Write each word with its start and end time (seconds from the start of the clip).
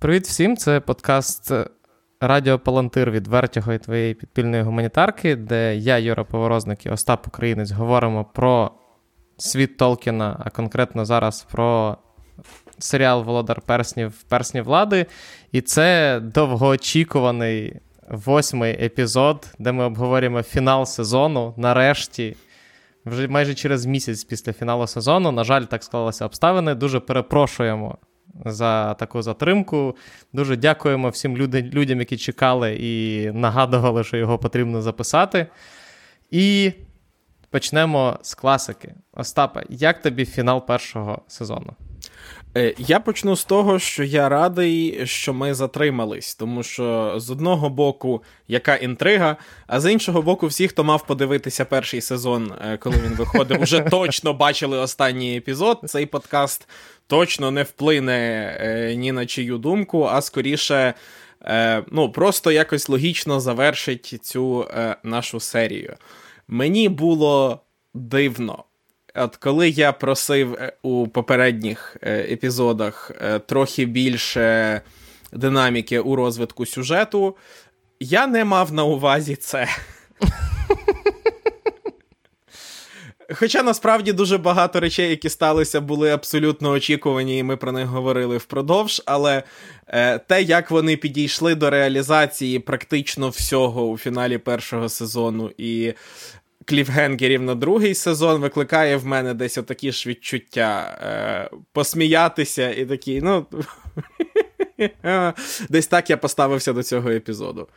Привіт 0.00 0.26
всім! 0.26 0.56
Це 0.56 0.80
подкаст 0.80 1.52
Радіо 2.20 2.58
Палантир 2.58 3.10
від 3.10 3.26
Вертіго 3.26 3.72
і 3.72 3.78
твоєї 3.78 4.14
підпільної 4.14 4.62
гуманітарки, 4.62 5.36
де 5.36 5.76
я, 5.76 5.98
Юра 5.98 6.24
Поворозник 6.24 6.86
і 6.86 6.90
Остап 6.90 7.26
Українець 7.26 7.70
говоримо 7.70 8.24
про 8.24 8.70
світ 9.36 9.76
Толкіна, 9.76 10.36
а 10.44 10.50
конкретно 10.50 11.04
зараз 11.04 11.46
про 11.50 11.96
серіал 12.78 13.22
Володар 13.22 13.60
Перснів 13.60 14.22
Персні 14.22 14.60
влади. 14.60 15.06
І 15.52 15.60
це 15.60 16.20
довгоочікуваний 16.20 17.80
восьмий 18.08 18.84
епізод, 18.84 19.54
де 19.58 19.72
ми 19.72 19.84
обговорюємо 19.84 20.42
фінал 20.42 20.86
сезону. 20.86 21.54
Нарешті, 21.56 22.36
вже 23.06 23.28
майже 23.28 23.54
через 23.54 23.86
місяць 23.86 24.24
після 24.24 24.52
фіналу 24.52 24.86
сезону. 24.86 25.32
На 25.32 25.44
жаль, 25.44 25.62
так 25.62 25.84
склалися 25.84 26.26
обставини. 26.26 26.74
Дуже 26.74 27.00
перепрошуємо 27.00 27.98
за 28.44 28.94
таку 28.94 29.22
затримку. 29.22 29.96
Дуже 30.32 30.56
дякуємо 30.56 31.08
всім 31.08 31.36
людям, 31.52 31.98
які 31.98 32.16
чекали 32.16 32.76
і 32.80 33.26
нагадували, 33.32 34.04
що 34.04 34.16
його 34.16 34.38
потрібно 34.38 34.82
записати. 34.82 35.46
І 36.30 36.72
почнемо 37.50 38.18
з 38.22 38.34
класики. 38.34 38.94
Остапа, 39.12 39.62
як 39.68 40.02
тобі 40.02 40.24
фінал 40.24 40.66
першого 40.66 41.22
сезону? 41.28 41.76
Е, 42.56 42.74
я 42.78 43.00
почну 43.00 43.36
з 43.36 43.44
того, 43.44 43.78
що 43.78 44.04
я 44.04 44.28
радий, 44.28 45.06
що 45.06 45.34
ми 45.34 45.54
затримались, 45.54 46.34
тому 46.34 46.62
що 46.62 47.14
з 47.16 47.30
одного 47.30 47.70
боку, 47.70 48.22
яка 48.48 48.76
інтрига, 48.76 49.36
а 49.66 49.80
з 49.80 49.92
іншого 49.92 50.22
боку, 50.22 50.46
всі, 50.46 50.68
хто 50.68 50.84
мав 50.84 51.06
подивитися 51.06 51.64
перший 51.64 52.00
сезон, 52.00 52.52
е, 52.64 52.76
коли 52.76 52.96
він 52.96 53.14
виходив, 53.14 53.60
вже 53.62 53.80
точно 53.90 54.34
бачили 54.34 54.78
останній 54.78 55.36
епізод. 55.36 55.80
Цей 55.86 56.06
подкаст 56.06 56.68
точно 57.06 57.50
не 57.50 57.62
вплине 57.62 58.56
е, 58.60 58.94
ні 58.96 59.12
на 59.12 59.26
чию 59.26 59.58
думку, 59.58 60.04
а 60.04 60.22
скоріше. 60.22 60.94
Ну, 61.90 62.12
просто 62.12 62.52
якось 62.52 62.88
логічно 62.88 63.40
завершить 63.40 64.18
цю 64.22 64.66
нашу 65.02 65.40
серію. 65.40 65.96
Мені 66.48 66.88
було 66.88 67.60
дивно. 67.94 68.64
От 69.14 69.36
коли 69.36 69.68
я 69.68 69.92
просив 69.92 70.54
е, 70.54 70.72
у 70.82 71.08
попередніх 71.08 71.96
е, 72.02 72.18
епізодах 72.32 73.10
е, 73.20 73.38
трохи 73.38 73.84
більше 73.84 74.80
динаміки 75.32 76.00
у 76.00 76.16
розвитку 76.16 76.66
сюжету, 76.66 77.36
я 78.00 78.26
не 78.26 78.44
мав 78.44 78.72
на 78.72 78.84
увазі 78.84 79.36
це. 79.36 79.68
Хоча 83.34 83.62
насправді 83.62 84.12
дуже 84.12 84.38
багато 84.38 84.80
речей, 84.80 85.10
які 85.10 85.28
сталися, 85.28 85.80
були 85.80 86.10
абсолютно 86.10 86.70
очікувані, 86.70 87.38
і 87.38 87.42
ми 87.42 87.56
про 87.56 87.72
них 87.72 87.86
говорили 87.86 88.36
впродовж. 88.36 89.02
Але 89.06 89.42
е, 89.86 90.18
те, 90.18 90.42
як 90.42 90.70
вони 90.70 90.96
підійшли 90.96 91.54
до 91.54 91.70
реалізації 91.70 92.58
практично 92.58 93.28
всього 93.28 93.86
у 93.86 93.98
фіналі 93.98 94.38
першого 94.38 94.88
сезону, 94.88 95.50
і 95.58 95.92
кліфгенгерів 96.64 97.42
на 97.42 97.54
другий 97.54 97.94
сезон 97.94 98.40
викликає 98.40 98.96
в 98.96 99.06
мене 99.06 99.34
десь 99.34 99.58
отакі 99.58 99.92
ж 99.92 100.08
відчуття. 100.08 100.98
Е, 101.02 101.56
Посміятися 101.72 102.70
і 102.70 102.86
такі, 102.86 103.20
ну. 103.22 103.46
Десь 105.68 105.86
так 105.86 106.10
я 106.10 106.16
поставився 106.16 106.72
до 106.72 106.82
цього 106.82 107.10
епізоду. 107.10 107.68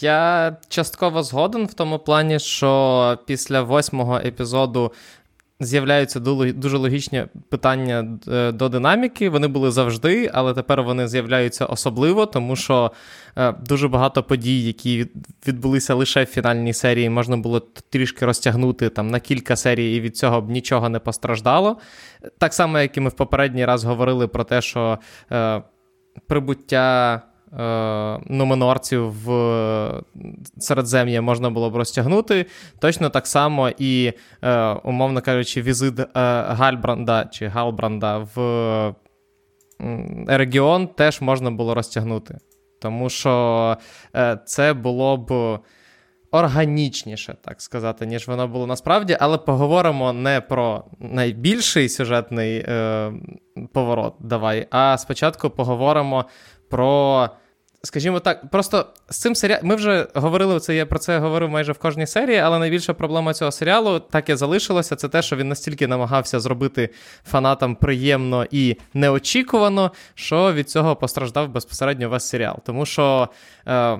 Я 0.00 0.56
частково 0.68 1.22
згоден 1.22 1.66
в 1.66 1.74
тому 1.74 1.98
плані, 1.98 2.38
що 2.38 3.18
після 3.26 3.62
восьмого 3.62 4.18
епізоду 4.18 4.92
з'являються 5.60 6.20
дуже 6.20 6.76
логічні 6.76 7.24
питання 7.48 8.18
е, 8.28 8.52
до 8.52 8.68
динаміки. 8.68 9.28
Вони 9.28 9.48
були 9.48 9.70
завжди, 9.70 10.30
але 10.34 10.54
тепер 10.54 10.82
вони 10.82 11.08
з'являються 11.08 11.66
особливо, 11.66 12.26
тому 12.26 12.56
що 12.56 12.92
е, 13.36 13.52
дуже 13.52 13.88
багато 13.88 14.22
подій, 14.22 14.62
які 14.62 15.06
відбулися 15.46 15.94
лише 15.94 16.24
в 16.24 16.26
фінальній 16.26 16.72
серії, 16.72 17.10
можна 17.10 17.36
було 17.36 17.60
трішки 17.90 18.26
розтягнути 18.26 18.88
там 18.88 19.10
на 19.10 19.20
кілька 19.20 19.56
серій, 19.56 19.96
і 19.96 20.00
від 20.00 20.16
цього 20.16 20.40
б 20.40 20.50
нічого 20.50 20.88
не 20.88 20.98
постраждало. 20.98 21.76
Так 22.38 22.54
само, 22.54 22.78
як 22.78 22.96
і 22.96 23.00
ми 23.00 23.08
в 23.08 23.16
попередній 23.16 23.64
раз 23.64 23.84
говорили 23.84 24.28
про 24.28 24.44
те, 24.44 24.60
що 24.62 24.98
е, 25.32 25.62
прибуття. 26.26 27.22
Е, 27.52 28.18
Нуменорців 28.26 29.10
в 29.24 30.02
Середзем'я 30.58 31.22
можна 31.22 31.50
було 31.50 31.70
б 31.70 31.76
розтягнути. 31.76 32.46
Точно 32.78 33.10
так 33.10 33.26
само 33.26 33.70
і, 33.78 34.12
е, 34.42 34.72
умовно 34.72 35.20
кажучи, 35.20 35.62
візит 35.62 36.00
е, 36.00 36.06
Гальбранда 36.48 37.24
чи 37.24 37.46
Галбранда 37.46 38.18
в 38.34 38.94
регіон 40.26 40.86
теж 40.86 41.20
можна 41.20 41.50
було 41.50 41.74
розтягнути. 41.74 42.38
Тому 42.80 43.10
що 43.10 43.76
це 44.46 44.72
було 44.74 45.16
б 45.16 45.58
органічніше, 46.30 47.36
так 47.44 47.62
сказати, 47.62 48.06
ніж 48.06 48.28
воно 48.28 48.48
було 48.48 48.66
насправді, 48.66 49.16
але 49.20 49.38
поговоримо 49.38 50.12
не 50.12 50.40
про 50.40 50.84
найбільший 50.98 51.88
сюжетний 51.88 52.58
е, 52.58 53.12
поворот, 53.72 54.14
давай, 54.20 54.66
а 54.70 54.98
спочатку 54.98 55.50
поговоримо 55.50 56.24
про. 56.68 57.30
Скажімо 57.82 58.20
так, 58.20 58.50
просто 58.50 58.86
з 59.08 59.18
цим 59.18 59.34
серіалом. 59.34 59.66
Ми 59.68 59.74
вже 59.74 60.06
говорили 60.14 60.60
це, 60.60 60.74
я 60.74 60.86
про 60.86 60.98
це 60.98 61.18
говорив 61.18 61.50
майже 61.50 61.72
в 61.72 61.78
кожній 61.78 62.06
серії, 62.06 62.38
але 62.38 62.58
найбільша 62.58 62.94
проблема 62.94 63.34
цього 63.34 63.52
серіалу 63.52 64.00
так 64.00 64.28
і 64.28 64.34
залишилося. 64.34 64.96
Це 64.96 65.08
те, 65.08 65.22
що 65.22 65.36
він 65.36 65.48
настільки 65.48 65.86
намагався 65.86 66.40
зробити 66.40 66.88
фанатам 67.24 67.76
приємно 67.76 68.46
і 68.50 68.76
неочікувано, 68.94 69.92
що 70.14 70.52
від 70.52 70.70
цього 70.70 70.96
постраждав 70.96 71.48
безпосередньо 71.48 72.08
весь 72.08 72.28
серіал. 72.28 72.56
Тому 72.66 72.86
що 72.86 73.28
е, 73.68 73.98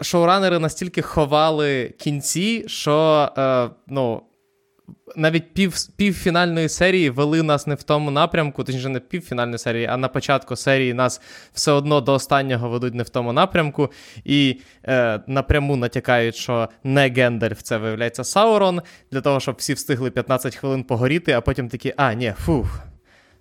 шоуранери 0.00 0.58
настільки 0.58 1.02
ховали 1.02 1.94
кінці, 1.98 2.64
що 2.68 3.28
е, 3.38 3.68
ну, 3.86 4.22
навіть 5.16 5.54
пів 5.54 5.74
півфінальної 5.96 6.68
серії 6.68 7.10
вели 7.10 7.42
нас 7.42 7.66
не 7.66 7.74
в 7.74 7.82
тому 7.82 8.10
напрямку, 8.10 8.64
точніше, 8.64 8.88
не 8.88 9.00
півфінальної 9.00 9.58
серії, 9.58 9.86
а 9.86 9.96
на 9.96 10.08
початку 10.08 10.56
серії 10.56 10.94
нас 10.94 11.20
все 11.52 11.72
одно 11.72 12.00
до 12.00 12.12
останнього 12.12 12.68
ведуть 12.68 12.94
не 12.94 13.02
в 13.02 13.08
тому 13.08 13.32
напрямку. 13.32 13.90
І 14.24 14.60
е, 14.84 15.20
напряму 15.26 15.76
натякають, 15.76 16.36
що 16.36 16.68
не 16.84 17.08
Гендальф, 17.08 17.62
це 17.62 17.76
виявляється 17.76 18.24
Саурон, 18.24 18.82
для 19.12 19.20
того, 19.20 19.40
щоб 19.40 19.54
всі 19.58 19.74
встигли 19.74 20.10
15 20.10 20.56
хвилин 20.56 20.84
погоріти, 20.84 21.32
а 21.32 21.40
потім 21.40 21.68
такі, 21.68 21.94
а, 21.96 22.14
ні, 22.14 22.34
фух. 22.38 22.89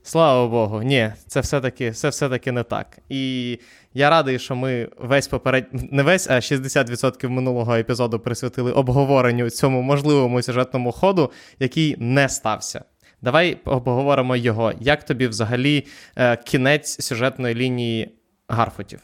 Слава 0.09 0.47
Богу, 0.47 0.83
ні, 0.83 1.11
це 1.27 1.39
все-таки 1.39 1.91
це 1.91 2.09
все-таки 2.09 2.51
не 2.51 2.63
так. 2.63 2.97
І 3.09 3.59
я 3.93 4.09
радий, 4.09 4.39
що 4.39 4.55
ми 4.55 4.89
весь 4.97 5.27
поперед... 5.27 5.67
не 5.71 6.03
весь, 6.03 6.29
а 6.29 6.33
60% 6.33 7.29
минулого 7.29 7.75
епізоду 7.75 8.19
присвятили 8.19 8.71
обговоренню 8.71 9.49
цьому 9.49 9.81
можливому 9.81 10.41
сюжетному 10.41 10.91
ходу, 10.91 11.31
який 11.59 11.95
не 11.99 12.29
стався. 12.29 12.83
Давай 13.21 13.57
обговоримо 13.65 14.35
його. 14.35 14.73
Як 14.79 15.03
тобі 15.03 15.27
взагалі 15.27 15.85
е, 16.15 16.37
кінець 16.37 17.01
сюжетної 17.05 17.55
лінії 17.55 18.11
Гарфотів? 18.47 18.99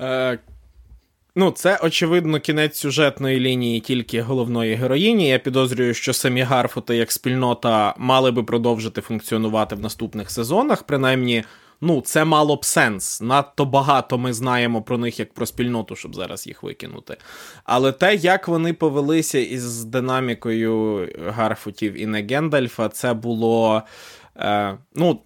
Е, 0.00 0.38
Ну, 1.34 1.50
це, 1.50 1.78
очевидно, 1.82 2.40
кінець 2.40 2.76
сюжетної 2.76 3.40
лінії 3.40 3.80
тільки 3.80 4.22
головної 4.22 4.74
героїні. 4.74 5.28
Я 5.28 5.38
підозрюю, 5.38 5.94
що 5.94 6.12
самі 6.12 6.42
Гарфути 6.42 6.96
як 6.96 7.12
спільнота 7.12 7.94
мали 7.98 8.30
би 8.30 8.42
продовжити 8.42 9.00
функціонувати 9.00 9.74
в 9.74 9.80
наступних 9.80 10.30
сезонах. 10.30 10.82
Принаймні, 10.82 11.44
ну, 11.80 12.00
це 12.00 12.24
мало 12.24 12.56
б 12.56 12.64
сенс. 12.64 13.20
Надто 13.20 13.64
багато 13.64 14.18
ми 14.18 14.32
знаємо 14.32 14.82
про 14.82 14.98
них 14.98 15.18
як 15.18 15.34
про 15.34 15.46
спільноту, 15.46 15.96
щоб 15.96 16.14
зараз 16.14 16.46
їх 16.46 16.62
викинути. 16.62 17.16
Але 17.64 17.92
те, 17.92 18.14
як 18.14 18.48
вони 18.48 18.72
повелися 18.72 19.38
із 19.38 19.84
динамікою 19.84 21.08
Гарфутів 21.26 22.00
і 22.00 22.06
не 22.06 22.22
Гендальфа, 22.22 22.88
це 22.88 23.14
було. 23.14 23.82
Е, 24.36 24.78
ну, 24.94 25.20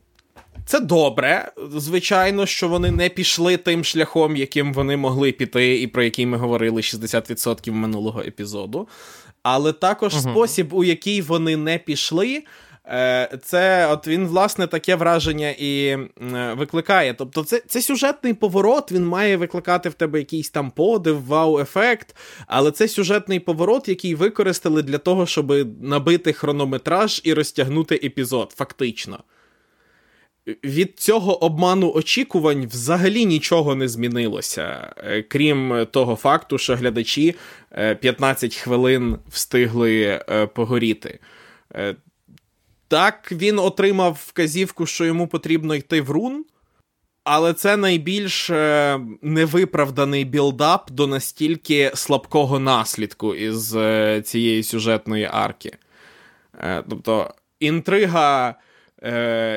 це 0.66 0.80
добре, 0.80 1.52
звичайно, 1.76 2.46
що 2.46 2.68
вони 2.68 2.90
не 2.90 3.08
пішли 3.08 3.56
тим 3.56 3.84
шляхом, 3.84 4.36
яким 4.36 4.72
вони 4.72 4.96
могли 4.96 5.32
піти, 5.32 5.80
і 5.80 5.86
про 5.86 6.02
який 6.02 6.26
ми 6.26 6.36
говорили 6.36 6.80
60% 6.80 7.70
минулого 7.70 8.20
епізоду. 8.20 8.88
Але 9.42 9.72
також 9.72 10.14
uh 10.14 10.20
спосіб, 10.20 10.74
у 10.74 10.84
який 10.84 11.22
вони 11.22 11.56
не 11.56 11.78
пішли, 11.78 12.42
е, 12.86 13.38
це 13.44 13.86
от 13.86 14.06
він, 14.06 14.26
власне, 14.26 14.66
таке 14.66 14.96
враження 14.96 15.54
і 15.58 15.96
викликає. 16.56 17.14
Тобто, 17.14 17.44
це 17.44 17.62
це 17.66 17.82
сюжетний 17.82 18.34
поворот, 18.34 18.92
він 18.92 19.06
має 19.06 19.36
викликати 19.36 19.88
в 19.88 19.94
тебе 19.94 20.18
якийсь 20.18 20.50
там 20.50 20.70
подив, 20.70 21.26
вау-ефект. 21.26 22.16
Але 22.46 22.70
це 22.70 22.88
сюжетний 22.88 23.40
поворот, 23.40 23.88
який 23.88 24.14
використали 24.14 24.82
для 24.82 24.98
того, 24.98 25.26
щоб 25.26 25.52
набити 25.82 26.32
хронометраж 26.32 27.20
і 27.24 27.34
розтягнути 27.34 28.00
епізод, 28.04 28.52
фактично 28.56 29.18
від 30.46 31.00
цього 31.00 31.44
обману 31.44 31.92
очікувань 31.94 32.66
взагалі 32.66 33.26
нічого 33.26 33.74
не 33.74 33.88
змінилося, 33.88 34.94
е, 34.96 35.22
крім 35.22 35.86
того 35.90 36.16
факту, 36.16 36.58
що 36.58 36.76
глядачі 36.76 37.34
15 38.00 38.52
е, 38.52 38.60
хвилин 38.60 39.18
встигли 39.28 40.20
е, 40.28 40.46
погоріти. 40.46 41.18
Так, 42.88 43.32
він 43.32 43.58
отримав 43.58 44.24
вказівку, 44.26 44.86
що 44.86 45.04
йому 45.04 45.26
потрібно 45.26 45.74
йти 45.74 46.00
в 46.00 46.10
рун. 46.10 46.44
Але 47.24 47.52
це 47.52 47.76
найбільш 47.76 48.50
невиправданий 49.22 50.24
build-up 50.24 50.90
до 50.90 51.06
настільки 51.06 51.92
слабкого 51.94 52.58
наслідку 52.58 53.34
із 53.34 53.76
цієї 54.24 54.62
сюжетної 54.62 55.28
арки. 55.32 55.76
Тобто 56.88 57.34
інтрига 57.60 58.54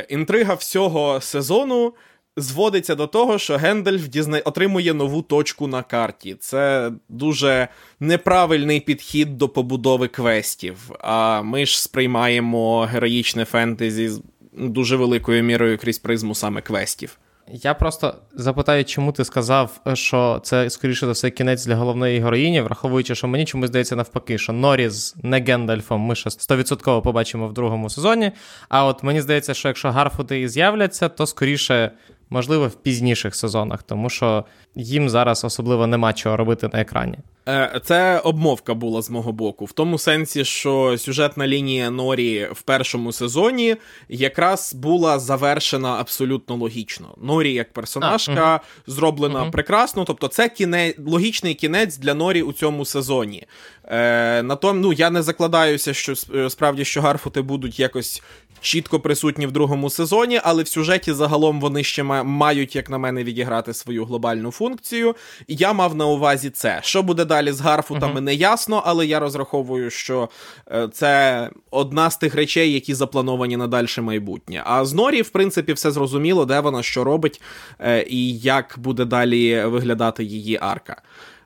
інтрига 0.09 0.53
всього 0.53 1.21
сезону 1.21 1.93
зводиться 2.37 2.95
до 2.95 3.07
того, 3.07 3.37
що 3.37 3.57
Гендальф 3.57 4.07
дізна... 4.07 4.39
отримує 4.39 4.93
нову 4.93 5.21
точку 5.21 5.67
на 5.67 5.83
карті. 5.83 6.35
Це 6.39 6.91
дуже 7.09 7.67
неправильний 7.99 8.79
підхід 8.79 9.37
до 9.37 9.49
побудови 9.49 10.07
квестів. 10.07 10.91
А 10.99 11.41
ми 11.41 11.65
ж 11.65 11.81
сприймаємо 11.81 12.81
героїчне 12.81 13.45
фентезі 13.45 14.09
з 14.09 14.21
дуже 14.53 14.95
великою 14.95 15.43
мірою 15.43 15.77
крізь 15.77 15.99
призму 15.99 16.35
саме 16.35 16.61
квестів. 16.61 17.17
Я 17.51 17.73
просто 17.73 18.15
запитаю, 18.33 18.85
чому 18.85 19.11
ти 19.11 19.25
сказав, 19.25 19.79
що 19.93 20.39
це, 20.43 20.69
скоріше 20.69 21.05
за 21.05 21.11
все, 21.11 21.29
кінець 21.29 21.65
для 21.65 21.75
головної 21.75 22.19
героїні, 22.19 22.61
враховуючи, 22.61 23.15
що 23.15 23.27
мені 23.27 23.45
чомусь 23.45 23.67
здається 23.69 23.95
навпаки, 23.95 24.37
що 24.37 24.53
Норі 24.53 24.89
з 24.89 25.15
не 25.23 25.39
Гендальфом 25.39 26.01
ми 26.01 26.15
ще 26.15 26.29
100% 26.29 27.01
побачимо 27.01 27.47
в 27.47 27.53
другому 27.53 27.89
сезоні. 27.89 28.31
А 28.69 28.85
от 28.85 29.03
мені 29.03 29.21
здається, 29.21 29.53
що 29.53 29.67
якщо 29.67 29.91
Гарфути 29.91 30.41
і 30.41 30.47
з'являться, 30.47 31.09
то 31.09 31.25
скоріше 31.25 31.91
можливо, 32.29 32.67
в 32.67 32.75
пізніших 32.75 33.35
сезонах, 33.35 33.83
тому 33.83 34.09
що 34.09 34.45
їм 34.75 35.09
зараз 35.09 35.43
особливо 35.45 35.87
нема 35.87 36.13
чого 36.13 36.37
робити 36.37 36.69
на 36.73 36.81
екрані. 36.81 37.17
Е, 37.47 37.81
це 37.83 38.19
обмовка 38.19 38.73
була 38.73 39.01
з 39.01 39.09
мого 39.09 39.31
боку, 39.31 39.65
в 39.65 39.71
тому 39.71 39.97
сенсі, 39.97 40.45
що 40.45 40.97
сюжетна 40.97 41.47
лінія 41.47 41.89
Норі 41.89 42.47
в 42.51 42.61
першому 42.61 43.11
сезоні 43.11 43.75
якраз 44.09 44.73
була 44.73 45.19
завершена 45.19 45.89
абсолютно 45.99 46.55
логічно. 46.55 47.15
Норі 47.21 47.53
як 47.53 47.73
персонажка 47.73 48.45
а, 48.45 48.53
угу. 48.55 48.63
зроблена 48.87 49.41
угу. 49.41 49.51
прекрасно, 49.51 50.03
тобто 50.03 50.27
це 50.27 50.49
кіне... 50.49 50.93
логічний 51.05 51.53
кінець 51.53 51.97
для 51.97 52.13
Норі 52.13 52.41
у 52.41 52.53
цьому 52.53 52.85
сезоні. 52.85 53.43
Е, 53.83 54.43
на 54.43 54.55
том, 54.55 54.81
ну 54.81 54.93
я 54.93 55.09
не 55.09 55.21
закладаюся, 55.21 55.93
що 55.93 56.13
е, 56.35 56.49
справді 56.49 56.85
що 56.85 57.01
Гарфути 57.01 57.41
будуть 57.41 57.79
якось 57.79 58.23
чітко 58.61 58.99
присутні 58.99 59.47
в 59.47 59.51
другому 59.51 59.89
сезоні, 59.89 60.39
але 60.43 60.63
в 60.63 60.67
сюжеті 60.67 61.13
загалом 61.13 61.61
вони 61.61 61.83
ще 61.83 62.03
мають, 62.03 62.75
як 62.75 62.89
на 62.89 62.97
мене, 62.97 63.23
відіграти 63.23 63.73
свою 63.73 64.05
глобальну 64.05 64.51
функцію. 64.51 65.15
І 65.47 65.55
я 65.55 65.73
мав 65.73 65.95
на 65.95 66.05
увазі 66.05 66.49
це. 66.49 66.79
Що 66.83 67.03
буде 67.03 67.25
далі 67.25 67.51
з 67.51 67.61
Гарфутами, 67.61 68.19
uh-huh. 68.19 68.23
не 68.23 68.33
ясно, 68.33 68.83
але 68.85 69.05
я 69.05 69.19
розраховую, 69.19 69.89
що 69.89 70.29
е, 70.71 70.89
це 70.93 71.49
одна 71.71 72.09
з 72.09 72.17
тих 72.17 72.35
речей, 72.35 72.73
які 72.73 72.93
заплановані 72.93 73.57
на 73.57 73.67
дальше 73.67 74.01
майбутнє. 74.01 74.63
А 74.65 74.85
з 74.85 74.93
Норі, 74.93 75.21
в 75.21 75.29
принципі, 75.29 75.73
все 75.73 75.91
зрозуміло, 75.91 76.45
де 76.45 76.59
вона 76.59 76.83
що 76.83 77.03
робить, 77.03 77.41
е, 77.79 78.05
і 78.09 78.37
як 78.37 78.75
буде 78.77 79.05
далі 79.05 79.65
виглядати 79.65 80.23
її 80.23 80.57
арка. 80.61 81.01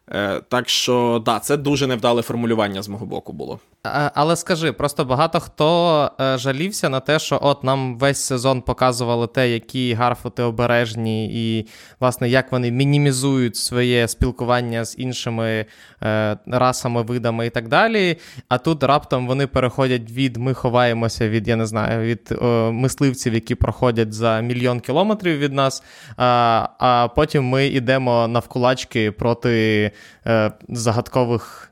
Е, 0.10 0.42
так 0.50 0.70
що, 0.70 1.22
да, 1.26 1.40
це 1.40 1.58
дуже 1.58 1.88
невдале 1.88 2.22
формулювання 2.22 2.82
з 2.82 2.88
мого 2.88 3.06
боку 3.06 3.34
було. 3.34 3.60
Але 3.84 4.36
скажи, 4.36 4.72
просто 4.72 5.06
багато 5.06 5.40
хто 5.40 6.12
е, 6.22 6.38
жалівся 6.38 6.90
на 6.90 7.00
те, 7.00 7.20
що 7.20 7.40
от 7.42 7.64
нам 7.64 7.98
весь 7.98 8.24
сезон 8.24 8.62
показували 8.62 9.28
те, 9.28 9.50
які 9.50 9.94
гарфоти 9.94 10.44
обережні, 10.44 11.30
і, 11.34 11.68
власне, 12.00 12.30
як 12.30 12.52
вони 12.52 12.72
мінімізують 12.72 13.56
своє 13.56 14.08
спілкування 14.08 14.86
з 14.86 14.96
іншими 15.00 15.66
е, 16.04 16.38
расами, 16.48 17.02
видами 17.02 17.46
і 17.46 17.50
так 17.50 17.68
далі. 17.68 18.18
А 18.50 18.58
тут 18.58 18.84
раптом 18.84 19.28
вони 19.28 19.48
переходять 19.48 20.12
від 20.12 20.38
ми 20.38 20.54
ховаємося 20.54 21.30
від, 21.30 21.48
я 21.48 21.56
не 21.56 21.66
знаю, 21.66 22.06
від 22.06 22.32
е, 22.32 22.46
мисливців, 22.72 23.34
які 23.34 23.56
проходять 23.56 24.14
за 24.14 24.42
мільйон 24.42 24.80
кілометрів 24.80 25.38
від 25.38 25.54
нас. 25.54 25.84
А 26.18 26.68
а 26.80 27.08
потім 27.08 27.44
ми 27.44 27.68
йдемо 27.68 28.28
навкулачки 28.28 29.12
проти 29.12 29.92
е, 30.28 30.52
загадкових 30.70 31.71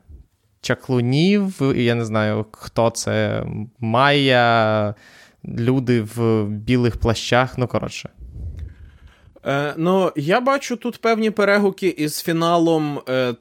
чаклунів, 0.62 1.62
я 1.76 1.96
не 1.96 2.06
знаю, 2.06 2.46
хто 2.52 2.90
це, 2.90 3.46
Майя, 3.80 4.96
люди 5.46 6.02
в 6.02 6.46
білих 6.46 6.98
плащах, 6.98 7.58
ну, 7.58 7.68
коротше. 7.68 8.10
Е, 9.46 9.74
Ну, 9.78 10.12
я 10.16 10.42
бачу 10.42 10.76
тут 10.76 11.02
певні 11.02 11.32
перегуки 11.32 11.88
із 11.88 12.22
фіналом. 12.22 13.02
Е, 13.10 13.36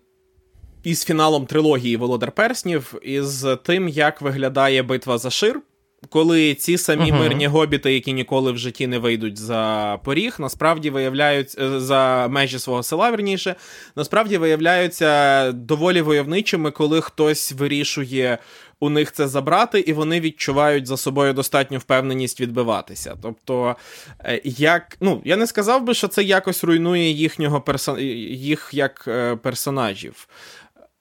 із 0.83 1.05
фіналом 1.05 1.47
трилогії 1.47 1.97
Володар 1.97 2.33
Перснів, 2.33 2.95
із 3.03 3.47
тим, 3.63 3.89
як 3.89 4.21
виглядає 4.21 4.83
битва 4.83 5.19
за 5.19 5.31
шир 5.31 5.61
коли 6.09 6.55
ці 6.55 6.79
самі 6.79 7.13
uh-huh. 7.13 7.19
мирні 7.19 7.47
гобіти, 7.47 7.95
які 7.95 8.13
ніколи 8.13 8.53
в 8.53 8.59
житті 8.59 8.87
не 8.87 8.99
вийдуть 8.99 9.39
за 9.39 9.99
поріг, 10.05 10.37
насправді 10.39 10.91
виявляються 10.91 11.63
е, 11.63 11.81
за 11.81 12.29
межі 12.31 12.59
свого 12.59 12.83
села, 12.83 13.11
верніше, 13.11 13.55
насправді 13.97 14.39
виявляються 14.39 15.53
доволі 15.53 16.03
войовничими, 16.03 16.71
коли 16.71 17.01
хтось 17.01 17.53
вирішує. 17.53 18.39
У 18.81 18.91
них 18.91 19.13
це 19.13 19.29
забрати, 19.29 19.81
і 19.81 19.93
вони 19.93 20.21
відчувають 20.21 20.87
за 20.87 20.97
собою 20.97 21.33
достатню 21.33 21.79
впевненість 21.79 22.41
відбиватися. 22.41 23.17
Тобто, 23.23 23.77
е, 24.21 24.41
як 24.45 24.97
ну 25.01 25.23
я 25.25 25.37
не 25.37 25.47
сказав 25.47 25.83
би, 25.83 25.95
що 25.95 26.09
це 26.09 26.23
якось 26.23 26.65
руйнує 26.65 27.11
їхнього 27.11 27.61
персон... 27.61 28.01
їх 28.01 28.71
як 28.73 29.05
е, 29.09 29.37
персонажів 29.37 30.29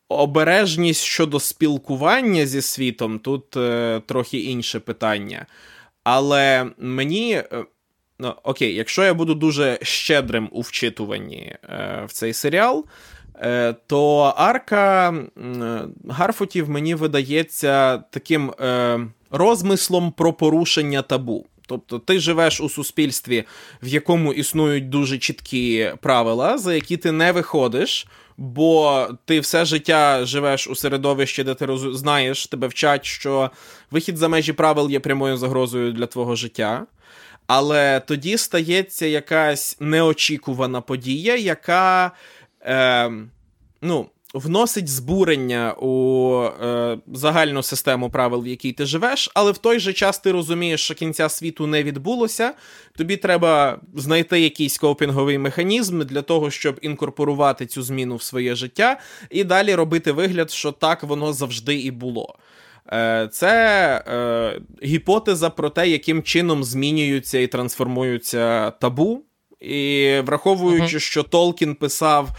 обережність 0.09 1.04
щодо 1.04 1.39
спілкування 1.39 2.45
зі 2.45 2.62
світом 2.62 3.19
тут 3.19 3.57
е, 3.57 4.01
трохи 4.06 4.38
інше 4.38 4.80
питання. 4.80 5.45
Але 6.04 6.65
мені. 6.77 7.33
Е, 7.33 7.65
ну, 8.19 8.33
Окей, 8.44 8.75
якщо 8.75 9.04
я 9.04 9.13
буду 9.13 9.36
дуже 9.36 9.80
щедрим 9.81 10.50
у 10.51 10.62
вчитуванні 10.62 11.56
е, 11.63 12.04
в 12.07 12.12
цей 12.12 12.33
серіал, 12.33 12.86
е, 13.36 13.75
то 13.88 14.18
арка 14.38 15.09
е, 15.09 15.81
Гарфутів 16.09 16.69
мені 16.69 16.95
видається 16.95 17.98
таким 17.98 18.54
розмислом 19.31 20.12
про 20.12 20.33
порушення 20.33 21.01
табу. 21.01 21.45
Тобто 21.68 22.00
ти 22.00 22.19
живеш 22.19 22.62
у 22.62 22.69
суспільстві, 22.69 23.44
в 23.83 23.88
якому 23.88 24.33
існують 24.33 24.89
дуже 24.89 25.18
чіткі 25.18 25.92
правила, 26.01 26.57
за 26.57 26.74
які 26.74 26.98
ти 26.98 27.12
не 27.12 27.31
виходиш 27.31 28.07
бо 28.38 29.07
ти 29.25 29.39
все 29.39 29.66
життя 29.66 30.25
живеш 30.25 30.68
у 30.68 30.75
середовищі, 30.75 31.44
де 31.44 31.54
ти 31.54 31.66
роз... 31.66 32.00
знаєш, 32.00 32.48
тебе 32.48 32.68
вчать, 32.68 33.06
що 33.06 33.51
вихід 33.92 34.18
за 34.18 34.28
межі 34.28 34.54
правил 34.54 34.89
є 34.89 35.00
прямою 35.00 35.38
загрозою 35.38 35.92
для 35.92 36.06
твого 36.06 36.36
життя. 36.36 36.86
Але 37.48 38.00
тоді 38.00 38.38
стається 38.38 39.06
якась 39.06 39.78
неочікувана 39.80 40.81
подія, 40.81 41.36
яка. 41.36 42.12
Е, 42.62 43.12
ну, 43.81 44.09
вносить 44.34 44.88
збурення 44.88 45.74
у 45.74 46.44
е, 46.64 46.98
загальну 47.14 47.64
систему 47.64 48.10
правил, 48.10 48.44
в 48.44 48.48
якій 48.48 48.72
ти 48.72 48.86
живеш, 48.86 49.31
але 49.34 49.52
в 49.52 49.57
той 49.57 49.80
же 49.80 49.94
час 49.94 50.19
ти 50.19 50.31
розумієш, 50.31 50.81
що 50.81 50.96
кінця 50.96 51.30
світу 51.30 51.68
не 51.68 51.84
відбулося. 51.84 52.54
Тобі 52.98 53.18
треба 53.18 53.80
знайти 53.96 54.40
якийсь 54.40 54.78
копінговий 54.78 55.38
механізм 55.38 56.02
для 56.02 56.22
того, 56.22 56.52
щоб 56.52 56.80
інкорпорувати 56.81 57.66
цю 57.66 57.84
зміну 57.84 58.16
в 58.16 58.24
своє 58.24 58.56
життя, 58.56 59.00
і 59.30 59.44
далі 59.44 59.76
робити 59.76 60.12
вигляд, 60.12 60.52
що 60.52 60.72
так 60.72 61.04
воно 61.04 61.34
завжди 61.34 61.76
і 61.76 61.92
було. 61.92 62.36
Е, 62.94 63.30
це 63.31 64.04
е, 64.07 64.62
гіпотеза 64.84 65.50
про 65.50 65.69
те, 65.69 65.90
яким 65.90 66.24
чином 66.24 66.64
змінюються 66.64 67.40
і 67.40 67.48
трансформуються 67.48 68.72
табу. 68.72 69.24
І 69.60 70.14
враховуючи, 70.26 70.98
uh-huh. 70.98 71.00
що 71.00 71.24
Толкін 71.24 71.76
писав 71.76 72.30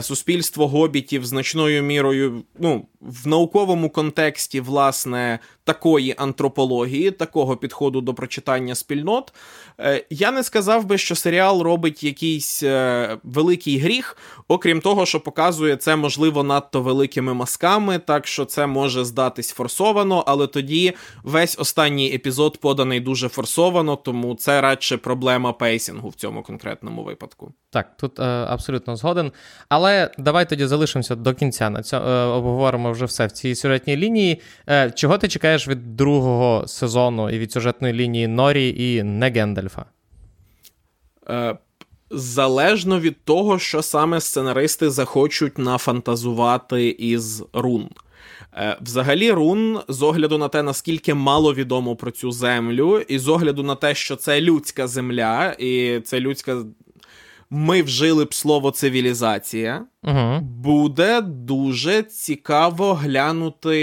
суспільство 0.00 0.68
гобітів 0.68 1.26
значною 1.26 1.82
мірою, 1.82 2.42
ну, 2.58 2.86
в 3.00 3.26
науковому 3.26 3.90
контексті, 3.90 4.60
власне, 4.60 5.38
такої 5.64 6.14
антропології, 6.18 7.10
такого 7.10 7.56
підходу 7.56 8.00
до 8.00 8.14
прочитання 8.14 8.74
спільнот, 8.74 9.32
е, 9.80 10.06
я 10.10 10.30
не 10.30 10.42
сказав 10.42 10.84
би, 10.84 10.98
що 10.98 11.14
серіал 11.14 11.62
робить 11.62 12.04
якийсь 12.04 12.62
е, 12.62 13.18
великий 13.24 13.78
гріх, 13.78 14.16
окрім 14.48 14.80
того, 14.80 15.06
що 15.06 15.20
показує 15.20 15.76
це, 15.76 15.96
можливо, 15.96 16.42
надто 16.42 16.82
великими 16.82 17.34
масками, 17.34 17.98
так 17.98 18.26
що 18.26 18.44
це 18.44 18.66
може 18.66 19.04
здатись 19.04 19.52
форсовано, 19.52 20.24
але 20.26 20.46
тоді 20.46 20.92
весь 21.22 21.58
останній 21.58 22.14
епізод 22.14 22.58
поданий 22.60 23.00
дуже 23.00 23.28
форсовано, 23.28 23.96
тому 23.96 24.34
це 24.34 24.60
радше 24.60 24.96
проблема 24.96 25.52
пейсінгу 25.52 26.08
в 26.08 26.14
цьому 26.14 26.42
конкретному 26.42 27.04
випадку. 27.04 27.52
Так, 27.70 27.96
тут 27.96 28.18
е, 28.18 28.22
абсолютно 28.24 28.96
згоден. 28.96 29.32
Але 29.68 30.10
давай 30.18 30.48
тоді 30.48 30.66
залишимося 30.66 31.14
до 31.14 31.34
кінця. 31.34 31.70
На 31.70 31.82
цьому 31.82 32.06
е, 32.06 32.24
обговоримо 32.24 32.92
вже 32.92 33.04
все 33.04 33.26
в 33.26 33.30
цій 33.32 33.54
сюжетній 33.54 33.96
лінії. 33.96 34.40
Е, 34.68 34.90
чого 34.90 35.18
ти 35.18 35.28
чекаєш 35.28 35.68
від 35.68 35.96
другого 35.96 36.68
сезону 36.68 37.30
і 37.30 37.38
від 37.38 37.52
сюжетної 37.52 37.94
лінії 37.94 38.26
Норі 38.26 38.94
і 38.94 39.02
не 39.02 39.30
Гендальфа? 39.30 39.84
Е, 41.28 41.56
залежно 42.10 43.00
від 43.00 43.24
того, 43.24 43.58
що 43.58 43.82
саме 43.82 44.20
сценаристи 44.20 44.90
захочуть 44.90 45.58
нафантазувати 45.58 46.88
із 46.88 47.44
рун. 47.52 47.88
Е, 48.54 48.76
взагалі, 48.80 49.32
рун, 49.32 49.80
з 49.88 50.02
огляду 50.02 50.38
на 50.38 50.48
те, 50.48 50.62
наскільки 50.62 51.14
мало 51.14 51.54
відомо 51.54 51.96
про 51.96 52.10
цю 52.10 52.32
землю, 52.32 53.00
і 53.08 53.18
з 53.18 53.28
огляду 53.28 53.62
на 53.62 53.74
те, 53.74 53.94
що 53.94 54.16
це 54.16 54.40
людська 54.40 54.86
земля, 54.86 55.56
і 55.58 56.00
це 56.04 56.20
людська. 56.20 56.62
Ми 57.50 57.82
вжили 57.82 58.24
б 58.24 58.34
слово 58.34 58.70
цивілізація, 58.70 59.86
угу. 60.02 60.40
буде 60.40 61.20
дуже 61.20 62.02
цікаво 62.02 62.94
глянути 62.94 63.78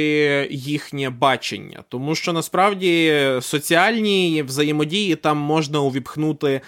їхнє 0.52 1.10
бачення, 1.10 1.84
тому 1.90 2.16
що 2.16 2.34
насправді 2.34 3.14
соціальні 3.42 4.44
взаємодії 4.44 5.16
там 5.16 5.38
можна 5.38 5.80
увіпхнути 5.80 6.62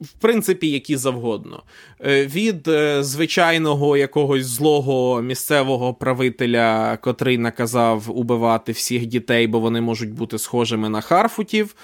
в 0.00 0.12
принципі, 0.12 0.70
які 0.70 0.96
завгодно. 0.96 1.62
Е, 2.06 2.26
від 2.26 2.68
е, 2.68 3.02
звичайного 3.02 3.96
якогось 3.96 4.46
злого 4.46 5.22
місцевого 5.22 5.94
правителя, 5.94 6.96
котрий 6.96 7.38
наказав 7.38 8.18
убивати 8.18 8.72
всіх 8.72 9.06
дітей, 9.06 9.46
бо 9.46 9.60
вони 9.60 9.80
можуть 9.80 10.12
бути 10.12 10.38
схожими 10.38 10.88
на 10.88 11.00
Харфутів, 11.00 11.74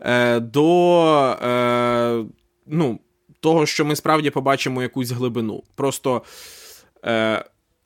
е, 0.00 0.40
до 0.40 1.36
ну, 2.66 2.98
того, 3.44 3.66
що 3.66 3.84
ми 3.84 3.96
справді 3.96 4.30
побачимо 4.30 4.82
якусь 4.82 5.10
глибину. 5.10 5.62
Просто. 5.74 6.22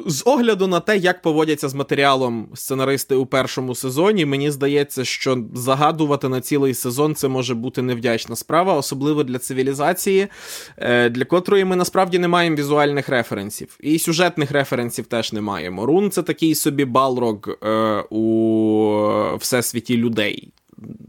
З 0.06 0.22
огляду 0.26 0.66
на 0.66 0.80
те, 0.80 0.96
як 0.96 1.22
поводяться 1.22 1.68
з 1.68 1.74
матеріалом 1.74 2.48
сценаристи 2.54 3.14
у 3.14 3.26
першому 3.26 3.74
сезоні, 3.74 4.26
мені 4.26 4.50
здається, 4.50 5.04
що 5.04 5.44
загадувати 5.54 6.28
на 6.28 6.40
цілий 6.40 6.74
сезон 6.74 7.14
це 7.14 7.28
може 7.28 7.54
бути 7.54 7.82
невдячна 7.82 8.36
справа, 8.36 8.74
особливо 8.74 9.24
для 9.24 9.38
цивілізації, 9.38 10.28
е, 10.76 11.08
для 11.08 11.24
котрої 11.24 11.64
ми 11.64 11.76
насправді 11.76 12.18
не 12.18 12.28
маємо 12.28 12.56
візуальних 12.56 13.08
референсів. 13.08 13.76
І 13.80 13.98
сюжетних 13.98 14.50
референсів 14.50 15.06
теж 15.06 15.32
не 15.32 15.40
маємо. 15.40 15.86
Рун 15.86 16.10
це 16.10 16.22
такий 16.22 16.54
собі 16.54 16.84
балрог 16.84 17.38
е, 17.62 18.00
у 18.10 19.36
всесвіті 19.36 19.96
людей, 19.96 20.48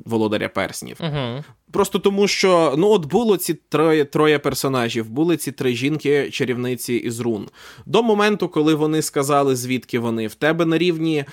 володаря 0.06 0.50
перснів. 0.50 0.98
Угу. 1.00 1.44
Просто 1.72 2.00
тому, 2.00 2.28
що 2.28 2.76
ну 2.78 2.90
от 2.90 3.06
було 3.06 3.38
ці 3.38 3.54
троє 3.54 4.06
троє 4.06 4.40
персонажів, 4.40 5.10
були 5.10 5.38
ці 5.38 5.52
три 5.52 5.76
жінки, 5.76 6.30
чарівниці 6.30 6.94
із 6.94 7.20
рун. 7.20 7.50
До 7.86 8.04
моменту, 8.04 8.50
коли 8.50 8.76
вони 8.76 9.02
сказали, 9.02 9.56
звідки 9.56 10.00
вони, 10.00 10.28
в 10.28 10.36
тебе 10.36 10.66
на 10.66 10.78
рівні 10.78 11.26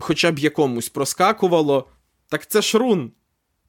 хоча 0.00 0.32
б 0.32 0.38
якомусь 0.38 0.88
проскакувало, 0.88 1.88
так 2.28 2.46
це 2.46 2.62
ж 2.62 2.78
рун. 2.78 3.12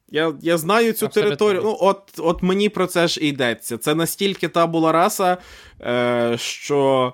Я 0.08 0.34
я 0.42 0.58
знаю 0.58 0.92
цю 0.92 1.06
Абсолютно. 1.06 1.30
територію. 1.30 1.62
Ну, 1.64 1.76
от 1.80 2.02
от 2.18 2.42
мені 2.42 2.68
про 2.68 2.86
це 2.86 3.08
ж 3.08 3.20
і 3.20 3.28
йдеться. 3.28 3.78
Це 3.78 3.94
настільки 3.94 4.48
та 4.48 4.66
була 4.66 4.92
раса, 4.92 5.36
е, 5.80 6.34
що 6.38 7.12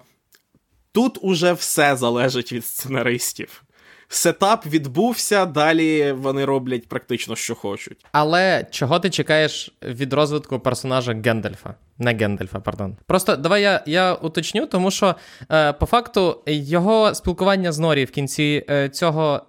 тут 0.92 1.18
уже 1.22 1.52
все 1.52 1.96
залежить 1.96 2.52
від 2.52 2.66
сценаристів 2.66 3.64
сетап 4.08 4.66
відбувся, 4.66 5.46
далі 5.46 6.12
вони 6.12 6.44
роблять 6.44 6.88
практично, 6.88 7.36
що 7.36 7.54
хочуть. 7.54 8.06
Але 8.12 8.66
чого 8.70 9.00
ти 9.00 9.10
чекаєш 9.10 9.72
від 9.82 10.12
розвитку 10.12 10.60
персонажа 10.60 11.12
Гендальфа? 11.24 11.74
Не 11.98 12.14
Гендальфа, 12.14 12.60
пардон. 12.60 12.96
Просто 13.06 13.36
давай 13.36 13.62
я 13.62 13.82
я 13.86 14.14
уточню, 14.14 14.66
тому 14.66 14.90
що 14.90 15.14
е, 15.52 15.72
по 15.72 15.86
факту 15.86 16.42
його 16.46 17.14
спілкування 17.14 17.72
з 17.72 17.78
Норі 17.78 18.04
в 18.04 18.10
кінці 18.10 18.64
е, 18.70 18.88
цього 18.88 19.42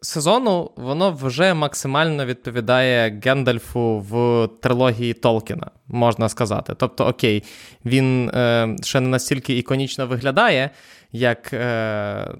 сезону 0.00 0.70
воно 0.76 1.10
вже 1.10 1.54
максимально 1.54 2.26
відповідає 2.26 3.20
Гендальфу 3.24 3.98
в 3.98 4.48
трилогії 4.62 5.14
Толкіна, 5.14 5.70
можна 5.88 6.28
сказати. 6.28 6.74
Тобто, 6.76 7.06
окей, 7.06 7.42
він 7.84 8.28
е, 8.28 8.76
ще 8.82 9.00
не 9.00 9.08
настільки 9.08 9.58
іконічно 9.58 10.06
виглядає, 10.06 10.70
як 11.14 11.52
е, 11.52 12.34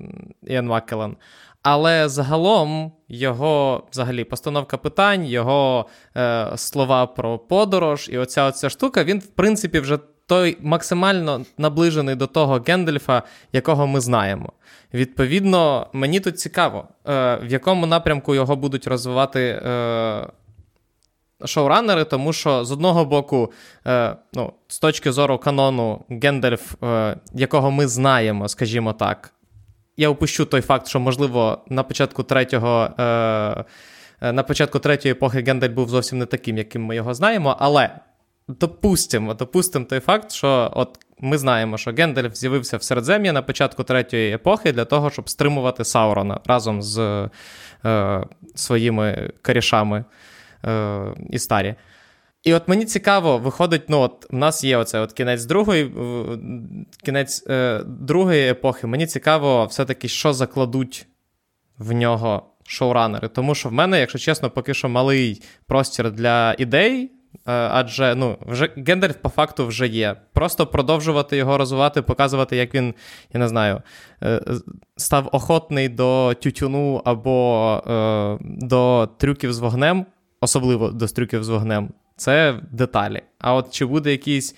Іан 0.47 0.67
Маккелен. 0.67 1.17
Але 1.63 2.09
загалом 2.09 2.93
його 3.09 3.85
взагалі 3.93 4.25
постановка 4.25 4.77
питань, 4.77 5.27
його 5.27 5.87
е, 6.17 6.47
слова 6.57 7.07
про 7.07 7.39
подорож 7.39 8.09
і 8.13 8.19
оця 8.19 8.45
оця 8.45 8.71
штука, 8.71 9.05
він, 9.05 9.19
в 9.19 9.27
принципі, 9.27 9.81
вже 9.81 9.99
той 10.27 10.57
максимально 10.61 11.45
наближений 11.59 12.15
до 12.15 12.27
того 12.27 12.63
Гендельфа, 12.67 13.23
якого 13.53 13.87
ми 13.87 14.01
знаємо. 14.01 14.53
Відповідно, 14.95 15.87
мені 15.93 16.21
тут 16.21 16.41
цікаво, 16.41 16.89
е, 17.09 17.37
в 17.43 17.53
якому 17.53 17.87
напрямку 17.87 18.35
його 18.35 18.57
будуть 18.57 18.87
розвивати 18.87 19.41
е, 19.41 20.27
шоураннери, 21.45 22.05
тому 22.05 22.33
що 22.33 22.65
з 22.65 22.73
одного 22.73 23.05
боку, 23.05 23.53
е, 23.87 24.17
ну, 24.33 24.53
з 24.69 24.79
точки 24.79 25.13
зору 25.13 25.39
канону, 25.39 26.05
Гендельф, 26.09 26.83
е, 26.83 27.17
якого 27.35 27.71
ми 27.71 27.89
знаємо, 27.89 28.49
скажімо 28.49 28.93
так, 28.93 29.35
я 29.97 30.09
опущу 30.09 30.45
той 30.45 30.61
факт, 30.61 30.87
що, 30.87 31.01
можливо, 31.01 31.59
на 31.69 31.83
початку 31.83 32.23
третього. 32.23 32.91
Е, 32.99 33.05
е 34.21 34.33
на 34.33 34.43
початку 34.43 34.79
третьої 34.79 35.13
епохи 35.13 35.43
Гендель 35.43 35.69
був 35.69 35.89
зовсім 35.89 36.19
не 36.19 36.27
таким, 36.27 36.59
яким 36.59 36.85
ми 36.85 36.97
його 36.97 37.15
знаємо, 37.15 37.57
але 37.59 37.91
допустимо, 38.49 39.35
допустимо 39.35 39.85
той 39.85 40.01
факт, 40.01 40.33
що 40.33 40.73
от 40.75 40.99
ми 41.21 41.39
знаємо, 41.39 41.79
що 41.79 41.93
Гендальф 41.93 42.35
з'явився 42.35 42.77
в 42.77 42.83
Середзем'ї 42.83 43.33
на 43.33 43.43
початку 43.43 43.83
третьої 43.83 44.35
епохи 44.35 44.73
для 44.73 44.85
того, 44.85 45.11
щоб 45.11 45.31
стримувати 45.31 45.85
Саурона 45.85 46.41
разом 46.47 46.83
з 46.83 47.29
е, 47.85 48.25
своїми 48.55 49.33
корішами 49.43 50.05
е, 50.65 51.15
Істарі. 51.31 51.75
І 52.43 52.55
от 52.55 52.69
мені 52.69 52.85
цікаво, 52.85 53.39
виходить, 53.39 53.83
ну 53.89 54.01
от 54.01 54.27
в 54.31 54.37
нас 54.37 54.65
є 54.65 54.77
оце 54.77 55.01
от 55.01 55.13
кінець 55.13 55.45
другої 55.45 55.93
кінець 57.05 57.45
е, 57.49 57.81
другої 57.87 58.51
епохи. 58.51 58.87
Мені 58.87 59.07
цікаво, 59.07 59.67
все-таки, 59.67 60.09
що 60.09 60.33
закладуть 60.33 61.07
в 61.79 61.93
нього 61.93 62.47
шоуранери. 62.67 63.29
Тому 63.29 63.55
що 63.55 63.69
в 63.69 63.73
мене, 63.73 64.01
якщо 64.01 64.19
чесно, 64.19 64.51
поки 64.51 64.75
що 64.75 64.89
малий 64.89 65.43
простір 65.67 66.11
для 66.11 66.55
ідей. 66.59 67.11
Е, 67.35 67.53
адже 67.53 68.15
ну, 68.15 68.39
вже 68.47 68.71
Гендальф 68.77 69.17
по 69.17 69.29
факту 69.29 69.67
вже 69.67 69.87
є. 69.87 70.17
Просто 70.33 70.67
продовжувати 70.67 71.37
його 71.37 71.59
розвивати, 71.59 72.03
показувати, 72.03 72.57
як 72.57 72.75
він, 72.75 72.95
я 73.33 73.41
не 73.41 73.49
знаю, 73.49 73.83
е, 74.23 74.41
став 74.97 75.29
охотний 75.33 75.89
до 75.89 76.35
тютюну 76.35 77.03
або 77.05 77.83
е, 77.87 78.39
до 78.43 79.09
трюків 79.19 79.53
з 79.53 79.59
вогнем, 79.59 80.07
особливо 80.45 80.89
до 80.89 81.07
трюків 81.07 81.45
з 81.45 81.49
вогнем, 81.49 81.91
це 82.17 82.61
деталі. 82.73 83.23
А 83.39 83.55
от 83.55 83.71
чи 83.71 83.87
буде 83.87 84.11
якийсь 84.11 84.55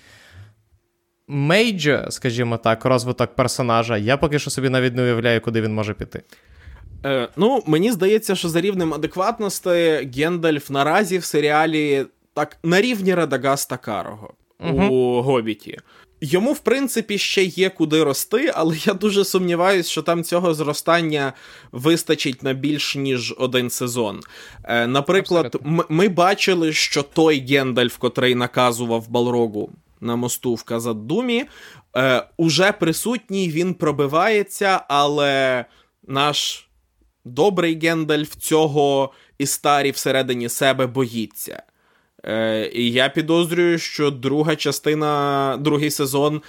мейджор, 1.27 2.13
скажімо 2.13 2.57
так, 2.57 2.85
розвиток 2.85 3.35
персонажа, 3.35 3.97
я 3.97 4.17
поки 4.17 4.39
що 4.39 4.49
собі 4.49 4.69
навіть 4.69 4.95
не 4.95 5.03
уявляю, 5.03 5.41
куди 5.41 5.61
він 5.61 5.73
може 5.73 5.93
піти. 5.93 6.21
Е, 7.05 7.27
Ну, 7.37 7.63
мені 7.67 7.91
здається, 7.91 8.35
що 8.35 8.49
за 8.49 8.61
рівнем 8.61 8.93
адекватності 8.93 10.09
Гендальф 10.15 10.69
наразі 10.69 11.17
в 11.17 11.23
серіалі 11.23 12.05
так 12.33 12.57
на 12.63 12.81
рівні 12.81 13.15
Радагаста 13.15 13.77
Карого 13.77 14.33
угу. 14.59 14.85
у 14.85 15.21
Гобіті. 15.21 15.77
Йому, 16.21 16.53
в 16.53 16.59
принципі, 16.59 17.17
ще 17.17 17.43
є 17.43 17.69
куди 17.69 18.03
рости, 18.03 18.51
але 18.55 18.77
я 18.85 18.93
дуже 18.93 19.25
сумніваюся, 19.25 19.89
що 19.91 20.01
там 20.01 20.23
цього 20.23 20.53
зростання 20.53 21.33
вистачить 21.71 22.43
на 22.43 22.53
більш 22.53 22.95
ніж 22.95 23.35
один 23.37 23.69
сезон. 23.69 24.19
Е, 24.63 24.87
Наприклад, 24.87 25.55
м- 25.65 25.83
ми 25.89 26.07
бачили, 26.07 26.73
що 26.73 27.03
той 27.03 27.39
Гендальф, 27.45 27.97
котрий 27.97 28.35
наказував 28.35 29.09
Балрогу 29.09 29.71
на 30.01 30.15
мосту 30.15 30.53
в 30.55 30.63
Казаддумі, 30.63 31.45
е, 31.97 32.23
уже 32.37 32.71
присутній, 32.71 33.49
він 33.49 33.73
пробивається, 33.73 34.81
але 34.89 35.65
наш 36.07 36.67
добрий 37.25 37.79
Гендальф 37.79 38.35
цього 38.35 39.13
Істарі 39.37 39.91
всередині 39.91 40.49
себе 40.49 40.87
боїться. 40.87 41.63
Е, 42.25 42.71
І 42.73 42.91
я 42.91 43.09
підозрюю, 43.09 43.77
що 43.77 44.11
друга 44.11 44.55
частина, 44.55 45.57
другий 45.59 45.91
сезон. 45.91 46.41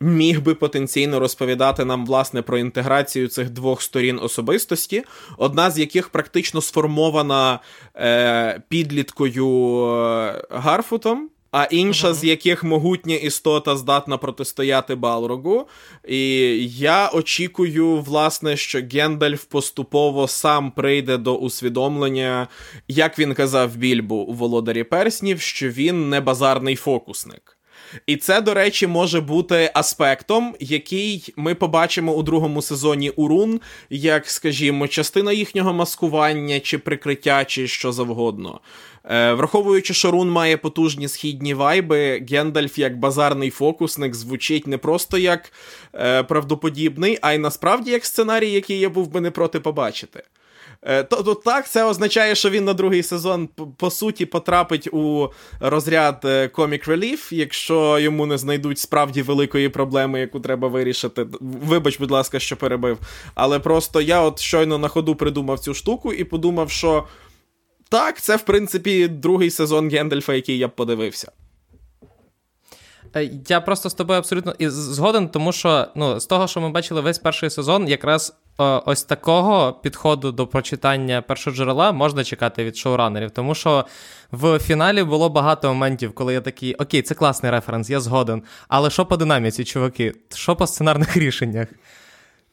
Міг 0.00 0.42
би 0.42 0.54
потенційно 0.54 1.20
розповідати 1.20 1.84
нам 1.84 2.06
власне 2.06 2.42
про 2.42 2.58
інтеграцію 2.58 3.28
цих 3.28 3.50
двох 3.50 3.82
сторін 3.82 4.18
особистості, 4.22 5.04
одна 5.38 5.70
з 5.70 5.78
яких 5.78 6.08
практично 6.08 6.60
сформована 6.60 7.60
е, 7.96 8.60
підліткою 8.68 9.78
е, 9.86 10.42
Гарфутом, 10.50 11.30
а 11.58 11.64
інша, 11.70 12.08
uh-huh. 12.08 12.14
з 12.14 12.24
яких 12.24 12.64
могутня 12.64 13.14
істота 13.14 13.76
здатна 13.76 14.16
протистояти 14.16 14.94
Балрогу. 14.94 15.68
І 16.08 16.20
я 16.68 17.08
очікую, 17.08 17.96
власне, 17.96 18.56
що 18.56 18.82
Гендальф 18.92 19.44
поступово 19.44 20.28
сам 20.28 20.70
прийде 20.70 21.16
до 21.16 21.36
усвідомлення, 21.36 22.48
як 22.88 23.18
він 23.18 23.34
казав 23.34 23.76
Більбу 23.76 24.16
у 24.16 24.32
Володарі 24.32 24.84
Перснів, 24.84 25.40
що 25.40 25.68
він 25.68 26.08
не 26.10 26.20
базарний 26.20 26.76
фокусник. 26.76 27.56
І 28.06 28.16
це, 28.16 28.40
до 28.40 28.54
речі, 28.54 28.86
може 28.86 29.20
бути 29.20 29.70
аспектом, 29.74 30.54
який 30.60 31.34
ми 31.36 31.54
побачимо 31.54 32.12
у 32.12 32.22
другому 32.22 32.62
сезоні 32.62 33.10
Урун, 33.10 33.60
як, 33.90 34.30
скажімо, 34.30 34.88
частина 34.88 35.32
їхнього 35.32 35.72
маскування 35.72 36.60
чи 36.60 36.78
прикриття, 36.78 37.44
чи 37.44 37.68
що 37.68 37.92
завгодно. 37.92 38.60
Е, 39.10 39.32
Враховуючи, 39.32 39.94
що 39.94 40.10
Рун 40.10 40.30
має 40.30 40.56
потужні 40.56 41.08
східні 41.08 41.54
вайби, 41.54 42.26
Гендальф 42.30 42.78
як 42.78 42.98
базарний 42.98 43.50
фокусник 43.50 44.14
звучить 44.14 44.66
не 44.66 44.78
просто 44.78 45.18
як 45.18 45.52
е, 45.94 46.22
правдоподібний, 46.22 47.18
а 47.22 47.32
й 47.32 47.38
насправді 47.38 47.90
як 47.90 48.06
сценарій, 48.06 48.50
який 48.50 48.80
я 48.80 48.88
був 48.88 49.08
би 49.12 49.20
не 49.20 49.30
проти 49.30 49.60
побачити. 49.60 50.22
Е, 50.82 51.02
то, 51.02 51.22
то 51.22 51.34
так, 51.34 51.68
це 51.68 51.84
означає, 51.84 52.34
що 52.34 52.50
він 52.50 52.64
на 52.64 52.74
другий 52.74 53.02
сезон 53.02 53.48
по 53.76 53.90
суті 53.90 54.26
потрапить 54.26 54.88
у 54.92 55.28
розряд 55.60 56.20
е, 56.24 56.50
Comic 56.54 56.88
Relief, 56.88 57.34
якщо 57.34 57.98
йому 57.98 58.26
не 58.26 58.38
знайдуть 58.38 58.78
справді 58.78 59.22
великої 59.22 59.68
проблеми, 59.68 60.20
яку 60.20 60.40
треба 60.40 60.68
вирішити. 60.68 61.26
Вибач, 61.40 61.98
будь 61.98 62.10
ласка, 62.10 62.38
що 62.38 62.56
перебив. 62.56 62.98
Але 63.34 63.58
просто 63.58 64.00
я 64.00 64.20
от 64.20 64.40
щойно 64.40 64.78
на 64.78 64.88
ходу 64.88 65.14
придумав 65.14 65.58
цю 65.58 65.74
штуку 65.74 66.12
і 66.12 66.24
подумав, 66.24 66.70
що 66.70 67.04
так, 67.88 68.20
це 68.20 68.36
в 68.36 68.42
принципі 68.42 69.08
другий 69.08 69.50
сезон 69.50 69.90
Гендальфа, 69.90 70.34
який 70.34 70.58
я 70.58 70.68
б 70.68 70.74
подивився. 70.74 71.32
Е, 73.16 73.30
я 73.48 73.60
просто 73.60 73.90
з 73.90 73.94
тобою 73.94 74.18
абсолютно 74.18 74.54
згоден, 74.70 75.28
тому 75.28 75.52
що 75.52 75.86
ну, 75.94 76.20
з 76.20 76.26
того, 76.26 76.48
що 76.48 76.60
ми 76.60 76.70
бачили 76.70 77.00
весь 77.00 77.18
перший 77.18 77.50
сезон, 77.50 77.88
якраз 77.88 78.36
ось 78.58 79.02
такого 79.02 79.72
підходу 79.72 80.32
до 80.32 80.46
прочитання 80.46 81.22
першого 81.22 81.56
джерела 81.56 81.92
можна 81.92 82.24
чекати 82.24 82.64
від 82.64 82.76
шоуранерів, 82.76 83.30
тому 83.30 83.54
що 83.54 83.84
в 84.32 84.58
фіналі 84.58 85.02
було 85.02 85.28
багато 85.28 85.68
моментів, 85.68 86.14
коли 86.14 86.34
я 86.34 86.40
такий, 86.40 86.74
окей, 86.74 87.02
це 87.02 87.14
класний 87.14 87.52
референс, 87.52 87.90
я 87.90 88.00
згоден. 88.00 88.42
Але 88.68 88.90
що 88.90 89.06
по 89.06 89.16
динаміці, 89.16 89.64
чуваки? 89.64 90.14
Що 90.34 90.56
по 90.56 90.66
сценарних 90.66 91.16
рішеннях? 91.16 91.68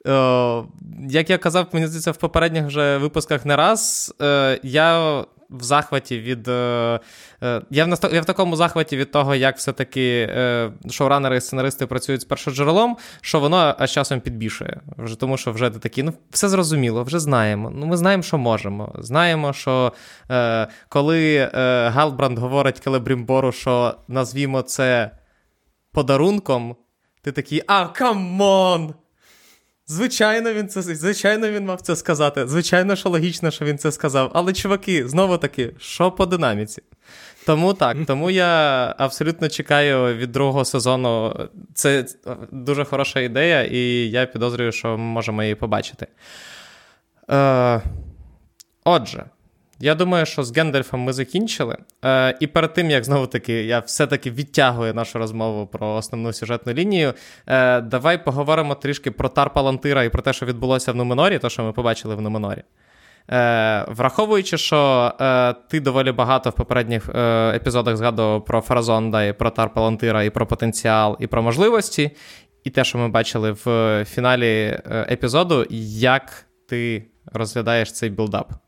О, 0.07 0.65
Як 1.09 1.29
я 1.29 1.37
казав, 1.37 1.67
мені 1.71 1.87
здається, 1.87 2.11
в 2.11 2.17
попередніх 2.17 2.65
вже 2.65 2.97
випусках 2.97 3.45
не 3.45 3.55
раз, 3.55 4.13
е, 4.21 4.59
я 4.63 5.23
в 5.53 5.63
захваті 5.63 6.19
від. 6.19 6.47
Е, 6.47 6.99
е, 7.43 7.61
я 7.69 7.85
в 8.21 8.25
такому 8.25 8.55
захваті 8.55 8.97
від 8.97 9.11
того, 9.11 9.35
як 9.35 9.57
все-таки 9.57 10.29
е, 10.29 10.71
шоуранери 10.89 11.37
і 11.37 11.41
сценаристи 11.41 11.87
працюють 11.87 12.21
з 12.21 12.25
першоджерелом, 12.25 12.97
що 13.21 13.39
воно 13.39 13.75
аж 13.79 13.91
часом 13.91 14.19
підбішує. 14.19 14.81
Вже 14.97 15.19
Тому 15.19 15.37
що 15.37 15.51
вже 15.51 15.69
такі, 15.69 16.03
ну, 16.03 16.13
все 16.31 16.49
зрозуміло, 16.49 17.03
вже 17.03 17.19
знаємо. 17.19 17.71
Ну, 17.75 17.85
Ми 17.85 17.97
знаємо, 17.97 18.23
що 18.23 18.37
можемо. 18.37 18.95
Знаємо, 18.99 19.53
що 19.53 19.93
е, 20.31 20.67
коли 20.89 21.35
е, 21.35 21.49
Галбранд 21.89 22.39
говорить 22.39 22.79
Келебрімбору, 22.79 23.51
що 23.51 23.95
назвімо 24.07 24.61
це 24.61 25.11
подарунком, 25.91 26.75
ти 27.21 27.31
такий, 27.31 27.63
а, 27.67 27.85
come 27.87 28.48
on! 28.48 28.93
Звичайно, 29.87 30.53
він 30.53 30.67
це 30.67 30.81
звичайно, 30.81 31.49
він 31.49 31.65
мав 31.65 31.81
це 31.81 31.95
сказати. 31.95 32.47
Звичайно, 32.47 32.95
що 32.95 33.09
логічно, 33.09 33.51
що 33.51 33.65
він 33.65 33.77
це 33.77 33.91
сказав. 33.91 34.31
Але, 34.33 34.53
чуваки, 34.53 35.07
знову 35.07 35.37
таки, 35.37 35.73
що 35.79 36.11
по 36.11 36.25
динаміці? 36.25 36.81
Тому 37.45 37.73
так, 37.73 37.97
тому 38.07 38.31
я 38.31 38.95
абсолютно 38.97 39.49
чекаю 39.49 40.17
від 40.17 40.31
другого 40.31 40.65
сезону. 40.65 41.35
Це 41.73 42.05
дуже 42.51 42.85
хороша 42.85 43.19
ідея, 43.19 43.63
і 43.63 44.09
я 44.09 44.25
підозрюю, 44.25 44.71
що 44.71 44.87
ми 44.87 44.97
можемо 44.97 45.43
її 45.43 45.55
побачити. 45.55 46.07
Е, 47.31 47.81
Отже, 48.83 49.23
я 49.79 49.95
думаю, 49.95 50.25
що 50.25 50.43
з 50.43 50.57
Гендальфом 50.57 50.99
ми 50.99 51.13
закінчили. 51.13 51.77
Е, 52.05 52.37
І 52.39 52.47
перед 52.47 52.73
тим, 52.73 52.89
як 52.89 53.03
знову 53.03 53.27
таки 53.27 53.63
я 53.63 53.79
все-таки 53.79 54.31
відтягую 54.31 54.93
нашу 54.93 55.19
розмову 55.19 55.67
про 55.67 55.95
основну 55.95 56.33
сюжетну 56.33 56.73
лінію, 56.73 57.13
е, 57.47 57.81
давай 57.81 58.25
поговоримо 58.25 58.75
трішки 58.75 59.11
про 59.11 59.29
Тар 59.29 59.53
Палантира 59.53 60.03
і 60.03 60.09
про 60.09 60.21
те, 60.21 60.33
що 60.33 60.45
відбулося 60.45 60.91
в 60.91 60.95
Нуменорі, 60.95 61.39
то, 61.39 61.49
що 61.49 61.63
ми 61.63 61.71
побачили 61.71 62.15
в 62.15 62.21
Нуменорі. 62.21 62.63
Е, 63.31 63.85
Враховуючи, 63.87 64.57
що 64.57 65.11
е, 65.21 65.53
ти 65.53 65.79
доволі 65.79 66.11
багато 66.11 66.49
в 66.49 66.53
попередніх 66.53 67.09
е, 67.09 67.19
епізодах 67.55 67.97
згадував 67.97 68.45
про 68.45 68.61
Фаразонда, 68.61 69.23
і 69.23 69.33
про 69.33 69.49
Тар 69.49 69.73
Палантира, 69.73 70.23
і 70.23 70.29
про 70.29 70.45
потенціал, 70.47 71.17
і 71.19 71.27
про 71.27 71.41
можливості, 71.41 72.11
і 72.63 72.69
те, 72.69 72.83
що 72.83 72.97
ми 72.97 73.07
бачили 73.07 73.51
в 73.65 74.05
фіналі 74.09 74.45
е, 74.45 75.07
епізоду, 75.11 75.65
як 75.99 76.45
ти 76.69 77.05
розглядаєш 77.33 77.91
цей 77.91 78.09
build-up? 78.09 78.62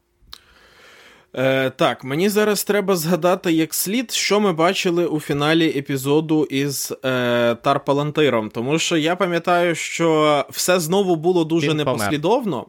Е, 1.38 1.70
Так, 1.70 2.04
мені 2.04 2.30
зараз 2.30 2.64
треба 2.64 2.96
згадати 2.96 3.52
як 3.52 3.74
слід, 3.74 4.12
що 4.12 4.40
ми 4.40 4.54
бачили 4.54 5.06
у 5.06 5.20
фіналі 5.20 5.70
епізоду 5.70 6.44
із 6.44 6.94
е, 7.06 7.56
Тарпалантиром. 7.56 8.50
Тому 8.50 8.80
що 8.80 8.98
я 8.98 9.16
пам'ятаю, 9.16 9.76
що 9.76 10.46
все 10.50 10.80
знову 10.80 11.16
було 11.16 11.44
дуже 11.44 11.70
Він 11.70 11.78
непослідовно. 11.78 12.52
Помер. 12.52 12.66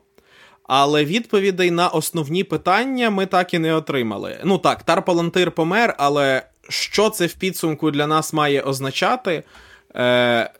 Але 0.62 1.04
відповідей 1.04 1.70
на 1.70 1.88
основні 1.88 2.44
питання 2.44 3.10
ми 3.10 3.26
так 3.26 3.54
і 3.54 3.58
не 3.58 3.74
отримали. 3.74 4.40
Ну 4.44 4.58
так, 4.58 4.82
Тарпалантир 4.82 5.50
помер, 5.50 5.94
але 5.98 6.42
що 6.68 7.10
це 7.10 7.26
в 7.26 7.34
підсумку 7.34 7.90
для 7.90 8.06
нас 8.06 8.32
має 8.32 8.60
означати? 8.60 9.42
Е, 9.96 10.50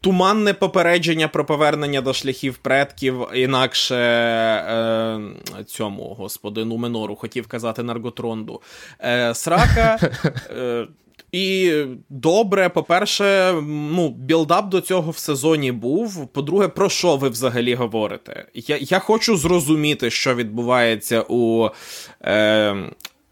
Туманне 0.00 0.54
попередження 0.54 1.28
про 1.28 1.44
повернення 1.44 2.00
до 2.00 2.12
шляхів 2.12 2.56
предків, 2.56 3.26
інакше 3.34 3.96
е, 3.96 5.20
цьому 5.66 6.14
господи 6.18 6.64
Нуменору 6.64 7.16
хотів 7.16 7.46
казати 7.46 7.82
Нарготронду. 7.82 8.62
Е, 9.00 9.34
Срака. 9.34 9.98
Е, 10.50 10.86
і 11.32 11.72
добре, 12.08 12.68
по-перше, 12.68 13.52
ну, 13.68 14.08
build-up 14.08 14.68
до 14.68 14.80
цього 14.80 15.10
в 15.10 15.18
сезоні 15.18 15.72
був. 15.72 16.28
По-друге, 16.28 16.68
про 16.68 16.88
що 16.88 17.16
ви 17.16 17.28
взагалі 17.28 17.74
говорите? 17.74 18.46
Я 18.54 18.78
я 18.80 18.98
хочу 18.98 19.36
зрозуміти, 19.36 20.10
що 20.10 20.34
відбувається 20.34 21.24
у. 21.28 21.68
Е, 22.22 22.76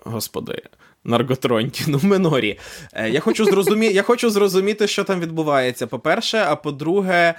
Господи. 0.05 0.63
Нарготронті, 1.07 1.85
ну 1.87 2.01
минорі. 2.03 2.59
Е, 2.93 3.11
я 3.11 3.21
хочу 3.21 3.45
зрозумі... 3.45 3.87
я 3.87 4.03
хочу 4.03 4.31
зрозуміти, 4.31 4.87
що 4.87 5.05
там 5.05 5.21
відбувається. 5.21 5.87
По-перше, 5.87 6.45
а 6.49 6.57
по-друге, 6.57 7.35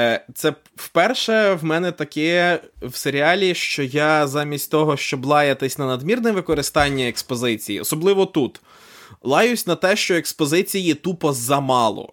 е, 0.00 0.26
це 0.34 0.54
вперше 0.76 1.52
в 1.52 1.64
мене 1.64 1.92
таке 1.92 2.60
в 2.82 2.96
серіалі, 2.96 3.54
що 3.54 3.82
я 3.82 4.26
замість 4.26 4.70
того, 4.70 4.96
щоб 4.96 5.24
лаятись 5.24 5.78
на 5.78 5.86
надмірне 5.86 6.30
використання 6.30 7.08
експозиції, 7.08 7.80
особливо 7.80 8.26
тут, 8.26 8.60
лаюсь 9.22 9.66
на 9.66 9.76
те, 9.76 9.96
що 9.96 10.14
експозиції 10.14 10.94
тупо 10.94 11.32
замало. 11.32 12.12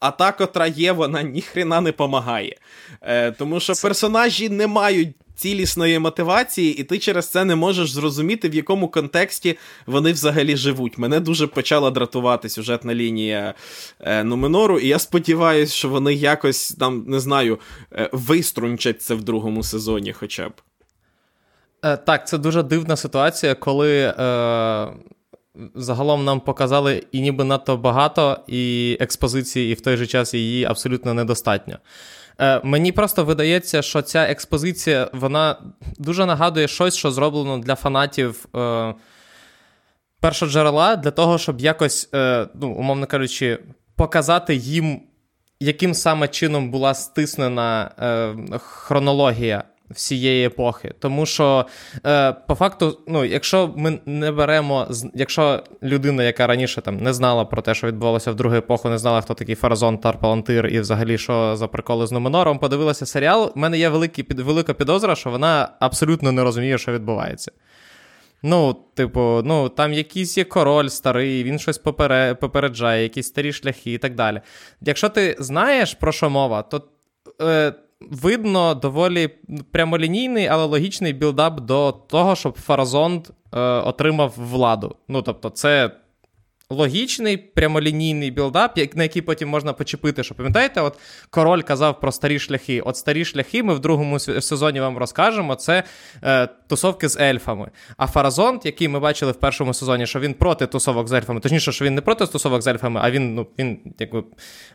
А 0.00 0.10
та, 0.10 0.32
котра 0.32 0.66
є, 0.66 0.92
вона 0.92 1.22
ніхрена 1.22 1.80
не 1.80 1.92
помагає. 1.92 2.56
Е, 3.02 3.32
Тому 3.32 3.60
що 3.60 3.72
персонажі 3.82 4.48
не 4.48 4.66
мають 4.66 5.16
цілісної 5.36 5.98
мотивації, 5.98 6.74
і 6.76 6.84
ти 6.84 6.98
через 6.98 7.28
це 7.28 7.44
не 7.44 7.56
можеш 7.56 7.90
зрозуміти, 7.90 8.48
в 8.48 8.54
якому 8.54 8.88
контексті 8.88 9.58
вони 9.86 10.12
взагалі 10.12 10.56
живуть. 10.56 10.98
Мене 10.98 11.20
дуже 11.20 11.46
почала 11.46 11.90
дратувати 11.90 12.48
сюжетна 12.48 12.94
лінія 12.94 13.54
е, 14.00 14.24
Нуменору, 14.24 14.78
і 14.78 14.88
я 14.88 14.98
сподіваюся, 14.98 15.74
що 15.74 15.88
вони 15.88 16.14
якось 16.14 16.72
там, 16.72 17.04
не 17.08 17.20
знаю, 17.20 17.58
е, 17.92 18.10
виструнчать 18.12 19.02
це 19.02 19.14
в 19.14 19.22
другому 19.22 19.62
сезоні 19.62 20.12
хоча 20.12 20.48
б. 20.48 20.52
Е, 21.84 21.96
так, 21.96 22.28
це 22.28 22.38
дуже 22.38 22.62
дивна 22.62 22.96
ситуація, 22.96 23.54
коли. 23.54 24.14
Е... 24.18 24.88
Загалом 25.74 26.24
нам 26.24 26.40
показали 26.40 27.02
і 27.12 27.20
ніби 27.20 27.44
надто 27.44 27.76
багато, 27.76 28.38
і 28.46 28.96
експозиції, 29.00 29.72
і 29.72 29.74
в 29.74 29.80
той 29.80 29.96
же 29.96 30.06
час 30.06 30.34
її 30.34 30.64
абсолютно 30.64 31.14
недостатньо. 31.14 31.78
Е, 32.40 32.60
Мені 32.64 32.92
просто 32.92 33.24
видається, 33.24 33.82
що 33.82 34.02
ця 34.02 34.22
експозиція 34.22 35.10
вона 35.12 35.56
дуже 35.98 36.26
нагадує 36.26 36.68
щось, 36.68 36.96
що 36.96 37.10
зроблено 37.10 37.58
для 37.58 37.74
фанатів 37.74 38.46
е, 38.56 38.94
першоджерела, 40.20 40.96
для 40.96 41.10
того, 41.10 41.38
щоб 41.38 41.60
якось, 41.60 42.08
е, 42.14 42.46
ну, 42.54 42.70
умовно 42.70 43.06
кажучи, 43.06 43.58
показати 43.96 44.54
їм, 44.54 45.00
яким 45.60 45.94
саме 45.94 46.28
чином 46.28 46.70
була 46.70 46.94
стиснена 46.94 47.90
е, 47.98 48.58
хронологія 48.58 49.64
всієї 49.94 50.46
епохи. 50.46 50.94
Тому 50.98 51.26
що, 51.26 51.66
е, 52.06 52.32
по 52.32 52.54
факту, 52.54 52.98
ну, 53.08 53.24
якщо 53.24 53.74
ми 53.76 53.98
не 54.06 54.32
беремо, 54.32 54.88
якщо 55.14 55.62
людина, 55.82 56.22
яка 56.22 56.46
раніше 56.46 56.80
там 56.80 56.96
не 56.96 57.12
знала 57.12 57.44
про 57.44 57.62
те, 57.62 57.74
що 57.74 57.86
відбувалося 57.86 58.30
в 58.30 58.34
другу 58.34 58.56
епоху, 58.56 58.88
не 58.88 58.98
знала, 58.98 59.20
хто 59.20 59.34
такий 59.34 59.54
Фаразон, 59.54 59.98
Тарпалантир 59.98 60.66
і 60.66 60.80
взагалі 60.80 61.18
що 61.18 61.56
за 61.56 61.68
приколи 61.68 62.06
з 62.06 62.12
Нуменором, 62.12 62.58
подивилася 62.58 63.06
серіал, 63.06 63.52
в 63.54 63.58
мене 63.58 63.78
є 63.78 63.88
великий, 63.88 64.26
велика 64.28 64.74
підозра, 64.74 65.14
що 65.14 65.30
вона 65.30 65.68
абсолютно 65.80 66.32
не 66.32 66.42
розуміє, 66.42 66.78
що 66.78 66.92
відбувається. 66.92 67.52
Ну, 68.46 68.76
типу, 68.94 69.42
ну, 69.44 69.68
там 69.68 69.92
якийсь 69.92 70.38
є 70.38 70.44
король 70.44 70.88
старий, 70.88 71.44
він 71.44 71.58
щось 71.58 71.78
попере, 71.78 72.34
попереджає, 72.34 73.02
якісь 73.02 73.26
старі 73.26 73.52
шляхи 73.52 73.92
і 73.92 73.98
так 73.98 74.14
далі. 74.14 74.40
Якщо 74.80 75.08
ти 75.08 75.36
знаєш, 75.38 75.94
про 75.94 76.12
що 76.12 76.30
мова, 76.30 76.62
то 76.62 76.82
е, 77.42 77.72
видно 78.10 78.74
доволі 78.74 79.28
прямолінійний, 79.70 80.46
але 80.46 80.64
логічний 80.64 81.12
build-up 81.12 81.60
до 81.60 81.92
того, 81.92 82.36
щоб 82.36 82.58
Фаразон 82.58 83.28
е, 83.28 83.60
отримав 83.60 84.34
владу. 84.36 84.96
Ну, 85.08 85.22
тобто, 85.22 85.50
це 85.50 85.90
логічний 86.70 87.36
прямолінійний 87.36 88.30
build-up, 88.30 88.76
на 88.94 89.02
який 89.02 89.22
потім 89.22 89.48
можна 89.48 89.72
почепити. 89.72 90.22
Що 90.22 90.34
пам'ятаєте, 90.34 90.80
от 90.80 90.98
король 91.30 91.62
казав 91.62 92.00
про 92.00 92.12
старі 92.12 92.38
шляхи. 92.38 92.80
От 92.80 92.96
старі 92.96 93.24
шляхи 93.24 93.62
ми 93.62 93.74
в 93.74 93.80
другому 93.80 94.18
сезоні 94.18 94.80
вам 94.80 94.98
розкажемо. 94.98 95.54
Це 95.54 95.82
е, 96.22 96.46
тусовки 96.46 97.08
з 97.08 97.20
ельфами. 97.20 97.70
А 97.96 98.06
Фаразонт, 98.06 98.66
який 98.66 98.88
ми 98.88 99.00
бачили 99.00 99.32
в 99.32 99.36
першому 99.36 99.74
сезоні, 99.74 100.06
що 100.06 100.20
він 100.20 100.34
проти 100.34 100.66
тусовок 100.66 101.08
з 101.08 101.12
ельфами, 101.12 101.40
точніше, 101.40 101.72
що 101.72 101.84
він 101.84 101.94
не 101.94 102.00
проти 102.00 102.26
тусовок 102.26 102.62
з 102.62 102.66
ельфами, 102.66 103.00
а 103.02 103.10
він 103.10 103.34
ну, 103.34 103.46
він 103.58 103.78
якби. 103.98 104.24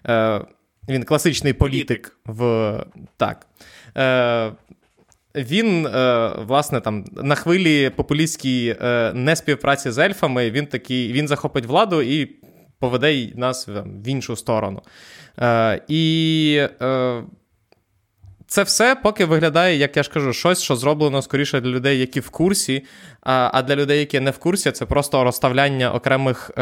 Е, 0.07 0.41
він 0.89 1.03
класичний 1.03 1.53
політик 1.53 2.17
в 2.25 2.73
так. 3.17 3.47
Е, 3.97 4.51
він, 5.35 5.87
е, 5.87 6.31
власне, 6.37 6.81
там 6.81 7.05
на 7.11 7.35
хвилі 7.35 7.89
популістській 7.89 8.75
е, 8.81 9.13
неспівпраці 9.13 9.91
з 9.91 9.97
ельфами, 9.97 10.51
він 10.51 10.65
такий, 10.65 11.11
він 11.11 11.27
захопить 11.27 11.65
владу 11.65 12.01
і 12.01 12.25
поведе 12.79 13.27
нас 13.35 13.67
в 13.67 14.07
іншу 14.07 14.35
сторону. 14.35 14.81
Е, 15.39 15.81
І 15.87 16.67
це 18.49 18.63
все 18.63 18.95
поки 18.95 19.25
виглядає, 19.25 19.77
як 19.77 19.97
я 19.97 20.03
ж 20.03 20.09
кажу, 20.09 20.33
щось, 20.33 20.61
що 20.61 20.75
зроблено 20.75 21.21
скоріше 21.21 21.61
для 21.61 21.69
людей, 21.69 21.99
які 21.99 22.19
в 22.19 22.29
курсі. 22.29 22.83
А 23.21 23.51
а 23.53 23.61
для 23.61 23.75
людей, 23.75 23.99
які 23.99 24.19
не 24.19 24.31
в 24.31 24.37
курсі, 24.37 24.71
це 24.71 24.85
просто 24.85 25.23
розставляння 25.23 25.93
окремих 25.93 26.51
е, 26.57 26.61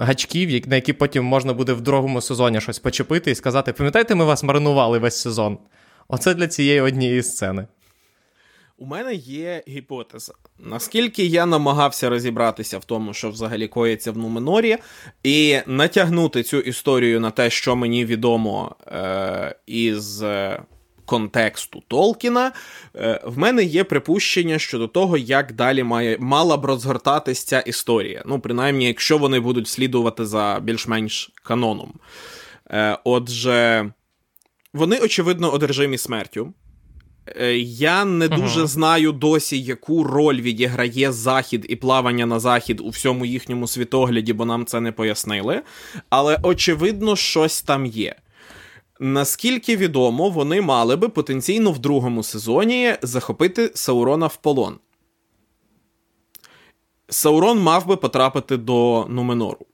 гачків, 0.00 0.68
на 0.68 0.74
які 0.74 0.92
потім 0.92 1.24
можна 1.24 1.52
буде 1.52 1.72
в 1.72 1.80
другому 1.80 2.20
сезоні 2.20 2.60
щось 2.60 2.78
почепити 2.78 3.30
і 3.30 3.34
сказати: 3.34 3.72
пам'ятаєте, 3.72 4.14
ми 4.14 4.24
вас 4.24 4.42
маринували 4.42 4.98
весь 4.98 5.20
сезон. 5.20 5.58
Оце 6.08 6.34
для 6.34 6.48
цієї 6.48 6.80
однієї 6.80 7.22
сцени. 7.22 7.66
У 8.78 8.86
мене 8.86 9.14
є 9.14 9.62
гіпотеза. 9.68 10.32
Наскільки 10.58 11.24
я 11.24 11.46
намагався 11.46 12.08
розібратися 12.08 12.78
в 12.78 12.84
тому, 12.84 13.14
що 13.14 13.30
взагалі 13.30 13.68
коїться 13.68 14.12
в 14.12 14.18
Нуменорі, 14.18 14.76
і 15.22 15.58
натягнути 15.66 16.42
цю 16.42 16.60
історію 16.60 17.20
на 17.20 17.30
те, 17.30 17.50
що 17.50 17.76
мені 17.76 18.04
відомо 18.04 18.76
е, 18.86 19.56
із 19.66 20.22
контексту 21.06 21.82
Толкіна, 21.88 22.52
е, 22.96 23.20
в 23.24 23.38
мене 23.38 23.64
є 23.64 23.84
припущення 23.84 24.58
щодо 24.58 24.88
того, 24.88 25.16
як 25.16 25.52
далі 25.52 25.82
має 25.82 26.18
мала 26.20 26.56
б 26.56 26.64
розгортатись 26.64 27.44
ця 27.44 27.60
історія. 27.60 28.22
Ну, 28.26 28.40
принаймні, 28.40 28.86
якщо 28.86 29.18
вони 29.18 29.40
будуть 29.40 29.68
слідувати 29.68 30.26
за 30.26 30.60
більш-менш 30.62 31.32
каноном. 31.42 31.92
Е, 32.70 32.98
отже, 33.04 33.90
вони, 34.72 34.98
очевидно, 34.98 35.52
одержимі 35.52 35.98
смертю. 35.98 36.52
Е, 37.26 37.58
я 37.58 38.04
не 38.04 38.28
дуже 38.28 38.60
uh-huh. 38.60 38.66
знаю 38.66 39.12
досі, 39.12 39.62
яку 39.62 40.04
роль 40.04 40.40
відіграє 40.40 41.12
захід 41.12 41.66
і 41.68 41.76
плавання 41.76 42.26
на 42.26 42.40
захід 42.40 42.80
у 42.80 42.88
всьому 42.88 43.26
їхньому 43.26 43.66
світогляді, 43.66 44.32
бо 44.32 44.44
нам 44.44 44.66
це 44.66 44.80
не 44.80 44.92
пояснили. 44.92 45.62
Але 46.10 46.38
очевидно, 46.42 47.16
щось 47.16 47.62
там 47.62 47.86
є. 47.86 48.14
Наскільки 49.00 49.76
відомо, 49.76 50.30
вони 50.30 50.60
мали 50.60 50.96
би 50.96 51.08
потенційно 51.08 51.72
в 51.72 51.78
другому 51.78 52.22
сезоні 52.22 52.94
захопити 53.02 53.70
Саурона 53.74 54.26
в 54.26 54.36
полон. 54.36 54.78
Саурон 57.08 57.60
мав 57.60 57.86
би 57.86 57.96
потрапити 57.96 58.56
до 58.56 59.06
Нуменору 59.08 59.66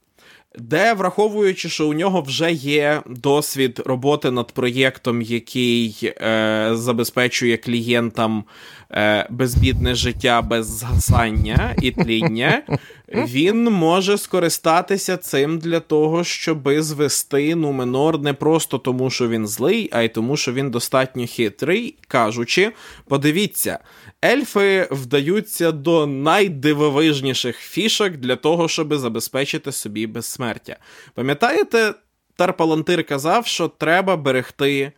де, 0.58 0.94
враховуючи, 0.94 1.68
що 1.68 1.88
у 1.88 1.94
нього 1.94 2.20
вже 2.20 2.52
є 2.52 3.02
досвід 3.06 3.82
роботи 3.86 4.30
над 4.30 4.52
проєктом, 4.52 5.22
який 5.22 6.12
е, 6.22 6.70
забезпечує 6.72 7.56
клієнтам 7.56 8.44
е, 8.90 9.26
безбідне 9.30 9.94
життя 9.94 10.42
без 10.42 10.66
згасання 10.66 11.74
і 11.82 11.90
тління, 11.90 12.62
він 13.14 13.64
може 13.64 14.18
скористатися 14.18 15.16
цим 15.16 15.58
для 15.58 15.80
того, 15.80 16.24
щоби 16.24 16.82
звести 16.82 17.54
Нуменор 17.54 18.20
не 18.20 18.32
просто 18.32 18.78
тому, 18.78 19.10
що 19.10 19.28
він 19.28 19.46
злий, 19.46 19.88
а 19.92 20.02
й 20.02 20.08
тому, 20.08 20.36
що 20.36 20.52
він 20.52 20.70
достатньо 20.70 21.26
хитрий, 21.26 21.96
кажучи, 22.08 22.72
подивіться. 23.08 23.78
Ельфи 24.24 24.88
вдаються 24.90 25.72
до 25.72 26.06
найдивовижніших 26.06 27.56
фішок 27.56 28.12
для 28.12 28.36
того, 28.36 28.68
щоб 28.68 28.94
забезпечити 28.94 29.72
собі 29.72 30.06
безсмертя. 30.06 30.76
Пам'ятаєте, 31.14 31.94
Тарпалантир 32.36 33.04
казав, 33.06 33.46
що 33.46 33.68
треба 33.68 34.16
берегти 34.16 34.92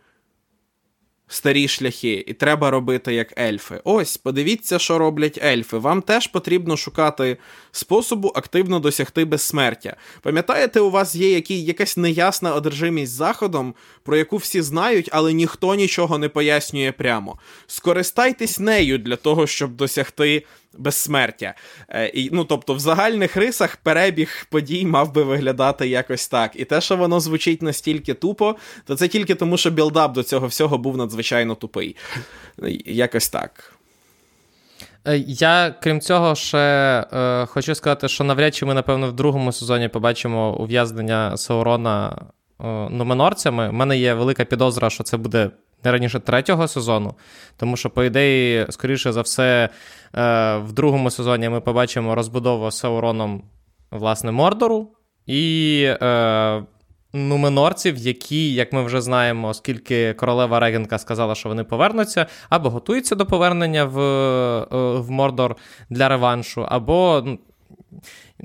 старі 1.27 1.67
шляхи, 1.67 2.23
і 2.27 2.33
треба 2.33 2.71
робити 2.71 3.13
як 3.13 3.39
ельфи. 3.39 3.81
Ось, 3.83 4.17
подивіться, 4.17 4.79
що 4.79 4.97
роблять 4.97 5.39
ельфи. 5.43 5.77
Вам 5.77 6.01
теж 6.01 6.27
потрібно 6.27 6.77
шукати 6.77 7.37
способу 7.71 8.31
активно 8.35 8.79
досягти 8.79 9.25
безсмертя. 9.25 9.95
Пам'ятаєте, 10.21 10.79
у 10.79 10.89
вас 10.89 11.15
є 11.15 11.31
які, 11.31 11.63
якась 11.63 11.97
неясна 11.97 12.55
одержимість 12.55 13.13
заходом, 13.13 13.75
про 14.03 14.17
яку 14.17 14.37
всі 14.37 14.61
знають, 14.61 15.09
але 15.11 15.33
ніхто 15.33 15.75
нічого 15.75 16.17
не 16.17 16.29
пояснює 16.29 16.91
прямо. 16.91 17.39
Скористайтесь 17.67 18.59
нею 18.59 18.97
для 18.97 19.15
того, 19.15 19.47
щоб 19.47 19.75
досягти 19.75 20.43
безсмертя. 20.77 21.53
Е, 21.89 22.07
і, 22.07 22.29
Ну, 22.33 22.43
тобто, 22.43 22.73
в 22.73 22.79
загальних 22.79 23.37
рисах 23.37 23.75
перебіг 23.75 24.47
подій 24.49 24.85
мав 24.85 25.13
би 25.13 25.23
виглядати 25.23 25.87
якось 25.87 26.27
так. 26.27 26.51
І 26.55 26.65
те, 26.65 26.81
що 26.81 26.97
воно 26.97 27.19
звучить 27.19 27.61
настільки 27.61 28.13
тупо, 28.13 28.55
то 28.85 28.95
це 28.95 29.07
тільки 29.07 29.35
тому, 29.35 29.57
що 29.57 29.69
build-up 29.69 30.13
до 30.13 30.23
цього 30.23 30.47
всього 30.47 30.77
був 30.77 30.97
надзвичайно 30.97 31.55
тупий. 31.55 31.95
Якось 32.85 33.29
так. 33.29 33.75
Е, 35.07 35.17
я, 35.27 35.75
крім 35.81 36.01
цього, 36.01 36.35
ще 36.35 36.57
е, 37.13 37.45
хочу 37.45 37.75
сказати, 37.75 38.07
що 38.07 38.23
навряд 38.23 38.55
чи 38.55 38.65
ми, 38.65 38.73
напевно, 38.73 39.07
в 39.07 39.13
другому 39.13 39.51
сезоні 39.51 39.87
побачимо 39.87 40.55
ув'язнення 40.55 41.37
Саурона 41.37 42.25
е, 42.59 42.65
нуменорцями. 42.89 43.69
У 43.69 43.73
мене 43.73 43.97
є 43.97 44.13
велика 44.13 44.45
підозра, 44.45 44.89
що 44.89 45.03
це 45.03 45.17
буде 45.17 45.49
не 45.83 45.91
раніше 45.91 46.19
третього 46.19 46.67
сезону, 46.67 47.15
тому 47.57 47.77
що, 47.77 47.89
по 47.89 48.03
ідеї, 48.03 48.65
скоріше 48.69 49.11
за 49.11 49.21
все, 49.21 49.69
в 50.15 50.71
другому 50.71 51.11
сезоні 51.11 51.49
ми 51.49 51.61
побачимо 51.61 52.15
розбудову 52.15 52.71
Сауроном, 52.71 53.43
власне, 53.91 54.31
Мордору 54.31 54.91
і 55.25 55.83
е, 56.01 56.63
нуменорців, 57.13 57.97
які, 57.97 58.53
як 58.53 58.73
ми 58.73 58.83
вже 58.83 59.01
знаємо, 59.01 59.47
оскільки 59.47 60.13
королева 60.13 60.59
Регенка 60.59 60.97
сказала, 60.97 61.35
що 61.35 61.49
вони 61.49 61.63
повернуться, 61.63 62.25
або 62.49 62.69
готуються 62.69 63.15
до 63.15 63.25
повернення 63.25 63.85
в, 63.85 63.99
е, 63.99 64.99
в 64.99 65.11
Мордор 65.11 65.55
для 65.89 66.09
реваншу, 66.09 66.65
або. 66.69 67.23
Ну, 67.25 67.39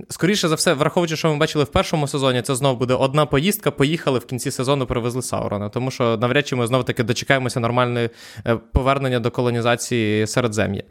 Скоріше 0.08 0.48
за 0.48 0.54
все, 0.54 0.74
враховуючи, 0.74 1.16
що 1.16 1.28
ми 1.28 1.36
бачили 1.36 1.64
в 1.64 1.68
першому 1.68 2.08
сезоні, 2.08 2.42
це 2.42 2.54
знову 2.54 2.78
буде 2.78 2.94
одна 2.94 3.26
поїздка. 3.26 3.70
Поїхали 3.70 4.18
в 4.18 4.26
кінці 4.26 4.50
сезону, 4.50 4.86
привезли 4.86 5.22
Саурона. 5.22 5.68
Тому 5.68 5.90
що 5.90 6.16
навряд 6.16 6.48
чи 6.48 6.56
ми 6.56 6.66
знову 6.66 6.84
таки 6.84 7.02
дочекаємося 7.02 7.60
нормальної 7.60 8.10
е, 8.46 8.56
повернення 8.72 9.20
до 9.20 9.30
колонізації 9.30 10.26
Середзем'я. 10.26 10.82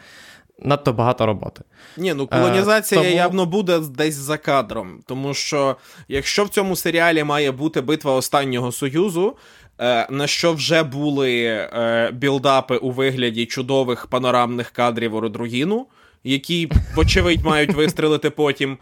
Надто 0.62 0.93
багато 0.93 1.26
роботи. 1.26 1.62
Ні, 1.98 2.13
ну 2.13 2.28
колонізація 2.28 3.02
е, 3.02 3.04
тому... 3.04 3.15
явно 3.15 3.45
буде 3.45 3.80
десь 3.80 4.15
за 4.15 4.38
кадром. 4.38 5.00
Тому 5.06 5.34
що 5.34 5.76
якщо 6.08 6.43
в 6.43 6.50
цьому 6.50 6.76
серіалі 6.76 7.24
має 7.24 7.52
бути 7.52 7.82
битва 7.82 8.13
останнього 8.13 8.72
союзу, 8.72 9.36
е, 9.80 10.08
на 10.10 10.28
що 10.28 10.54
вже 10.54 10.84
були 10.84 11.43
е, 11.43 12.12
білдапи 12.13 12.78
у 12.78 12.91
вигляді 12.91 13.45
чудових 13.45 14.08
панорамних 14.08 14.69
кадрів 14.69 15.15
у 15.15 15.19
Родругіну, 15.19 15.88
які, 16.24 16.72
вочевидь, 16.95 17.45
мають 17.45 17.74
вистрелити 17.74 18.30
потім. 18.30 18.78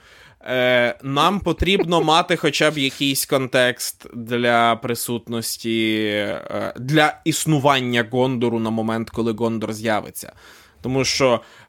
Е, 0.46 0.96
Нам 1.04 1.40
потрібно 1.40 2.02
мати 2.04 2.36
хоча 2.36 2.72
б 2.72 2.78
якийсь 2.78 3.26
контекст 3.26 4.08
для 4.14 4.76
присутності, 4.76 5.96
е, 6.06 6.74
для 6.80 7.20
існування 7.26 8.06
Гондору 8.12 8.60
на 8.60 8.70
момент, 8.70 9.10
коли 9.10 9.32
Гондор 9.32 9.74
з'явиться. 9.74 10.34
Тому 10.82 11.06
що 11.06 11.34
е, 11.34 11.67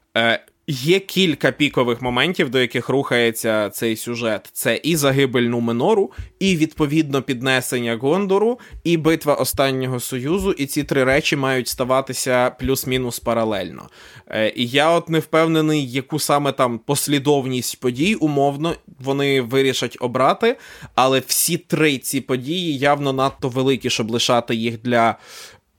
Є 0.71 0.99
кілька 0.99 1.51
пікових 1.51 2.01
моментів, 2.01 2.49
до 2.49 2.59
яких 2.61 2.89
рухається 2.89 3.69
цей 3.69 3.95
сюжет. 3.95 4.49
Це 4.53 4.79
і 4.83 4.95
загибель 4.95 5.43
Нуменору, 5.43 6.11
і 6.39 6.55
відповідно 6.57 7.21
піднесення 7.21 7.95
Гондору, 7.95 8.59
і 8.83 8.97
битва 8.97 9.33
останнього 9.33 9.99
союзу. 9.99 10.51
І 10.51 10.65
ці 10.65 10.83
три 10.83 11.03
речі 11.03 11.35
мають 11.35 11.67
ставатися 11.67 12.49
плюс-мінус 12.49 13.19
паралельно. 13.19 13.89
Е, 14.27 14.53
І 14.55 14.67
я 14.67 14.89
от 14.89 15.09
не 15.09 15.19
впевнений, 15.19 15.91
яку 15.91 16.19
саме 16.19 16.51
там 16.51 16.79
послідовність 16.79 17.79
подій, 17.79 18.15
умовно, 18.15 18.75
вони 18.99 19.41
вирішать 19.41 19.97
обрати. 19.99 20.57
Але 20.95 21.19
всі 21.27 21.57
три 21.57 21.97
ці 21.97 22.21
події 22.21 22.77
явно 22.77 23.13
надто 23.13 23.49
великі, 23.49 23.89
щоб 23.89 24.11
лишати 24.11 24.55
їх 24.55 24.81
для 24.81 25.15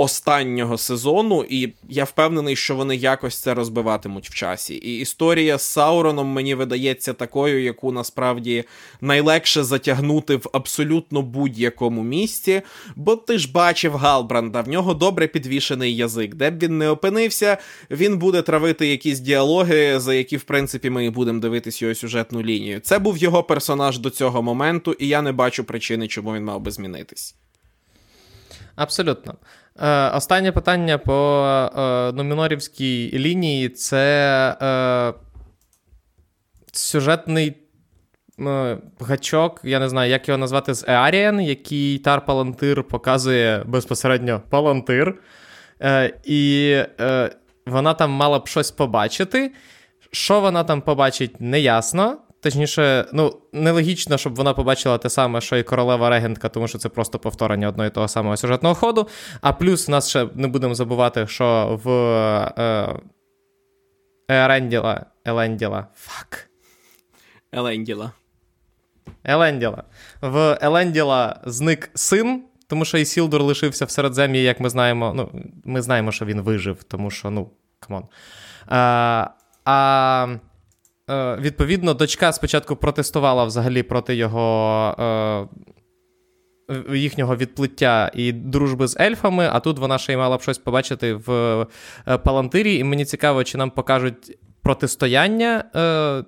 останнього 0.01 0.79
сезону, 0.79 1.45
і 1.51 1.73
я 1.89 2.05
впевнений, 2.05 2.57
що 2.57 2.77
вони 2.77 2.97
якось 2.97 3.37
це 3.37 3.55
розбиватимуть 3.55 4.31
в 4.31 4.35
часі. 4.35 4.75
І 4.75 4.99
історія 4.99 5.59
з 5.59 5.63
Сауроном 5.63 6.27
мені 6.27 6.55
видається 6.55 7.13
такою, 7.13 7.63
яку 7.63 7.93
насправді 7.93 8.65
найлегше 9.01 9.65
затягнути 9.65 10.37
в 10.37 10.47
абсолютно 10.53 11.23
будь-якому 11.23 12.03
місці. 12.03 12.63
Бо 12.97 13.17
ти 13.17 13.39
ж 13.39 13.53
бачив 13.53 13.97
Галбранда, 13.97 14.61
в 14.61 14.69
нього 14.69 14.95
добре 14.95 15.27
підвішений 15.27 15.97
язик. 15.97 16.35
Де 16.35 16.51
б 16.51 16.59
він 16.59 16.79
не 16.79 16.91
опинився, 16.91 17.59
він 17.91 18.19
буде 18.19 18.43
травити 18.43 18.87
якісь 18.87 19.21
діалоги, 19.21 20.01
за 20.01 20.15
які, 20.15 20.37
в 20.37 20.43
принципі, 20.43 20.91
ми 20.91 21.07
і 21.07 21.11
будемо 21.11 21.41
дивитись 21.41 21.83
його 21.83 21.95
сюжетну 21.95 22.43
лінію. 22.43 22.81
Це 22.81 22.99
був 22.99 23.19
його 23.19 23.43
персонаж 23.43 23.99
до 23.99 24.11
цього 24.11 24.43
моменту, 24.43 24.93
і 24.93 25.09
я 25.09 25.23
не 25.23 25.33
бачу 25.33 25.65
причини, 25.65 26.09
чому 26.09 26.35
він 26.35 26.45
мав 26.45 26.61
би 26.61 26.71
змінитись. 26.71 27.35
Абсолютно. 28.77 29.35
Е, 29.81 30.09
Останнє 30.11 30.53
питання 30.53 30.99
по 30.99 31.45
е, 31.77 32.13
номінорівській 32.13 33.11
лінії 33.19 33.69
це 33.69 34.57
е, 34.63 35.13
сюжетний 36.73 37.57
е, 38.41 38.79
гачок, 39.01 39.61
я 39.65 39.79
не 39.81 39.89
знаю, 39.89 40.11
як 40.11 40.29
його 40.29 40.39
назвати 40.39 40.75
з 40.75 40.85
Еаріан, 40.89 41.41
який 41.41 41.99
Тар 41.99 42.27
Палантир 42.27 42.83
показує 42.85 43.65
безпосередньо 43.67 44.43
Палантир. 44.51 45.15
Е, 45.83 46.15
І 46.25 46.71
е, 47.01 47.31
вона 47.67 47.95
там 47.95 48.11
мала 48.11 48.39
б 48.39 48.49
щось 48.49 48.71
побачити. 48.71 49.53
Що 50.13 50.41
вона 50.41 50.65
там 50.65 50.81
побачить, 50.83 51.41
неясно. 51.41 52.19
Точніше, 52.43 53.07
ну, 53.13 53.37
нелогічно, 53.53 54.19
щоб 54.19 54.35
вона 54.35 54.55
побачила 54.55 54.99
те 54.99 55.11
саме, 55.11 55.41
що 55.41 55.57
і 55.57 55.63
королева 55.63 56.11
регентка, 56.11 56.49
тому 56.49 56.69
що 56.69 56.79
це 56.79 56.89
просто 56.89 57.19
повторення 57.19 57.69
одного 57.69 57.87
і 57.87 57.91
того 57.91 58.09
самого 58.09 58.37
сюжетного 58.37 58.75
ходу. 58.75 59.09
А 59.41 59.53
плюс 59.53 59.89
нас 59.89 60.09
ще 60.09 60.29
не 60.35 60.49
будемо 60.49 60.75
забувати, 60.75 61.27
що 61.27 61.81
в 61.85 61.91
е, 62.63 62.95
Еренділа, 64.29 65.07
Еленділа, 65.25 65.87
фак. 65.95 66.51
Еленділа. 67.53 68.13
Еленділа. 69.25 69.85
В 70.21 70.59
Еленділа 70.63 71.41
зник 71.45 71.91
син, 71.95 72.45
тому 72.69 72.85
що 72.85 72.99
Ісілдур 72.99 73.43
лишився 73.43 73.85
в 73.85 73.91
середзем'ї, 73.91 74.43
як 74.43 74.61
ми 74.61 74.71
знаємо. 74.71 75.13
Ну, 75.17 75.31
ми 75.65 75.83
знаємо, 75.83 76.13
що 76.13 76.25
він 76.25 76.41
вижив, 76.41 76.83
тому 76.83 77.11
що, 77.11 77.31
ну, 77.31 77.51
come 77.81 77.94
on. 77.94 78.05
А, 78.67 79.27
а 79.65 80.27
Е, 80.27 80.39
відповідно, 81.41 81.95
дочка 81.95 82.33
спочатку 82.33 82.77
протестувала 82.77 83.45
взагалі 83.45 83.83
проти 83.83 84.15
його. 84.15 85.47
Е, 86.71 86.99
їхнього 86.99 87.37
відплиття 87.37 88.11
і 88.15 88.33
дружби 88.33 88.89
з 88.89 88.97
ельфами, 89.01 89.49
а 89.53 89.61
тут 89.61 89.79
вона 89.79 89.99
ще 89.99 90.13
й 90.13 90.17
мала 90.17 90.37
б 90.37 90.43
щось 90.43 90.59
побачити 90.59 91.15
в 91.15 91.31
е, 92.09 92.19
Палантирі, 92.19 92.75
і 92.77 92.85
мені 92.85 93.05
цікаво, 93.05 93.45
чи 93.45 93.59
нам 93.59 93.71
покажуть 93.71 94.39
протистояння 94.63 95.65
е, 95.77 96.25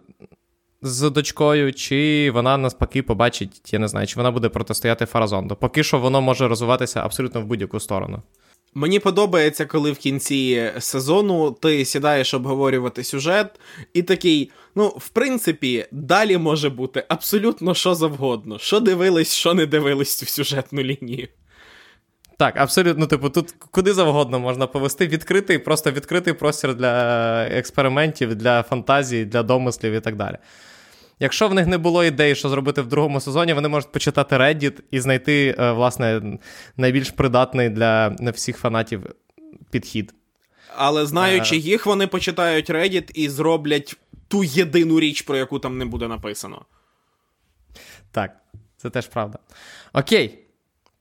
з 0.83 1.11
дочкою, 1.11 1.73
чи 1.73 2.31
вона 2.35 2.57
навпаки 2.57 3.03
побачить, 3.03 3.73
я 3.73 3.79
не 3.79 3.89
знаю, 3.89 4.07
чи 4.07 4.17
вона 4.17 4.31
буде 4.31 4.49
протистояти 4.49 5.07
Фаразону. 5.07 5.57
Поки 5.57 5.83
що 5.83 5.99
воно 5.99 6.21
може 6.21 6.49
розвиватися 6.49 7.01
абсолютно 7.01 7.41
в 7.41 7.45
будь-яку 7.45 7.81
сторону. 7.81 8.23
Мені 8.75 8.99
подобається, 8.99 9.67
коли 9.67 9.93
в 9.93 9.99
кінці 9.99 10.73
сезону 10.79 11.51
ти 11.51 11.85
сідаєш 11.85 12.35
обговорювати 12.35 13.05
сюжет, 13.05 13.61
і 13.95 14.03
такий, 14.03 14.51
ну, 14.75 14.89
в 14.89 15.09
принципі, 15.09 15.87
далі 15.93 16.39
може 16.39 16.71
бути 16.71 17.05
абсолютно 17.09 17.75
що 17.75 17.95
завгодно. 17.95 18.59
Що 18.59 18.81
дивились, 18.81 19.35
що 19.35 19.55
не 19.55 19.67
дивились 19.67 20.15
цю 20.15 20.27
сюжетну 20.27 20.83
лінію. 20.83 21.29
Так, 22.39 22.57
абсолютно, 22.57 23.07
типу, 23.07 23.31
тут 23.31 23.55
куди 23.71 23.93
завгодно 23.93 24.41
можна 24.41 24.67
повести 24.67 25.07
відкритий, 25.07 25.59
просто 25.59 25.91
відкритий 25.91 26.33
простір 26.33 26.75
для 26.75 27.45
експериментів, 27.45 28.35
для 28.35 28.63
фантазії, 28.63 29.25
для 29.25 29.43
домислів 29.43 29.93
і 29.93 30.01
так 30.01 30.17
далі. 30.17 30.37
Якщо 31.23 31.49
в 31.49 31.55
них 31.55 31.67
не 31.67 31.79
було 31.79 32.05
ідей, 32.05 32.35
що 32.35 32.49
зробити 32.49 32.83
в 32.83 32.87
другому 32.87 33.21
сезоні, 33.21 33.53
вони 33.53 33.69
можуть 33.69 33.93
почитати 33.93 34.37
Reddit 34.37 34.81
і 34.91 35.01
знайти, 35.01 35.57
е, 35.59 35.73
власне, 35.73 36.39
найбільш 36.77 37.11
придатний 37.11 37.69
для 37.69 38.17
всіх 38.35 38.59
фанатів 38.59 39.07
підхід. 39.71 40.15
Але 40.77 41.07
знаючи 41.07 41.57
е. 41.57 41.59
їх, 41.59 41.87
вони 41.87 42.07
почитають 42.07 42.71
Reddit 42.71 43.11
і 43.15 43.29
зроблять 43.29 43.97
ту 44.29 44.45
єдину 44.45 45.01
річ, 45.01 45.23
про 45.23 45.37
яку 45.37 45.59
там 45.59 45.79
не 45.79 45.85
буде 45.85 46.09
написано. 46.09 46.65
Так, 48.11 48.37
це 48.77 48.91
теж 48.91 49.07
правда. 49.07 49.39
Окей, 49.93 50.39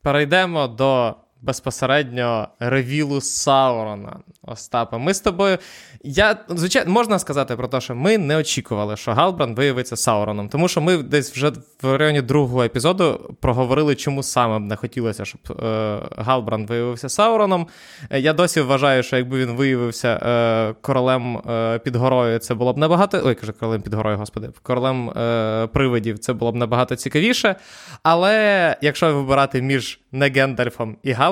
перейдемо 0.02 0.68
до 0.68 1.16
безпосередньо 1.42 2.48
ревілу 2.60 3.22
Саурона. 3.22 4.20
Остапа. 4.44 4.98
Ми 4.98 5.14
з 5.14 5.20
тобою. 5.20 5.58
Я, 6.04 6.38
Звичайно, 6.50 6.92
можна 6.92 7.20
сказати 7.20 7.56
про 7.56 7.68
те, 7.68 7.82
що 7.82 7.96
ми 7.96 8.18
не 8.18 8.38
очікували, 8.38 8.98
що 8.98 9.14
Галбранд 9.14 9.58
виявиться 9.58 9.96
Сауроном. 9.96 10.50
Тому 10.50 10.68
що 10.68 10.82
ми 10.82 10.98
десь 10.98 11.32
вже 11.32 11.52
в 11.82 11.98
районі 11.98 12.22
другого 12.22 12.64
епізоду 12.64 13.36
проговорили, 13.42 13.96
чому 13.96 14.24
саме 14.24 14.60
б 14.60 14.62
не 14.62 14.76
хотілося, 14.76 15.26
щоб 15.26 15.42
е, 15.64 16.00
Галбранд 16.18 16.70
виявився 16.70 17.10
Сауроном. 17.10 17.68
Е, 18.10 18.20
я 18.20 18.34
досі 18.34 18.62
вважаю, 18.62 19.04
що 19.04 19.18
якби 19.18 19.46
він 19.46 19.52
виявився 19.52 20.08
е, 20.08 20.76
королем 20.82 21.38
е, 21.38 21.80
під 21.80 21.96
горою, 21.96 22.40
це 22.40 22.54
було 22.54 22.74
б 22.74 22.78
набагато. 22.78 23.22
Ой, 23.26 23.36
кажу, 23.36 23.54
королем 23.54 23.82
під 23.82 23.94
горою, 23.94 24.18
господи, 24.18 24.50
королем 24.64 25.10
е, 25.10 25.68
привидів 25.68 26.20
це 26.20 26.34
було 26.34 26.52
б 26.52 26.56
набагато 26.56 26.96
цікавіше. 26.96 27.56
Але 28.04 28.76
якщо 28.82 29.16
вибирати 29.16 29.62
між 29.62 30.00
не 30.12 30.30
Гендальфом 30.30 30.98
і 31.04 31.12
Галбрандом, 31.12 31.31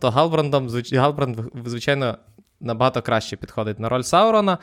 то 0.00 0.10
Галбрандом, 0.10 0.68
Галбранд, 0.92 1.36
звичайно 1.64 2.18
набагато 2.60 3.02
краще 3.02 3.36
підходить 3.36 3.80
на 3.80 3.88
роль 3.88 4.02
Саурона. 4.02 4.58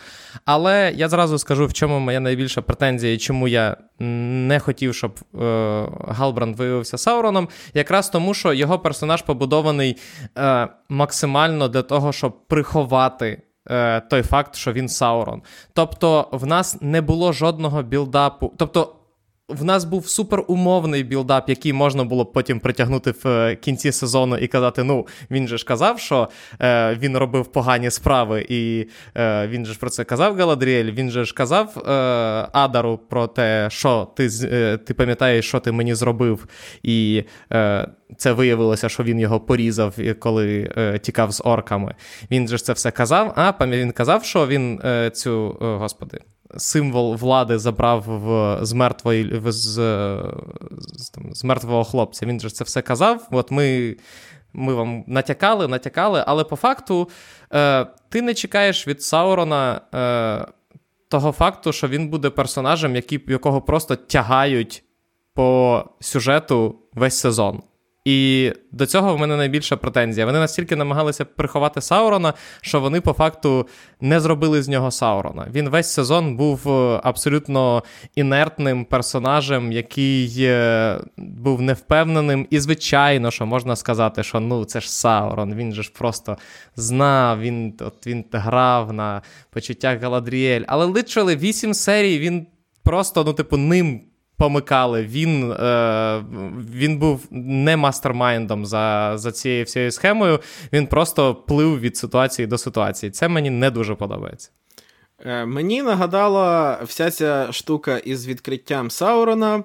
Але 0.45 0.93
я 0.95 1.09
зразу 1.09 1.37
скажу, 1.37 1.65
в 1.65 1.73
чому 1.73 1.99
моя 1.99 2.19
найбільша 2.19 2.61
претензія 2.61 3.13
і 3.13 3.17
чому 3.17 3.47
я 3.47 3.77
не 3.99 4.59
хотів, 4.59 4.95
щоб 4.95 5.19
е, 5.41 5.87
Галбранд 6.07 6.55
виявився 6.55 6.97
Сауроном. 6.97 7.49
Якраз 7.73 8.09
тому, 8.09 8.33
що 8.33 8.53
його 8.53 8.79
персонаж 8.79 9.21
побудований 9.21 9.97
е, 10.37 10.67
максимально 10.89 11.67
для 11.67 11.81
того, 11.81 12.11
щоб 12.11 12.47
приховати. 12.47 13.41
Е, 13.69 14.01
той 14.01 14.23
факт, 14.23 14.55
що 14.55 14.73
він 14.73 14.89
Саурон. 14.89 15.41
Тобто, 15.73 16.29
в 16.31 16.45
нас 16.45 16.77
не 16.81 17.01
було 17.01 17.33
жодного 17.33 17.83
build-up 17.83 18.39
у. 18.39 18.53
Тобто, 18.57 18.95
в 19.53 19.63
нас 19.63 19.85
був 19.85 20.07
суперумовний 20.07 21.03
build-up, 21.03 21.49
який 21.49 21.73
можна 21.73 22.03
було 22.03 22.25
потім 22.25 22.59
притягнути 22.59 23.11
в 23.11 23.27
е, 23.27 23.55
кінці 23.55 23.91
сезону 23.91 24.37
і 24.37 24.47
казати: 24.47 24.83
ну, 24.83 25.07
він 25.31 25.47
же 25.47 25.57
ж 25.57 25.65
казав, 25.65 25.99
що 25.99 26.29
е, 26.61 26.95
він 26.95 27.17
робив 27.17 27.45
погані 27.45 27.91
справи, 27.91 28.45
і 28.49 28.87
е, 29.17 29.47
він 29.47 29.65
же 29.65 29.73
ж 29.73 29.79
про 29.79 29.89
це 29.89 30.03
казав 30.03 30.35
Галадріель, 30.35 30.91
він 30.91 31.11
же 31.11 31.25
ж 31.25 31.33
казав 31.33 31.77
е, 31.77 31.91
Адару 32.51 32.99
про 33.09 33.27
те, 33.27 33.67
що 33.71 34.07
ти 34.15 34.29
е, 34.43 34.77
ти 34.77 34.93
пам'ятаєш, 34.93 35.47
що 35.47 35.59
ти 35.59 35.71
мені 35.71 35.95
зробив, 35.95 36.47
і 36.83 37.23
е, 37.51 37.87
це 38.17 38.31
виявилося, 38.31 38.89
що 38.89 39.03
він 39.03 39.19
його 39.19 39.39
порізав, 39.39 39.95
коли 40.19 40.71
тікав 41.01 41.31
з 41.31 41.41
орками. 41.45 41.95
Він 42.31 42.47
же 42.47 42.57
ж 42.57 42.63
це 42.63 42.73
все 42.73 42.91
казав, 42.91 43.33
а 43.35 43.65
він 43.65 43.91
казав, 43.91 44.23
що 44.23 44.47
він 44.47 44.81
цю, 45.13 45.57
господи 45.59 46.19
символ 46.57 47.15
влади 47.15 47.59
забрав 47.59 48.03
в, 48.07 48.57
з 48.65 48.73
мертвої 48.73 49.41
з, 49.45 49.61
з, 50.97 51.09
там, 51.09 51.33
з 51.33 51.43
мертвого 51.43 51.83
хлопця. 51.83 52.25
Він 52.25 52.39
же 52.39 52.49
це 52.49 52.63
все 52.63 52.81
казав. 52.81 53.27
От 53.31 53.51
ми 53.51 53.95
ми 54.53 54.73
вам 54.73 55.03
натякали, 55.07 55.67
натякали, 55.67 56.23
але 56.27 56.43
по 56.43 56.55
факту 56.55 57.09
е, 57.53 57.85
ти 58.09 58.21
не 58.21 58.33
чекаєш 58.33 58.87
від 58.87 59.03
Саурона 59.03 59.81
е, 59.93 60.53
того 61.09 61.31
факту, 61.31 61.73
що 61.73 61.87
він 61.87 62.09
буде 62.09 62.29
персонажем, 62.29 62.95
який, 62.95 63.23
якого 63.27 63.61
просто 63.61 63.95
тягають 63.95 64.83
по 65.33 65.83
сюжету 65.99 66.75
весь 66.93 67.19
сезон. 67.19 67.63
І 68.05 68.51
до 68.71 68.85
цього 68.85 69.15
в 69.15 69.19
мене 69.19 69.37
найбільша 69.37 69.77
претензія. 69.77 70.25
Вони 70.25 70.39
настільки 70.39 70.75
намагалися 70.75 71.25
приховати 71.25 71.81
Саурона, 71.81 72.33
що 72.61 72.79
вони 72.79 73.01
по 73.01 73.13
факту 73.13 73.67
не 74.01 74.19
зробили 74.19 74.61
з 74.61 74.67
нього 74.67 74.91
Саурона. 74.91 75.47
Він 75.53 75.69
весь 75.69 75.93
сезон 75.93 76.35
був 76.35 76.69
е, 76.71 76.99
абсолютно 77.03 77.83
інертним 78.15 78.85
персонажем, 78.85 79.71
який 79.71 80.35
е, 80.39 80.99
був 81.17 81.61
невпевненим. 81.61 82.47
І, 82.49 82.59
звичайно, 82.59 83.31
що 83.31 83.45
можна 83.45 83.75
сказати, 83.75 84.23
що 84.23 84.39
ну 84.39 84.65
це 84.65 84.81
ж 84.81 84.91
Саурон, 84.91 85.55
він 85.55 85.73
же 85.73 85.83
ж 85.83 85.91
просто 85.97 86.37
знав, 86.75 87.39
він 87.39 87.73
от 87.79 88.07
він 88.07 88.25
грав 88.31 88.93
на 88.93 89.21
почуттях 89.49 90.01
Галадріель. 90.01 90.63
Але 90.67 90.85
лише 90.85 91.23
вісім 91.23 91.73
серій 91.73 92.19
він 92.19 92.47
просто, 92.83 93.23
ну, 93.23 93.33
типу, 93.33 93.57
ним 93.57 94.01
помикали. 94.37 95.03
Він 95.03 95.51
е, 95.51 96.23
він 96.73 96.97
був 96.97 97.27
не 97.31 97.77
мастермайндом 97.77 98.65
за 98.65 99.11
за 99.15 99.31
цією 99.31 99.65
всією 99.65 99.91
схемою. 99.91 100.39
Він 100.73 100.87
просто 100.87 101.35
плив 101.35 101.79
від 101.79 101.97
ситуації 101.97 102.47
до 102.47 102.57
ситуації. 102.57 103.11
Це 103.11 103.27
мені 103.27 103.49
не 103.49 103.71
дуже 103.71 103.95
подобається. 103.95 104.49
Е, 105.25 105.45
Мені 105.45 105.83
нагадала 105.83 106.79
вся 106.83 107.11
ця 107.11 107.47
штука 107.51 107.97
із 107.97 108.27
відкриттям 108.27 108.91
Саурона. 108.91 109.63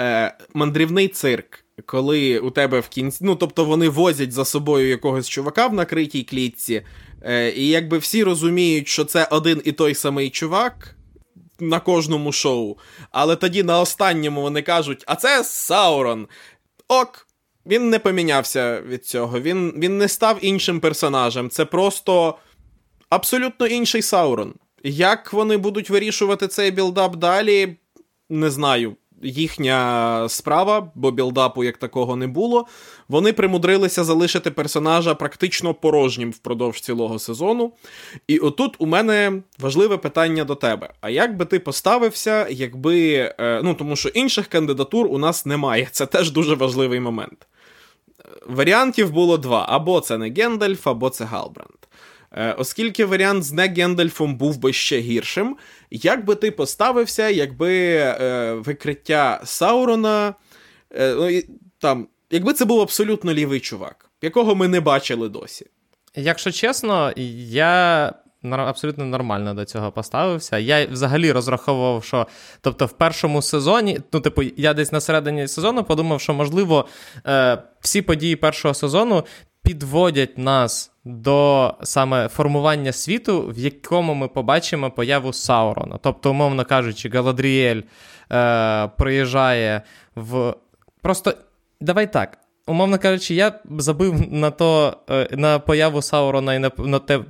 Е, 0.00 0.34
Мандрівний 0.54 1.08
цирк. 1.08 1.64
коли 1.86 2.38
у 2.38 2.50
тебе 2.50 2.80
в 2.80 2.88
кінці. 2.88 3.18
Ну, 3.24 3.36
тобто 3.36 3.64
вони 3.64 3.88
возять 3.88 4.32
за 4.32 4.44
собою 4.44 4.88
якогось 4.88 5.28
чувака 5.28 5.66
в 5.66 5.74
накритій 5.74 6.22
клітці, 6.22 6.82
е, 7.22 7.50
і 7.50 7.68
якби 7.68 7.98
всі 7.98 8.24
розуміють, 8.24 8.88
що 8.88 9.04
це 9.04 9.28
один 9.30 9.62
і 9.64 9.72
той 9.72 9.94
самий 9.94 10.30
чувак. 10.30 10.93
На 11.60 11.80
кожному 11.80 12.32
шоу. 12.32 12.76
Але 13.10 13.36
тоді 13.36 13.62
на 13.62 13.80
останньому 13.80 14.42
вони 14.42 14.62
кажуть: 14.62 15.04
а 15.06 15.16
це 15.16 15.44
Саурон. 15.44 16.28
Ок, 16.88 17.26
він 17.66 17.90
не 17.90 17.98
помінявся 17.98 18.80
від 18.80 19.06
цього. 19.06 19.40
Він 19.40 19.74
він 19.76 19.98
не 19.98 20.08
став 20.08 20.38
іншим 20.40 20.80
персонажем. 20.80 21.50
Це 21.50 21.64
просто 21.64 22.38
абсолютно 23.10 23.66
інший 23.66 24.02
Саурон. 24.02 24.54
Як 24.82 25.32
вони 25.32 25.56
будуть 25.56 25.90
вирішувати 25.90 26.48
цей 26.48 26.70
build-up 26.70 27.16
далі, 27.16 27.76
не 28.28 28.50
знаю 28.50 28.96
їхня 29.24 30.28
справа, 30.28 30.90
бо 30.94 31.10
build-up 31.10 31.58
у 31.58 31.64
як 31.64 31.76
такого 31.76 32.16
не 32.16 32.26
було. 32.26 32.66
Вони 33.08 33.32
примудрилися 33.32 34.04
залишити 34.04 34.50
персонажа 34.50 35.14
практично 35.14 35.74
порожнім 35.74 36.30
впродовж 36.30 36.80
цілого 36.80 37.18
сезону. 37.18 37.72
І 38.28 38.38
отут 38.38 38.76
у 38.78 38.86
мене 38.86 39.42
важливе 39.58 39.96
питання 39.96 40.44
до 40.44 40.54
тебе: 40.54 40.92
а 41.00 41.10
як 41.10 41.36
би 41.36 41.44
ти 41.44 41.58
поставився, 41.58 42.46
якби. 42.50 43.14
Е, 43.38 43.60
ну 43.64 43.74
тому 43.74 43.96
що 43.96 44.08
інших 44.08 44.46
кандидатур 44.46 45.06
у 45.06 45.18
нас 45.18 45.46
немає. 45.46 45.88
Це 45.90 46.06
теж 46.06 46.30
дуже 46.30 46.54
важливий 46.54 47.00
момент. 47.00 47.46
Варіантів 48.46 49.10
було 49.10 49.38
два: 49.38 49.66
або 49.68 50.00
це 50.00 50.18
не 50.18 50.30
Гендальф, 50.30 50.86
або 50.86 51.10
це 51.10 51.24
Галбранд. 51.24 51.83
Е, 52.36 52.52
оскільки 52.52 53.04
варіант 53.04 53.44
з 53.44 53.52
не 53.52 53.68
Гендальфом 53.68 54.36
був 54.36 54.58
би 54.58 54.72
ще 54.72 54.98
гіршим, 54.98 55.56
як 55.90 56.24
би 56.24 56.34
ти 56.34 56.50
поставився, 56.50 57.28
якби 57.28 57.94
е, 57.94 58.52
викриття 58.54 59.40
Саурона, 59.44 60.34
е, 60.90 61.14
ну, 61.14 61.42
там, 61.78 62.08
якби 62.30 62.52
це 62.52 62.64
був 62.64 62.80
абсолютно 62.80 63.32
лівий 63.32 63.60
чувак, 63.60 64.10
якого 64.22 64.54
ми 64.54 64.68
не 64.68 64.80
бачили 64.80 65.28
досі? 65.28 65.66
Якщо 66.14 66.50
чесно, 66.50 67.12
я. 67.16 68.12
Абсолютно 68.50 69.04
нормально 69.04 69.54
до 69.54 69.64
цього 69.64 69.92
поставився. 69.92 70.58
Я 70.58 70.86
взагалі 70.86 71.32
розраховував, 71.32 72.04
що 72.04 72.26
тобто 72.60 72.86
в 72.86 72.92
першому 72.92 73.42
сезоні, 73.42 74.00
ну, 74.12 74.20
типу, 74.20 74.42
я 74.56 74.74
десь 74.74 74.92
на 74.92 75.00
середині 75.00 75.48
сезону 75.48 75.84
подумав, 75.84 76.20
що, 76.20 76.34
можливо, 76.34 76.86
е, 77.26 77.62
всі 77.80 78.02
події 78.02 78.36
першого 78.36 78.74
сезону 78.74 79.24
підводять 79.64 80.38
нас 80.38 80.92
до 81.04 81.74
саме 81.82 82.28
формування 82.28 82.92
світу, 82.92 83.52
в 83.56 83.58
якому 83.58 84.14
ми 84.14 84.28
побачимо 84.28 84.90
появу 84.90 85.32
Саурона. 85.32 85.98
Тобто, 86.02 86.30
умовно 86.30 86.64
кажучи, 86.64 87.08
Галадріель 87.08 87.82
е, 88.32 88.88
приїжджає 88.88 89.82
в. 90.14 90.54
Просто 91.02 91.34
давай 91.80 92.12
так. 92.12 92.38
Умовно 92.66 92.98
кажучи, 92.98 93.34
я 93.34 93.52
забив 93.78 94.32
на 94.32 94.50
то, 94.50 94.96
е, 95.10 95.28
на 95.32 95.58
появу 95.58 96.02
Саурона 96.02 96.54
і 96.54 96.58
на, 96.58 96.70
на 96.78 96.98
те, 96.98 97.20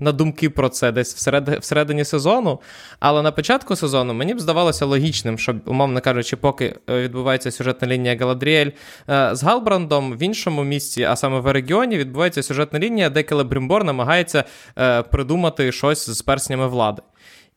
на 0.00 0.12
думки 0.12 0.50
про 0.50 0.68
це 0.68 0.92
десь 0.92 1.14
всеред, 1.14 1.48
всередині 1.48 2.04
сезону. 2.04 2.60
Але 3.00 3.22
на 3.22 3.32
початку 3.32 3.76
сезону 3.76 4.14
мені 4.14 4.34
б 4.34 4.40
здавалося 4.40 4.86
логічним, 4.86 5.38
щоб, 5.38 5.56
умовно 5.66 6.00
кажучи, 6.00 6.36
поки 6.36 6.74
е, 6.90 7.02
відбувається 7.02 7.50
сюжетна 7.50 7.88
лінія 7.88 8.16
Галадріель 8.16 8.70
е, 9.10 9.30
з 9.32 9.42
Галбрандом, 9.42 10.12
в 10.12 10.22
іншому 10.22 10.64
місці, 10.64 11.02
а 11.02 11.16
саме 11.16 11.40
в 11.40 11.52
регіоні, 11.52 11.98
відбувається 11.98 12.42
сюжетна 12.42 12.78
лінія, 12.78 13.10
де 13.10 13.22
Келебрімбор 13.22 13.84
намагається 13.84 14.44
е, 14.78 15.02
придумати 15.02 15.72
щось 15.72 16.10
з 16.10 16.22
перснями 16.22 16.68
влади. 16.68 17.02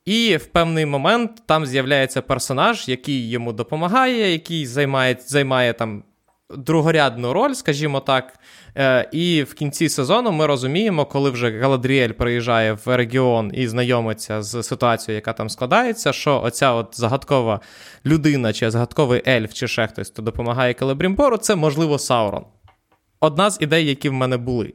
І 0.05 0.37
в 0.37 0.45
певний 0.45 0.85
момент 0.85 1.31
там 1.45 1.65
з'являється 1.65 2.21
персонаж, 2.21 2.87
який 2.87 3.29
йому 3.29 3.53
допомагає, 3.53 4.31
який 4.31 4.65
займає 4.65 5.17
займає 5.19 5.73
там 5.73 6.03
другорядну 6.49 7.33
роль, 7.33 7.53
скажімо 7.53 7.99
так. 7.99 8.33
Е, 8.77 9.09
і 9.11 9.43
в 9.43 9.53
кінці 9.53 9.89
сезону 9.89 10.31
ми 10.31 10.45
розуміємо, 10.45 11.05
коли 11.05 11.29
вже 11.29 11.59
Галадріель 11.59 12.11
приїжджає 12.11 12.73
в 12.73 12.97
регіон 12.97 13.51
і 13.53 13.67
знайомиться 13.67 14.41
з 14.41 14.63
ситуацією, 14.63 15.15
яка 15.15 15.33
там 15.33 15.49
складається, 15.49 16.13
що 16.13 16.41
оця 16.41 16.73
от 16.73 16.87
загадкова 16.91 17.59
людина, 18.05 18.53
чи 18.53 18.71
загадковий 18.71 19.21
ельф, 19.27 19.53
чи 19.53 19.67
ще 19.67 19.87
хтось, 19.87 20.09
хто 20.09 20.21
допомагає 20.21 20.73
Келебрімбору, 20.73 21.37
це 21.37 21.55
можливо 21.55 21.99
Саурон. 21.99 22.45
Одна 23.19 23.49
з 23.49 23.57
ідей, 23.61 23.85
які 23.85 24.09
в 24.09 24.13
мене 24.13 24.37
були. 24.37 24.73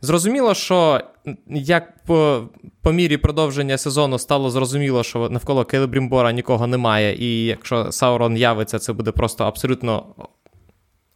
Зрозуміло, 0.00 0.54
що 0.54 1.00
як 1.48 2.04
по 2.04 2.48
по 2.82 2.92
мірі 2.92 3.16
продовження 3.16 3.78
сезону 3.78 4.18
стало 4.18 4.50
зрозуміло, 4.50 5.02
що 5.02 5.28
навколо 5.30 5.64
Келебрімбора 5.64 6.32
нікого 6.32 6.66
немає, 6.66 7.16
і 7.18 7.44
якщо 7.44 7.92
Саурон 7.92 8.36
явиться, 8.36 8.78
це 8.78 8.92
буде 8.92 9.12
просто 9.12 9.44
абсолютно 9.44 10.06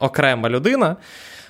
окрема 0.01 0.49
людина. 0.49 0.97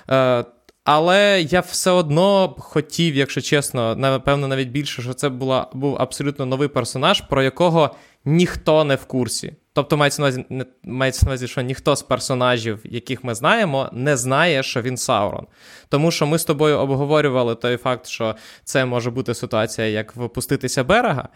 Е, 0.09 0.45
але 0.83 1.41
я 1.41 1.59
все 1.59 1.91
одно 1.91 2.55
хотів, 2.59 3.15
якщо 3.15 3.41
чесно, 3.41 3.95
напевно, 3.95 4.47
навіть 4.47 4.69
більше, 4.69 5.01
що 5.01 5.13
це 5.13 5.29
була, 5.29 5.67
був 5.73 5.95
абсолютно 5.99 6.45
новий 6.45 6.67
персонаж, 6.67 7.21
про 7.21 7.43
якого 7.43 7.95
ніхто 8.25 8.83
не 8.83 8.95
в 8.95 9.05
курсі. 9.05 9.53
Тобто 9.73 9.97
мається 9.97 10.21
на 10.21 10.27
увазі, 10.27 10.45
не, 10.49 10.65
мається 10.83 11.25
на 11.25 11.29
увазі, 11.29 11.47
що 11.47 11.61
ніхто 11.61 11.95
з 11.95 12.03
персонажів, 12.03 12.79
яких 12.83 13.23
ми 13.23 13.35
знаємо, 13.35 13.89
не 13.93 14.17
знає, 14.17 14.63
що 14.63 14.81
він 14.81 14.97
Саурон. 14.97 15.47
Тому 15.89 16.11
що 16.11 16.27
ми 16.27 16.37
з 16.37 16.43
тобою 16.43 16.77
обговорювали 16.77 17.55
той 17.55 17.77
факт, 17.77 18.07
що 18.07 18.35
це 18.63 18.85
може 18.85 19.11
бути 19.11 19.33
ситуація, 19.33 19.87
як 19.87 20.15
випуститися 20.15 20.83
берега. 20.83 21.29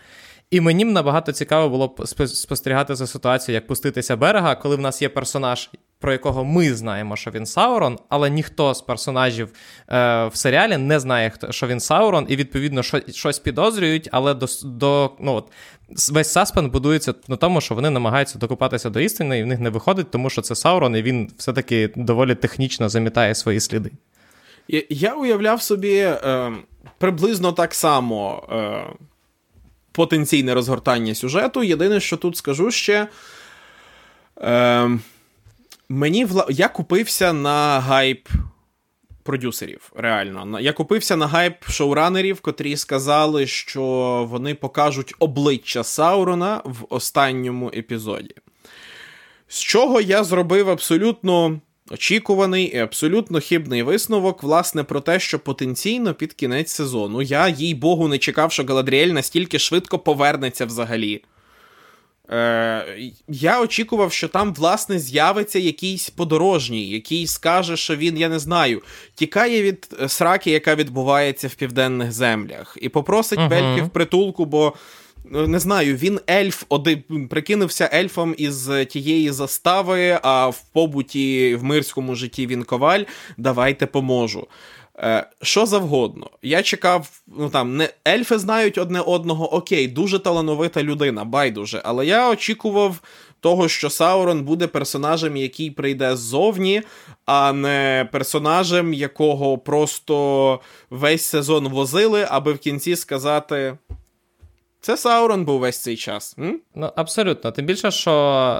І 0.52 0.62
мені 0.62 0.86
набагато 0.86 1.32
цікаво 1.32 1.70
було 1.70 1.96
спостерігати 2.28 2.96
за 2.96 3.08
ситуацією, 3.08 3.56
як 3.56 3.68
пуститися 3.68 4.16
берега, 4.16 4.56
коли 4.56 4.76
в 4.76 4.80
нас 4.80 5.02
є 5.02 5.10
персонаж, 5.10 5.70
про 6.06 6.12
якого 6.12 6.46
ми 6.46 6.74
знаємо, 6.74 7.16
що 7.16 7.32
він 7.32 7.46
Саурон, 7.46 8.00
але 8.10 8.30
ніхто 8.30 8.74
з 8.74 8.82
персонажів 8.82 9.50
е, 9.90 10.28
в 10.28 10.36
серіалі 10.36 10.78
не 10.78 11.00
знає, 11.00 11.32
що 11.50 11.68
він 11.68 11.80
Саурон, 11.80 12.26
і 12.30 12.36
відповідно 12.36 12.84
що, 12.84 13.02
щось 13.12 13.40
підозрюють, 13.40 14.10
але 14.12 14.34
до, 14.34 14.46
до 14.64 15.12
ну, 15.20 15.34
от, 15.34 15.52
весь 16.12 16.32
саспен 16.32 16.70
будується 16.70 17.14
на 17.28 17.36
тому, 17.36 17.62
що 17.62 17.76
вони 17.76 17.90
намагаються 17.90 18.40
докупатися 18.40 18.90
до 18.90 19.00
істини, 19.00 19.40
і 19.40 19.44
в 19.44 19.48
них 19.48 19.60
не 19.60 19.70
виходить, 19.70 20.12
тому 20.12 20.30
що 20.30 20.42
це 20.42 20.56
Саурон, 20.56 20.96
і 20.96 21.02
він 21.02 21.32
все-таки 21.38 21.90
доволі 21.96 22.36
технічно 22.36 22.90
замітає 22.90 23.36
свої 23.36 23.60
сліди. 23.60 23.92
Я 24.90 25.14
уявляв 25.14 25.62
собі 25.62 25.98
е, 25.98 26.52
приблизно 26.98 27.52
так 27.52 27.74
само. 27.74 28.44
Е 28.52 28.96
потенційне 29.92 30.54
розгортання 30.54 31.16
сюжету. 31.16 31.64
Єдине, 31.64 32.00
що 32.00 32.18
тут 32.18 32.38
скажу 32.38 32.72
ще. 32.72 33.08
Е, 34.42 34.90
Мені 35.90 36.26
вла... 36.26 36.46
Я 36.50 36.68
купився 36.68 37.34
на 37.34 37.80
гайп 37.80 38.28
продюсерів. 39.24 39.92
Реально. 39.96 40.60
Я 40.60 40.74
купився 40.74 41.16
на 41.16 41.28
гайп 41.28 41.70
шоуранерів, 41.70 42.42
котрі 42.42 42.78
сказали, 42.78 43.48
що 43.48 43.84
вони 44.30 44.56
покажуть 44.56 45.16
обличчя 45.20 45.84
Саурона 45.84 46.62
в 46.66 46.86
останньому 46.90 47.72
епізоді. 47.76 48.36
З 49.48 49.60
чого 49.60 50.02
я 50.02 50.24
зробив 50.24 50.70
абсолютно 50.70 51.60
Очікуваний 51.92 52.66
і 52.66 52.78
абсолютно 52.78 53.40
хибний 53.40 53.84
висновок, 53.84 54.44
власне, 54.44 54.84
про 54.84 55.02
те, 55.02 55.20
що 55.20 55.40
потенційно 55.40 56.14
під 56.14 56.34
кінець 56.34 56.72
сезону 56.72 57.22
я, 57.22 57.48
їй 57.48 57.76
Богу, 57.76 58.08
не 58.08 58.18
чекав, 58.18 58.52
що 58.52 58.64
Галадріель 58.64 59.08
настільки 59.08 59.60
швидко 59.60 60.00
повернеться 60.00 60.66
взагалі. 60.66 61.24
Е, 62.32 63.12
Я 63.28 63.62
очікував, 63.62 64.12
що 64.14 64.28
там, 64.28 64.54
власне, 64.54 65.00
з'явиться 65.00 65.60
якийсь 65.60 66.10
подорожній, 66.10 66.90
який 66.90 67.28
скаже, 67.28 67.78
що 67.78 67.96
він, 67.96 68.18
я 68.18 68.30
не 68.30 68.40
знаю, 68.40 68.82
тікає 69.16 69.62
від 69.62 69.90
сраки, 70.08 70.52
яка 70.52 70.76
відбувається 70.76 71.48
в 71.48 71.56
південних 71.56 72.12
землях, 72.12 72.78
і 72.82 72.90
попросить 72.90 73.40
uh-huh. 73.40 73.50
Бельки 73.50 73.82
в 73.82 73.90
притулку, 73.90 74.46
бо. 74.46 74.74
Ну, 75.32 75.48
не 75.48 75.60
знаю, 75.60 75.96
він 75.96 76.20
ельф, 76.30 76.64
один 76.70 77.28
прикинувся 77.30 77.90
ельфом 77.94 78.36
із 78.38 78.70
тієї 78.90 79.32
застави, 79.32 80.20
а 80.24 80.48
в 80.48 80.64
побуті 80.74 81.56
в 81.56 81.64
мирському 81.64 82.16
житті 82.16 82.48
він 82.48 82.64
коваль. 82.64 83.04
Давайте 83.38 83.86
поможу. 83.86 84.48
Е, 85.00 85.28
Що 85.42 85.66
завгодно. 85.66 86.30
Я 86.42 86.64
чекав, 86.64 87.10
ну 87.28 87.50
там 87.50 87.78
не 87.78 87.90
ельфи 88.08 88.40
знають 88.40 88.78
одне 88.78 89.02
одного, 89.02 89.54
окей, 89.54 89.88
дуже 89.88 90.20
талановита 90.20 90.84
людина, 90.84 91.26
байдуже. 91.26 91.82
Але 91.86 92.06
я 92.06 92.30
очікував 92.30 93.00
того, 93.40 93.68
що 93.68 93.90
Саурон 93.90 94.44
буде 94.44 94.68
персонажем, 94.68 95.38
який 95.38 95.72
прийде 95.72 96.16
ззовні, 96.16 96.82
а 97.26 97.54
не 97.54 98.10
персонажем, 98.12 98.94
якого 98.94 99.58
просто 99.58 100.60
весь 100.90 101.26
сезон 101.26 101.68
возили, 101.68 102.28
аби 102.30 102.54
в 102.54 102.58
кінці 102.58 102.96
сказати. 102.96 103.78
Це 104.86 104.98
Саурон 104.98 105.46
був 105.46 105.60
весь 105.60 105.80
цей 105.80 105.98
час. 105.98 106.36
М? 106.40 106.60
Ну, 106.76 106.92
абсолютно. 106.96 107.52
Тим 107.52 107.66
більше, 107.66 107.92
що 107.92 108.12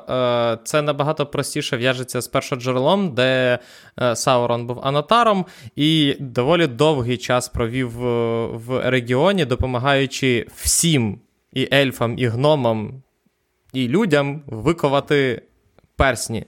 е, 0.10 0.58
це 0.64 0.82
набагато 0.82 1.26
простіше 1.26 1.78
в'яжеться 1.78 2.22
з 2.22 2.28
першоджерелом, 2.28 3.16
де 3.16 3.60
е, 4.02 4.16
Саурон 4.16 4.68
був 4.68 4.80
анотаром 4.84 5.46
і 5.76 6.16
доволі 6.20 6.68
довгий 6.68 7.18
час 7.18 7.50
провів 7.50 7.90
в, 7.90 8.06
в 8.48 8.90
регіоні, 8.90 9.46
допомагаючи 9.46 10.48
всім 10.56 11.20
і 11.54 11.70
ельфам, 11.74 12.20
і 12.20 12.28
гномам, 12.28 13.04
і 13.74 13.88
людям 13.88 14.42
виковати 14.48 15.42
персні. 15.96 16.46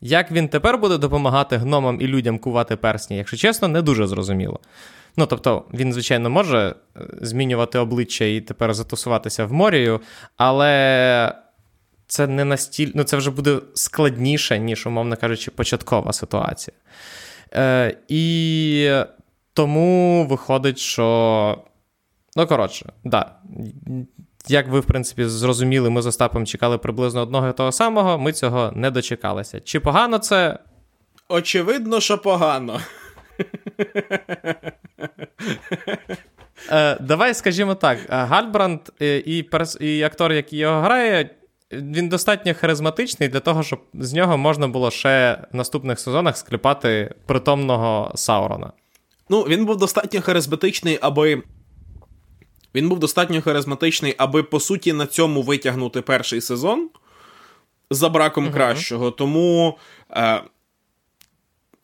Як 0.00 0.30
він 0.30 0.48
тепер 0.48 0.78
буде 0.78 0.98
допомагати 0.98 1.56
гномам 1.56 2.00
і 2.00 2.06
людям 2.06 2.38
кувати 2.38 2.76
персні, 2.76 3.16
якщо 3.16 3.36
чесно, 3.36 3.68
не 3.68 3.82
дуже 3.82 4.06
зрозуміло. 4.06 4.60
Ну, 5.16 5.26
тобто, 5.26 5.64
він, 5.74 5.92
звичайно, 5.92 6.30
може 6.30 6.74
е, 6.96 7.00
змінювати 7.20 7.78
обличчя 7.78 8.24
і 8.24 8.40
тепер 8.40 8.74
затусуватися 8.74 9.44
в 9.44 9.52
морію, 9.52 10.00
але 10.36 11.34
це 12.06 12.26
не 12.26 12.44
настільки, 12.44 12.92
ну, 12.94 13.04
це 13.04 13.16
вже 13.16 13.30
буде 13.30 13.58
складніше, 13.74 14.58
ніж, 14.58 14.86
умовно 14.86 15.16
кажучи, 15.16 15.50
початкова 15.50 16.12
ситуація. 16.12 16.76
Е, 17.54 17.96
І 18.08 18.90
тому 19.52 20.26
виходить, 20.26 20.78
що. 20.78 21.58
Ну, 22.36 22.46
коротше, 22.46 22.92
да. 23.04 23.32
Як 24.48 24.68
ви, 24.68 24.80
в 24.80 24.84
принципі, 24.84 25.24
зрозуміли, 25.24 25.90
ми 25.90 26.02
з 26.02 26.06
Остапом 26.06 26.46
чекали 26.46 26.78
приблизно 26.78 27.20
одного 27.20 27.48
і 27.48 27.52
того 27.52 27.72
самого, 27.72 28.18
ми 28.18 28.32
цього 28.32 28.72
не 28.74 28.90
дочекалися. 28.90 29.60
Чи 29.60 29.80
погано 29.80 30.18
це? 30.18 30.58
Очевидно, 31.28 32.00
що 32.00 32.18
погано. 32.18 32.80
Е, 36.70 36.98
Давай 37.00 37.34
скажімо 37.34 37.74
так: 37.74 37.98
е, 37.98 38.06
Гальбранд 38.08 38.80
е, 39.02 39.18
і 39.18 39.42
перс... 39.42 39.76
і 39.80 40.02
актор, 40.02 40.32
який 40.32 40.58
його 40.58 40.80
грає, 40.80 41.30
він 41.72 42.08
достатньо 42.08 42.54
харизматичний 42.54 43.28
для 43.28 43.40
того, 43.40 43.62
щоб 43.62 43.80
з 43.94 44.12
нього 44.12 44.38
можна 44.38 44.68
було 44.68 44.90
ще 44.90 45.38
в 45.52 45.56
наступних 45.56 46.00
сезонах 46.00 46.36
скліпати 46.36 47.14
притомного 47.26 48.12
Саурона. 48.14 48.72
Ну, 49.28 49.42
він 49.42 49.64
був 49.64 49.76
достатньо 49.76 50.22
харизматичний, 50.22 50.98
аби. 51.00 51.42
Він 52.74 52.88
був 52.88 52.98
достатньо 52.98 53.42
харизматичний, 53.42 54.14
аби 54.18 54.42
по 54.42 54.60
суті 54.60 54.92
на 54.92 55.06
цьому 55.06 55.42
витягнути 55.42 56.02
перший 56.02 56.40
сезон 56.40 56.90
за 57.90 58.08
браком 58.08 58.46
uh-huh. 58.46 58.52
кращого. 58.52 59.10
Тому. 59.10 59.78
Е, 60.10 60.40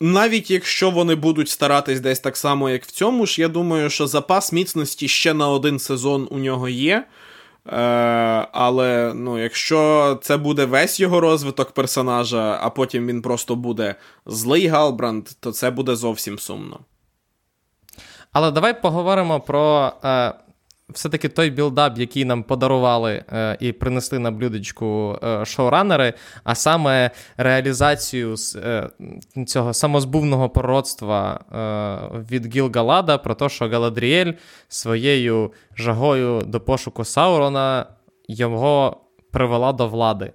навіть 0.03 0.51
якщо 0.51 0.91
вони 0.91 1.15
будуть 1.15 1.49
старатись 1.49 2.01
десь 2.01 2.21
так 2.21 2.37
само, 2.37 2.71
як 2.71 2.85
в 2.85 2.91
цьому 2.91 3.27
ж, 3.27 3.41
я 3.41 3.49
думаю, 3.49 3.91
що 3.91 4.07
запас 4.07 4.53
міцності 4.53 5.09
ще 5.09 5.35
на 5.35 5.49
один 5.49 5.79
сезон 5.79 6.29
у 6.31 6.39
нього 6.39 6.69
є. 6.69 6.95
Е, 6.97 7.07
Але 8.53 9.13
ну, 9.15 9.39
якщо 9.39 10.19
це 10.23 10.37
буде 10.37 10.65
весь 10.65 11.01
його 11.01 11.21
розвиток 11.21 11.71
персонажа, 11.71 12.59
а 12.63 12.71
потім 12.71 13.07
він 13.07 13.23
просто 13.23 13.57
буде 13.57 13.95
злий 14.27 14.67
Галбранд, 14.67 15.29
то 15.41 15.53
це 15.53 15.71
буде 15.71 15.97
зовсім 15.97 16.39
сумно. 16.39 16.81
Але 18.33 18.51
давай 18.51 18.83
поговоримо 18.83 19.41
про 19.41 19.93
е, 20.05 20.33
все-таки 20.95 21.29
той 21.29 21.51
build-up, 21.51 21.99
який 21.99 22.25
нам 22.25 22.43
подарували 22.43 23.25
е, 23.33 23.57
і 23.61 23.73
принесли 23.73 24.19
на 24.19 24.31
блюдечку 24.31 25.19
е, 25.23 25.45
шоуранери, 25.45 26.15
а 26.45 26.55
саме 26.55 27.11
реалізацію 27.37 28.35
е, 28.57 28.89
цього 29.47 29.75
самозбувного 29.75 30.51
пророцтва 30.51 31.41
е, 31.53 32.23
від 32.31 32.55
Гілгалада 32.55 33.19
про 33.19 33.35
те, 33.35 33.49
що 33.49 33.69
Галадріель 33.69 34.33
своєю 34.69 35.53
жагою 35.77 36.41
до 36.47 36.61
пошуку 36.61 37.05
Саурона 37.05 37.87
його 38.29 39.01
привела 39.31 39.73
до 39.73 39.89
влади. 39.89 40.33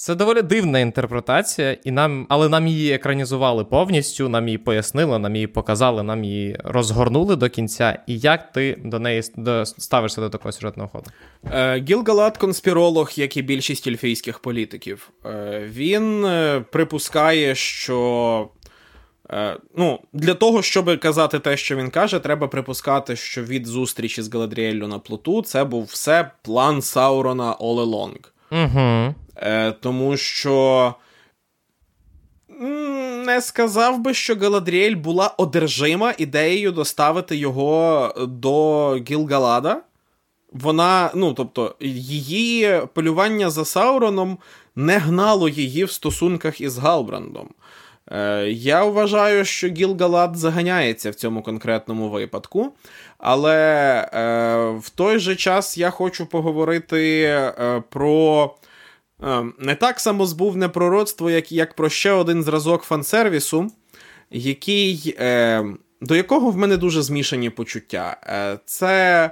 Це 0.00 0.14
доволі 0.14 0.42
дивна 0.42 0.78
інтерпретація, 0.78 1.76
і 1.84 1.90
нам, 1.90 2.26
але 2.28 2.48
нам 2.48 2.66
її 2.66 2.92
екранізували 2.92 3.64
повністю, 3.64 4.28
нам 4.28 4.48
її 4.48 4.58
пояснили, 4.58 5.18
нам 5.18 5.34
її 5.34 5.46
показали, 5.46 6.02
нам 6.02 6.24
її 6.24 6.58
розгорнули 6.64 7.36
до 7.36 7.48
кінця. 7.48 7.98
І 8.06 8.18
як 8.18 8.52
ти 8.52 8.78
до 8.84 8.98
неї 8.98 9.22
до, 9.36 9.66
ставишся 9.66 10.20
до 10.20 10.30
такого 10.30 10.52
сюжетного 10.52 10.88
ходу? 10.88 11.10
Е, 11.52 11.84
Гілгалат 11.88 12.36
конспіролог, 12.36 13.10
як 13.16 13.36
і 13.36 13.42
більшість 13.42 13.86
ельфійських 13.86 14.38
політиків. 14.38 15.10
Е, 15.26 15.68
він 15.72 16.24
е, 16.24 16.64
припускає, 16.72 17.54
що. 17.54 18.48
Ну, 19.76 20.00
Для 20.12 20.34
того, 20.34 20.62
щоб 20.62 21.00
казати 21.00 21.38
те, 21.38 21.56
що 21.56 21.76
він 21.76 21.90
каже, 21.90 22.18
треба 22.18 22.48
припускати, 22.48 23.16
що 23.16 23.42
від 23.42 23.66
зустрічі 23.66 24.22
з 24.22 24.32
Галадріеллю 24.32 24.86
на 24.86 24.98
плоту 24.98 25.42
це 25.42 25.64
був 25.64 25.84
все 25.84 26.30
план 26.42 26.82
Саурона 26.82 27.56
all 27.56 27.84
along. 27.84 28.16
Угу. 28.50 29.14
Е, 29.38 29.72
Тому 29.72 30.16
що. 30.16 30.94
Не 33.26 33.40
сказав 33.40 33.98
би, 33.98 34.14
що 34.14 34.36
Галадріель 34.36 34.96
була 34.96 35.34
одержима 35.38 36.14
ідеєю 36.18 36.72
доставити 36.72 37.36
його 37.36 38.14
до 38.28 38.94
Гілгалада. 39.10 39.82
Вона, 40.52 41.10
ну, 41.14 41.32
тобто, 41.32 41.74
її 41.80 42.82
полювання 42.94 43.50
за 43.50 43.64
Сауроном 43.64 44.38
не 44.76 44.98
гнало 44.98 45.48
її 45.48 45.84
в 45.84 45.90
стосунках 45.90 46.60
із 46.60 46.78
Галбрандом. 46.78 47.48
Е, 48.10 48.44
Я 48.48 48.84
вважаю, 48.84 49.44
що 49.44 49.68
Гілгалад 49.68 50.36
заганяється 50.36 51.10
в 51.10 51.14
цьому 51.14 51.42
конкретному 51.42 52.08
випадку. 52.08 52.72
Але 53.18 53.56
е, 54.12 54.78
в 54.78 54.88
той 54.90 55.18
же 55.18 55.36
час 55.36 55.78
я 55.78 55.90
хочу 55.90 56.26
поговорити 56.26 57.22
е, 57.22 57.82
про. 57.88 58.54
Ем, 59.22 59.54
не 59.58 59.74
так 59.74 60.00
самозбувне 60.00 60.68
пророцтво, 60.68 61.30
як 61.30 61.52
як 61.52 61.74
про 61.74 61.88
ще 61.88 62.12
один 62.12 62.42
зразок 62.42 62.82
фансервісу, 62.82 63.70
який, 64.30 65.16
е, 65.18 65.64
до 66.00 66.16
якого 66.16 66.50
в 66.50 66.56
мене 66.56 66.76
дуже 66.76 67.02
змішані 67.02 67.50
почуття. 67.50 68.16
Е, 68.22 68.58
Це 68.64 69.30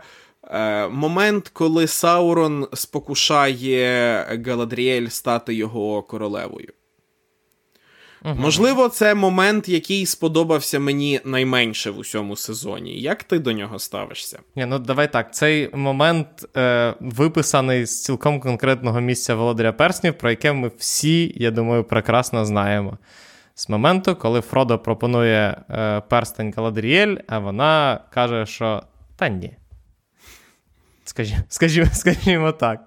е, 0.50 0.88
момент, 0.88 1.48
коли 1.52 1.86
Саурон 1.86 2.68
спокушає 2.72 4.22
Галадріель 4.46 5.08
стати 5.08 5.54
його 5.54 6.02
королевою. 6.02 6.72
Угу. 8.26 8.34
Можливо, 8.38 8.88
це 8.88 9.14
момент, 9.14 9.68
який 9.68 10.06
сподобався 10.06 10.78
мені 10.78 11.20
найменше 11.24 11.90
в 11.90 11.98
усьому 11.98 12.36
сезоні. 12.36 13.00
Як 13.00 13.24
ти 13.24 13.38
до 13.38 13.52
нього 13.52 13.78
ставишся? 13.78 14.38
Ні, 14.56 14.66
Ну 14.66 14.78
давай 14.78 15.12
так. 15.12 15.34
Цей 15.34 15.76
момент 15.76 16.28
е, 16.56 16.94
виписаний 17.00 17.86
з 17.86 18.04
цілком 18.04 18.40
конкретного 18.40 19.00
місця 19.00 19.34
Володаря 19.34 19.72
Перснів, 19.72 20.18
про 20.18 20.30
яке 20.30 20.52
ми 20.52 20.70
всі, 20.78 21.32
я 21.36 21.50
думаю, 21.50 21.84
прекрасно 21.84 22.44
знаємо. 22.44 22.98
З 23.54 23.68
моменту, 23.68 24.16
коли 24.16 24.40
Фродо 24.40 24.78
пропонує 24.78 25.56
е, 25.70 26.00
перстень 26.00 26.54
Галадріель, 26.56 27.16
а 27.26 27.38
вона 27.38 28.00
каже, 28.10 28.46
що 28.46 28.82
та 29.16 29.28
ні. 29.28 29.56
Скажімо, 31.04 31.40
скажімо, 31.48 31.86
скажімо 31.92 32.52
так. 32.52 32.80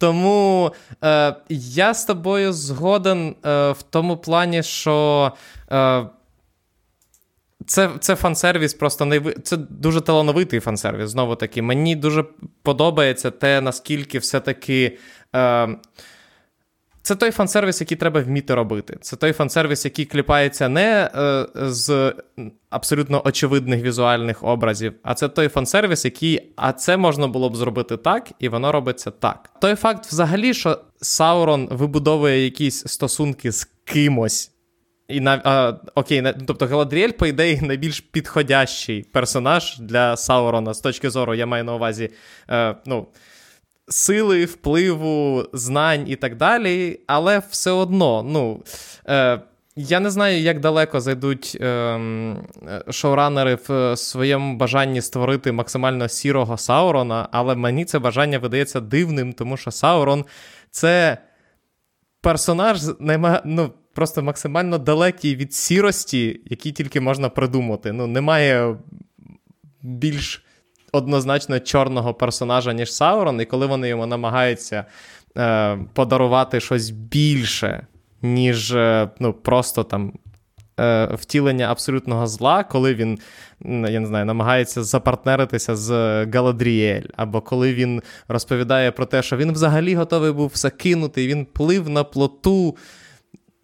Тому 0.00 0.72
е, 1.04 1.34
я 1.48 1.94
з 1.94 2.04
тобою 2.04 2.52
згоден 2.52 3.34
е, 3.46 3.70
в 3.72 3.82
тому 3.90 4.16
плані, 4.16 4.62
що. 4.62 5.32
Е, 5.72 6.06
це 7.66 7.90
це 8.00 8.14
фан-сервіс, 8.16 8.74
просто 8.74 9.04
найви... 9.04 9.32
це 9.32 9.56
дуже 9.56 10.00
талановитий 10.00 10.60
фан-сервіс, 10.60 11.10
Знову 11.10 11.36
таки, 11.36 11.62
мені 11.62 11.96
дуже 11.96 12.24
подобається 12.62 13.30
те, 13.30 13.60
наскільки 13.60 14.18
все-таки 14.18 14.98
е, 15.36 15.68
це 17.02 17.14
той 17.14 17.30
фан-сервіс, 17.30 17.80
який 17.80 17.96
треба 17.96 18.20
вміти 18.20 18.54
робити. 18.54 18.98
Це 19.00 19.16
той 19.16 19.32
фан-сервіс, 19.32 19.84
який 19.84 20.04
кліпається 20.04 20.68
не 20.68 21.10
е, 21.14 21.46
з 21.56 22.14
абсолютно 22.70 23.22
очевидних 23.26 23.82
візуальних 23.82 24.44
образів, 24.44 24.92
а 25.02 25.14
це 25.14 25.28
той 25.28 25.48
фан-сервіс, 25.48 26.04
який, 26.04 26.52
а 26.56 26.72
це 26.72 26.96
можна 26.96 27.28
було 27.28 27.50
б 27.50 27.56
зробити 27.56 27.96
так, 27.96 28.32
і 28.38 28.48
воно 28.48 28.72
робиться 28.72 29.10
так. 29.10 29.50
Той 29.60 29.74
факт, 29.74 30.06
взагалі, 30.06 30.54
що 30.54 30.78
Саурон 31.00 31.68
вибудовує 31.70 32.44
якісь 32.44 32.84
стосунки 32.86 33.52
з 33.52 33.68
кимось. 33.84 34.52
І 35.08 35.20
на 35.20 35.42
а, 35.44 35.72
окей, 35.94 36.20
на, 36.20 36.32
тобто 36.32 36.66
Галадріель, 36.66 37.10
по 37.10 37.26
ідеї, 37.26 37.60
найбільш 37.60 38.00
підходящий 38.00 39.02
персонаж 39.02 39.78
для 39.78 40.16
Саурона 40.16 40.74
з 40.74 40.80
точки 40.80 41.10
зору, 41.10 41.34
я 41.34 41.46
маю 41.46 41.64
на 41.64 41.74
увазі, 41.74 42.10
е, 42.50 42.74
ну, 42.86 43.06
сили, 43.90 44.44
впливу, 44.44 45.44
знань 45.52 46.04
і 46.08 46.16
так 46.16 46.36
далі, 46.36 47.00
але 47.06 47.42
все 47.50 47.70
одно, 47.70 48.22
ну. 48.22 48.62
Е, 49.08 49.40
я 49.76 50.00
не 50.00 50.10
знаю, 50.10 50.40
як 50.40 50.60
далеко 50.60 51.00
зайдуть 51.00 51.58
е, 51.60 52.00
шоуранери 52.90 53.58
в 53.68 53.96
своєму 53.96 54.56
бажанні 54.56 55.02
створити 55.02 55.52
максимально 55.52 56.08
сірого 56.08 56.56
Саурона, 56.56 57.28
але 57.32 57.54
мені 57.54 57.84
це 57.84 57.98
бажання 57.98 58.38
видається 58.38 58.80
дивним, 58.80 59.32
тому 59.32 59.56
що 59.56 59.70
Саурон 59.70 60.24
це 60.70 61.18
персонаж 62.20 62.82
ну, 63.44 63.70
просто 63.94 64.22
максимально 64.22 64.78
далекий 64.78 65.36
від 65.36 65.54
сірості, 65.54 66.40
який 66.44 66.72
тільки 66.72 67.00
можна 67.00 67.28
придумати. 67.28 67.92
Ну, 67.92 68.06
Немає 68.06 68.76
більш 69.82 70.44
однозначно 70.92 71.60
чорного 71.60 72.14
персонажа, 72.14 72.72
ніж 72.72 72.92
Саурон, 72.92 73.40
і 73.40 73.44
коли 73.44 73.66
вони 73.66 73.88
йому 73.88 74.06
намагаються 74.06 74.84
е, 75.38 75.78
подарувати 75.94 76.60
щось 76.60 76.90
більше, 76.90 77.86
ніж 78.22 78.72
е, 78.72 79.10
ну, 79.20 79.32
просто 79.32 79.84
там. 79.84 80.12
Е, 80.80 81.08
втілення 81.14 81.66
абсолютного 81.66 82.26
зла, 82.26 82.64
коли 82.64 82.94
він 82.94 83.18
я 83.64 84.00
не 84.00 84.06
знаю, 84.06 84.24
намагається 84.24 84.84
запартнеритися 84.84 85.76
з 85.76 85.90
Галадріель, 86.34 87.02
або 87.16 87.40
коли 87.40 87.74
він 87.74 88.02
розповідає 88.28 88.90
про 88.90 89.06
те, 89.06 89.22
що 89.22 89.36
він 89.36 89.52
взагалі 89.52 89.94
готовий 89.94 90.32
був 90.32 90.52
закинути, 90.54 91.26
він 91.26 91.44
плив 91.44 91.88
на 91.88 92.04
плоту 92.04 92.76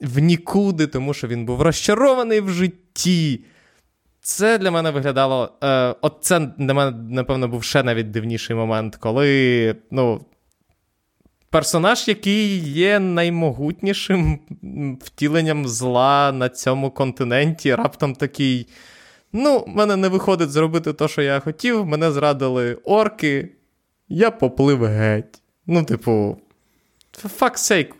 в 0.00 0.18
нікуди, 0.18 0.86
тому 0.86 1.14
що 1.14 1.28
він 1.28 1.44
був 1.46 1.62
розчарований 1.62 2.40
в 2.40 2.50
житті. 2.50 3.40
Це 4.26 4.58
для 4.58 4.70
мене 4.70 4.90
виглядало. 4.90 5.52
Е, 5.64 5.94
От 6.00 6.16
це 6.20 6.40
для 6.58 6.74
мене, 6.74 6.96
напевно, 7.10 7.48
був 7.48 7.64
ще 7.64 7.82
навіть 7.82 8.10
дивніший 8.10 8.56
момент, 8.56 8.96
коли 8.96 9.76
ну, 9.90 10.24
персонаж, 11.50 12.08
який 12.08 12.58
є 12.58 12.98
наймогутнішим 12.98 14.40
втіленням 15.02 15.68
зла 15.68 16.32
на 16.32 16.48
цьому 16.48 16.90
континенті, 16.90 17.74
раптом 17.74 18.14
такий. 18.14 18.68
Ну, 19.32 19.64
мене 19.66 19.96
не 19.96 20.08
виходить 20.08 20.50
зробити 20.50 20.92
те, 20.92 21.08
що 21.08 21.22
я 21.22 21.40
хотів. 21.40 21.86
Мене 21.86 22.12
зрадили 22.12 22.74
орки, 22.74 23.52
я 24.08 24.30
поплив 24.30 24.84
геть. 24.84 25.42
Ну, 25.66 25.84
типу, 25.84 26.38
fuck 27.24 27.56
sake, 27.56 27.92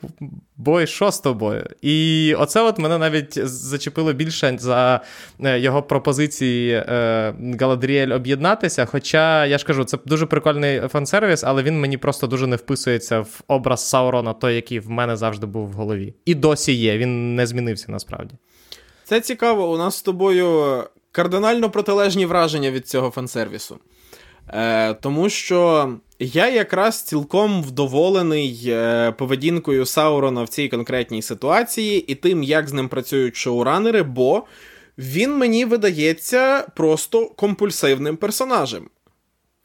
бой, 0.56 0.86
що 0.86 1.10
з 1.10 1.20
тобою? 1.20 1.66
І 1.82 2.34
оце 2.38 2.62
от 2.62 2.78
мене 2.78 2.98
навіть 2.98 3.46
зачепило 3.48 4.12
більше 4.12 4.56
за 4.60 5.00
е, 5.44 5.58
його 5.58 5.82
пропозиції 5.82 6.72
е, 6.72 7.34
Галадріель 7.60 8.14
об'єднатися. 8.14 8.86
Хоча, 8.86 9.46
я 9.46 9.58
ж 9.58 9.66
кажу, 9.66 9.84
це 9.84 9.98
дуже 10.04 10.26
прикольний 10.26 10.80
фан-сервіс, 10.80 11.44
але 11.44 11.62
він 11.62 11.80
мені 11.80 11.96
просто 11.96 12.26
дуже 12.26 12.46
не 12.46 12.56
вписується 12.56 13.20
в 13.20 13.40
образ 13.48 13.88
Саурона, 13.88 14.32
той, 14.32 14.54
який 14.54 14.80
в 14.80 14.90
мене 14.90 15.16
завжди 15.16 15.46
був 15.46 15.68
в 15.68 15.72
голові. 15.72 16.14
І 16.24 16.34
досі 16.34 16.72
є, 16.72 16.98
він 16.98 17.34
не 17.36 17.46
змінився 17.46 17.92
насправді. 17.92 18.34
Це 19.04 19.20
цікаво, 19.20 19.72
у 19.72 19.78
нас 19.78 19.96
з 19.96 20.02
тобою 20.02 20.82
кардинально 21.12 21.70
протилежні 21.70 22.26
враження 22.26 22.70
від 22.70 22.88
цього 22.88 23.10
фан-сервісу. 23.10 23.76
Е, 24.48 24.94
Тому 24.94 25.28
що 25.28 25.92
я 26.18 26.48
якраз 26.50 27.02
цілком 27.02 27.62
вдоволений 27.62 28.62
е, 28.66 29.12
поведінкою 29.12 29.86
Саурона 29.86 30.42
в 30.42 30.48
цій 30.48 30.68
конкретній 30.68 31.22
ситуації 31.22 32.12
і 32.12 32.14
тим, 32.14 32.42
як 32.42 32.68
з 32.68 32.72
ним 32.72 32.88
працюють 32.88 33.36
шоуранери, 33.36 34.02
бо 34.02 34.42
він 34.98 35.36
мені 35.36 35.64
видається 35.64 36.66
просто 36.76 37.26
компульсивним 37.26 38.16
персонажем. 38.16 38.88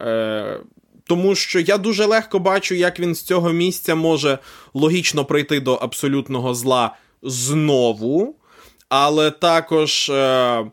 Е, 0.02 0.60
Тому 1.06 1.36
що 1.36 1.60
я 1.60 1.78
дуже 1.78 2.06
легко 2.06 2.40
бачу, 2.40 2.76
як 2.76 3.00
він 3.00 3.16
з 3.16 3.22
цього 3.22 3.52
місця 3.52 3.96
може 3.96 4.38
логічно 4.74 5.26
прийти 5.26 5.60
до 5.60 5.74
абсолютного 5.76 6.54
зла 6.54 6.96
знову, 7.22 8.36
але 8.90 9.32
також. 9.32 10.10
Е, 10.10 10.66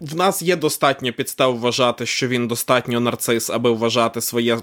в 0.00 0.16
нас 0.16 0.42
є 0.42 0.56
достатньо 0.56 1.12
підстав 1.12 1.58
вважати, 1.58 2.06
що 2.06 2.28
він 2.28 2.48
достатньо 2.48 3.00
нарцис, 3.00 3.50
аби 3.50 3.70
вважати 3.70 4.20
своє. 4.20 4.58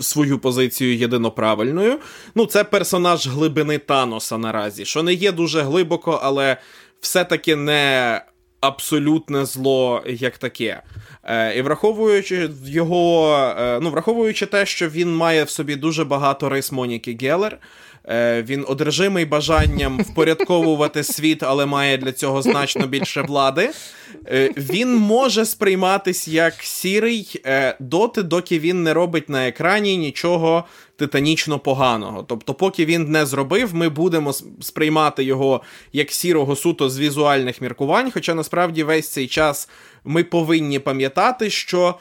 Свою 0.00 0.38
позицію 0.38 0.96
єдиноправильною. 0.96 1.98
Ну, 2.34 2.46
це 2.46 2.64
персонаж 2.64 3.26
глибини 3.26 3.78
Таноса 3.78 4.38
наразі, 4.38 4.84
що 4.84 5.02
не 5.02 5.12
є 5.12 5.32
дуже 5.32 5.62
глибоко, 5.62 6.20
але 6.22 6.56
все-таки 7.00 7.56
не 7.56 8.20
абсолютне 8.60 9.44
зло 9.44 10.02
як 10.06 10.38
таке. 10.38 10.82
Е, 11.24 11.58
І 11.58 11.62
враховуючи 11.62 12.50
його, 12.64 13.34
е, 13.58 13.80
ну, 13.82 13.90
враховуючи 13.90 14.46
те, 14.46 14.66
що 14.66 14.88
він 14.88 15.16
має 15.16 15.44
в 15.44 15.50
собі 15.50 15.76
дуже 15.76 16.04
багато 16.04 16.48
рис 16.48 16.72
Моніки 16.72 17.18
Гелер, 17.20 17.52
Е, 17.52 17.91
він 18.42 18.64
одержимий 18.68 19.24
бажанням 19.24 20.00
впорядковувати 20.02 21.04
світ, 21.04 21.42
але 21.42 21.66
має 21.66 21.98
для 21.98 22.12
цього 22.12 22.42
значно 22.42 22.86
більше 22.86 23.22
влади. 23.22 23.70
Е, 24.28 24.52
він 24.56 24.96
може 24.96 25.44
сприйматись 25.44 26.28
як 26.28 26.54
сірий 26.62 27.40
е, 27.46 27.76
доти, 27.80 28.22
доки 28.22 28.58
він 28.58 28.82
не 28.82 28.94
робить 28.94 29.28
на 29.28 29.48
екрані 29.48 29.96
нічого 29.96 30.64
титанічно 30.96 31.58
поганого. 31.58 32.22
Тобто, 32.28 32.54
поки 32.54 32.84
він 32.84 33.10
не 33.10 33.26
зробив, 33.26 33.74
ми 33.74 33.88
будемо 33.88 34.32
сприймати 34.60 35.24
його 35.24 35.62
як 35.92 36.12
сірого 36.12 36.56
суто 36.56 36.90
з 36.90 36.98
візуальних 36.98 37.60
міркувань. 37.60 38.10
Хоча 38.10 38.34
насправді 38.34 38.82
весь 38.82 39.08
цей 39.08 39.26
час 39.26 39.68
ми 40.04 40.24
повинні 40.24 40.78
пам'ятати, 40.78 41.50
що 41.50 41.94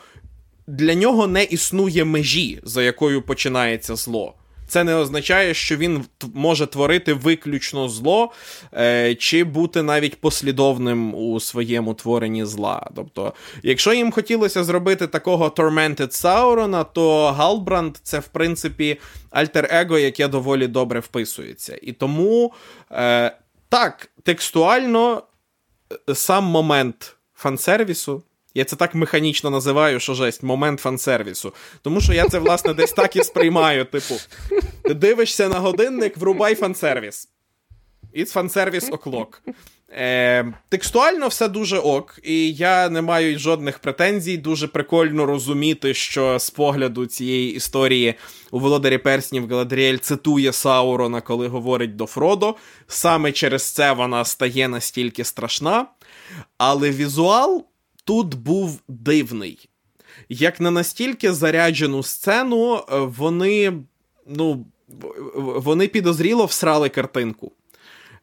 для 0.68 0.96
нього 0.96 1.28
не 1.28 1.44
існує 1.44 2.06
межі, 2.06 2.60
за 2.64 2.84
якою 2.84 3.22
починається 3.22 3.96
зло 3.96 4.34
це 4.72 4.84
не 4.84 4.96
означає, 4.96 5.54
що 5.54 5.78
він 5.78 6.06
може 6.34 6.68
творити 6.68 7.14
виключно 7.14 7.90
зло, 7.90 8.32
е, 8.74 9.16
чи 9.16 9.44
бути 9.44 9.82
навіть 9.82 10.22
послідовним 10.22 11.16
у 11.16 11.40
своєму 11.40 11.94
творенні 11.94 12.46
зла. 12.46 12.90
Тобто, 12.96 13.34
якщо 13.64 13.94
їм 13.94 14.12
хотілося 14.12 14.64
зробити 14.64 15.08
такого 15.08 15.48
Tormented 15.48 16.12
Саурона, 16.12 16.84
то 16.84 17.32
Галбранд 17.32 17.98
це, 18.04 18.20
в 18.20 18.28
принципі, 18.28 18.98
альтер-его, 19.32 19.98
яке 19.98 20.28
доволі 20.28 20.68
добре 20.68 21.00
вписується. 21.00 21.80
І 21.82 21.92
тому 21.92 22.54
е, 22.92 23.36
так, 23.70 24.10
текстуально 24.24 25.24
е, 26.10 26.16
сам 26.16 26.44
момент 26.44 27.16
фансервісу. 27.36 28.24
Я 28.54 28.64
це 28.64 28.76
так 28.76 28.96
механічно 28.96 29.50
називаю, 29.50 30.00
що 30.00 30.14
жесть, 30.14 30.44
момент 30.44 30.80
фан-сервісу. 30.80 31.54
Тому 31.82 32.02
що 32.02 32.14
я 32.14 32.30
це, 32.30 32.40
власне, 32.40 32.74
десь 32.74 32.92
так 32.92 33.16
і 33.16 33.24
сприймаю. 33.24 33.86
Типу, 33.86 34.16
ти 34.84 34.94
дивишся 34.94 35.50
на 35.50 35.60
годинник, 35.60 36.18
врубай 36.18 36.56
фан-сервіс. 36.56 37.30
It's 38.18 38.34
фан-сервіс 38.34 38.90
оклок. 38.92 39.42
Е, 39.94 40.54
Текстуально 40.70 41.28
все 41.28 41.48
дуже 41.48 41.78
ок, 41.78 42.20
і 42.24 42.54
я 42.54 42.90
не 42.90 43.02
маю 43.02 43.40
жодних 43.40 43.80
претензій. 43.80 44.38
Дуже 44.38 44.68
прикольно 44.68 45.26
розуміти, 45.26 45.94
що 45.94 46.40
з 46.40 46.50
погляду 46.50 47.06
цієї 47.06 47.54
історії 47.54 48.16
у 48.52 48.60
Володарі 48.60 48.98
Перснів 48.98 49.50
Галадріель 49.50 49.98
цитує 49.98 50.54
Саурона, 50.54 51.22
коли 51.22 51.48
говорить 51.48 51.96
до 51.96 52.06
Фродо. 52.06 52.56
Саме 52.88 53.32
через 53.32 53.64
це 53.64 53.92
вона 53.92 54.26
стає 54.26 54.68
настільки 54.68 55.24
страшна. 55.24 55.86
Але 56.58 56.90
візуал 56.90 57.66
тут 58.12 58.36
був 58.36 58.80
дивний. 58.88 59.70
Як 60.30 60.62
на 60.62 60.72
настільки 60.72 61.34
заряджену 61.34 62.04
сцену, 62.04 62.76
е, 62.76 63.00
вони 63.00 63.74
ну, 64.28 64.66
вони 65.36 65.88
підозріло 65.88 66.46
всрали 66.46 66.90
картинку. 66.90 67.52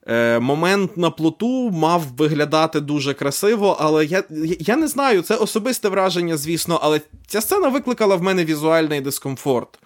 Е, 0.07 0.39
Момент 0.39 0.97
на 0.97 1.11
плоту 1.11 1.70
мав 1.70 2.03
виглядати 2.16 2.80
дуже 2.80 3.14
красиво, 3.14 3.76
але 3.80 4.05
я 4.05 4.24
я 4.61 4.76
не 4.76 4.89
знаю, 4.89 5.22
це 5.22 5.36
особисте 5.36 5.89
враження, 5.89 6.36
звісно, 6.36 6.80
але 6.82 7.01
ця 7.26 7.41
сцена 7.41 7.68
викликала 7.68 8.16
в 8.16 8.22
мене 8.22 8.45
візуальний 8.45 9.01
дискомфорт. 9.01 9.78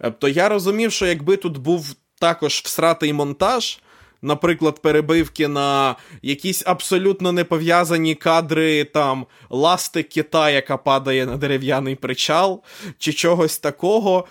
Тобто 0.00 0.28
я 0.28 0.48
розумів, 0.48 0.92
що 0.92 1.06
якби 1.06 1.36
тут 1.36 1.58
був 1.58 1.94
також 2.20 2.62
всратий 2.64 3.12
монтаж, 3.12 3.78
наприклад, 4.22 4.82
перебивки 4.82 5.48
на 5.48 5.96
якісь 6.22 6.62
абсолютно 6.66 7.32
непов'язані 7.32 8.14
кадри 8.14 8.84
там 8.84 9.26
ласти 9.50 10.02
кита, 10.02 10.50
яка 10.50 10.76
падає 10.76 11.26
на 11.26 11.36
дерев'яний 11.36 11.94
причал, 11.94 12.62
чи 12.98 13.12
чогось 13.12 13.58
такого, 13.58 14.26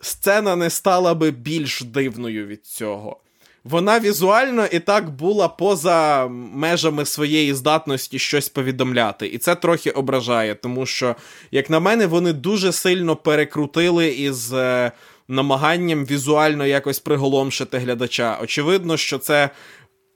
сцена 0.00 0.56
не 0.56 0.70
стала 0.70 1.14
би 1.14 1.30
більш 1.30 1.82
дивною 1.82 2.46
від 2.46 2.66
цього. 2.66 3.20
Вона 3.64 4.00
візуально 4.00 4.66
і 4.66 4.78
так 4.78 5.10
була 5.10 5.48
поза 5.48 6.28
межами 6.54 7.04
своєї 7.04 7.54
здатності 7.54 8.18
щось 8.18 8.48
повідомляти. 8.48 9.26
І 9.26 9.38
це 9.38 9.54
трохи 9.54 9.90
ображає, 9.90 10.54
тому 10.54 10.86
що, 10.86 11.16
як 11.50 11.70
на 11.70 11.80
мене, 11.80 12.06
вони 12.06 12.32
дуже 12.32 12.72
сильно 12.72 13.16
перекрутили 13.16 14.08
із 14.08 14.52
е, 14.52 14.92
намаганням 15.28 16.04
візуально 16.04 16.66
якось 16.66 16.98
приголомшити 16.98 17.78
глядача. 17.78 18.38
Очевидно, 18.42 18.96
що 18.96 19.18
це 19.18 19.50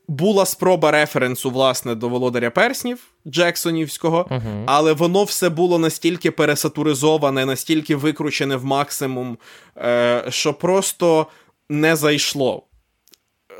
була 0.08 0.46
спроба 0.46 0.90
референсу, 0.90 1.50
власне, 1.50 1.94
до 1.94 2.08
володаря 2.08 2.50
перснів 2.50 2.98
Джексонівського, 3.26 4.26
uh-huh. 4.30 4.64
але 4.66 4.92
воно 4.92 5.24
все 5.24 5.48
було 5.48 5.78
настільки 5.78 6.30
пересатуризоване, 6.30 7.46
настільки 7.46 7.96
викручене 7.96 8.56
в 8.56 8.64
максимум, 8.64 9.38
е, 9.76 10.24
що 10.28 10.54
просто 10.54 11.26
не 11.68 11.96
зайшло. 11.96 12.62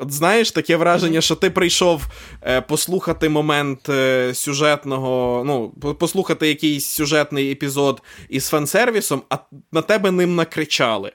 От 0.01 0.13
Знаєш, 0.13 0.51
таке 0.51 0.77
враження, 0.77 1.21
що 1.21 1.35
ти 1.35 1.51
прийшов 1.51 2.03
е, 2.43 2.61
послухати 2.61 3.29
момент 3.29 3.89
е, 3.89 4.35
сюжетного, 4.35 5.43
ну, 5.47 5.71
послухати 5.95 6.49
якийсь 6.49 6.87
сюжетний 6.87 7.53
епізод 7.53 8.03
із 8.29 8.53
фан-сервісом, 8.53 9.21
а 9.31 9.39
на 9.73 9.83
тебе 9.83 10.11
ним 10.11 10.35
накричали 10.35 11.13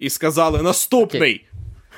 і 0.00 0.10
сказали 0.10 0.62
наступний. 0.62 1.32
Okay. 1.32 1.50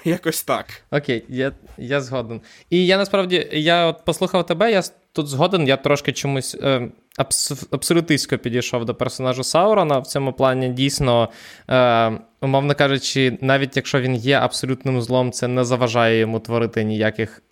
Якось 0.05 0.43
так. 0.43 0.67
Окей, 0.91 1.25
я 1.29 1.53
я 1.79 2.01
згоден. 2.01 2.41
І 2.71 2.87
я 2.87 2.97
насправді 2.97 3.49
я 3.53 3.87
от 3.87 4.05
послухав 4.05 4.47
тебе, 4.47 4.73
я 4.73 4.83
тут 5.13 5.29
згоден, 5.29 5.69
я 5.69 5.77
трошки 5.77 6.13
чомусь 6.13 6.57
е, 6.63 6.89
абс, 7.17 7.67
абсолютистсько 7.71 8.39
підійшов 8.39 8.85
до 8.85 8.95
персонажу 8.95 9.45
Саурона. 9.45 9.99
В 9.99 10.07
цьому 10.07 10.33
плані 10.33 10.69
дійсно, 10.69 11.29
е, 11.71 12.13
умовно 12.41 12.75
кажучи, 12.75 13.39
навіть 13.41 13.77
якщо 13.77 14.01
він 14.01 14.15
є 14.15 14.39
абсолютним 14.39 15.03
злом, 15.03 15.33
це 15.33 15.49
не 15.49 15.65
заважає 15.65 16.19
йому 16.19 16.41
творити 16.41 16.85
ніяких 16.85 17.43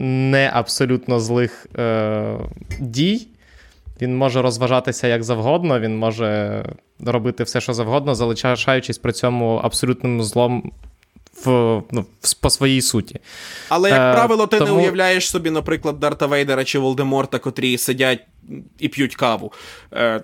не 0.00 0.50
абсолютно 0.52 1.20
злих 1.20 1.66
е, 1.78 2.38
дій. 2.78 3.26
Він 4.02 4.16
може 4.16 4.42
розважатися 4.42 5.06
як 5.06 5.22
завгодно, 5.22 5.80
він 5.80 5.98
може 5.98 6.62
робити 7.00 7.44
все, 7.44 7.60
що 7.60 7.74
завгодно, 7.74 8.14
залишаючись 8.14 8.98
при 8.98 9.12
цьому 9.12 9.60
абсолютним 9.64 10.22
злом 10.22 10.72
в, 11.44 11.82
ну, 11.90 12.06
по 12.40 12.50
своїй 12.50 12.82
суті. 12.82 13.20
Але, 13.68 13.90
як 13.90 14.00
е, 14.00 14.12
правило, 14.12 14.46
ти 14.46 14.58
тому... 14.58 14.72
не 14.72 14.78
уявляєш 14.82 15.30
собі, 15.30 15.50
наприклад, 15.50 16.00
Дарта 16.00 16.26
Вейдера 16.26 16.64
чи 16.64 16.78
Волдеморта, 16.78 17.38
котрі 17.38 17.78
сидять 17.78 18.20
і 18.78 18.88
п'ють 18.88 19.16
каву. 19.16 19.52
Е, 19.92 20.22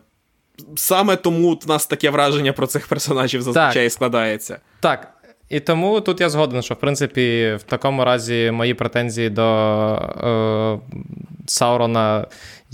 Саме 0.77 1.16
тому 1.16 1.61
в 1.62 1.68
нас 1.68 1.87
таке 1.87 2.11
враження 2.11 2.53
про 2.53 2.66
цих 2.66 2.87
персонажів 2.87 3.43
зазвичай 3.43 3.85
так. 3.85 3.93
складається. 3.93 4.59
Так. 4.81 5.12
І 5.49 5.61
тому 5.61 6.01
тут 6.01 6.20
я 6.20 6.29
згоден, 6.29 6.62
що 6.62 6.74
в 6.74 6.77
принципі 6.77 7.57
в 7.61 7.62
такому 7.62 8.05
разі 8.05 8.51
мої 8.51 8.74
претензії 8.74 9.31
до 9.31 9.45
е, 9.45 10.79
Саурона 11.47 12.27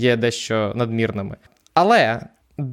є 0.02 0.16
дещо 0.16 0.72
надмірними. 0.74 1.36
Але 1.74 2.20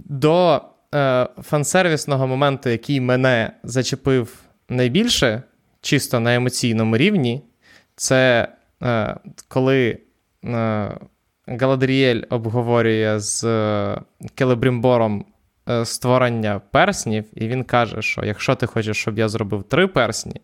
до 0.06 0.62
е, 0.96 1.28
фансервісного 1.42 2.28
моменту, 2.28 2.70
який 2.70 3.02
мене 3.02 3.52
зачепив 3.64 4.42
найбільше, 4.70 5.44
чисто 5.82 6.20
на 6.20 6.36
емоційному 6.36 6.98
рівні, 6.98 7.42
це 7.96 8.48
е, 8.84 9.16
коли 9.48 9.98
е, 10.46 10.98
Галадріель 11.48 12.22
обговорює 12.30 13.20
з 13.20 13.44
Келебрімбором 14.36 15.26
е, 15.70 15.86
створення 15.86 16.62
перснів, 16.72 17.26
і 17.34 17.48
він 17.48 17.64
каже, 17.64 18.02
що 18.02 18.26
якщо 18.26 18.56
ти 18.56 18.66
хочеш, 18.66 18.98
щоб 18.98 19.20
я 19.20 19.30
зробив 19.30 19.64
три 19.64 19.88
персні, 19.88 20.42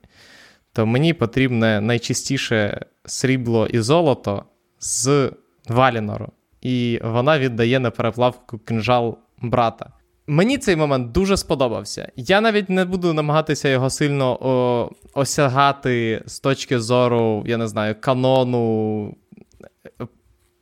то 0.73 0.85
мені 0.85 1.13
потрібне 1.13 1.81
найчистіше 1.81 2.85
срібло 3.05 3.67
і 3.67 3.79
золото 3.79 4.45
з 4.79 5.31
Валінору. 5.67 6.31
І 6.65 6.99
вона 7.03 7.39
віддає 7.39 7.79
на 7.79 7.91
переплавку 7.91 8.57
кинжал 8.57 9.17
брата. 9.41 9.89
Мені 10.27 10.57
цей 10.57 10.75
момент 10.75 11.11
дуже 11.11 11.37
сподобався. 11.37 12.11
Я 12.15 12.41
навіть 12.41 12.69
не 12.69 12.85
буду 12.85 13.13
намагатися 13.13 13.69
його 13.69 13.89
сильно 13.89 14.37
о, 14.41 14.89
осягати 15.13 16.23
з 16.25 16.39
точки 16.39 16.79
зору, 16.79 17.43
я 17.47 17.57
не 17.57 17.67
знаю, 17.67 17.95
канону, 17.99 19.15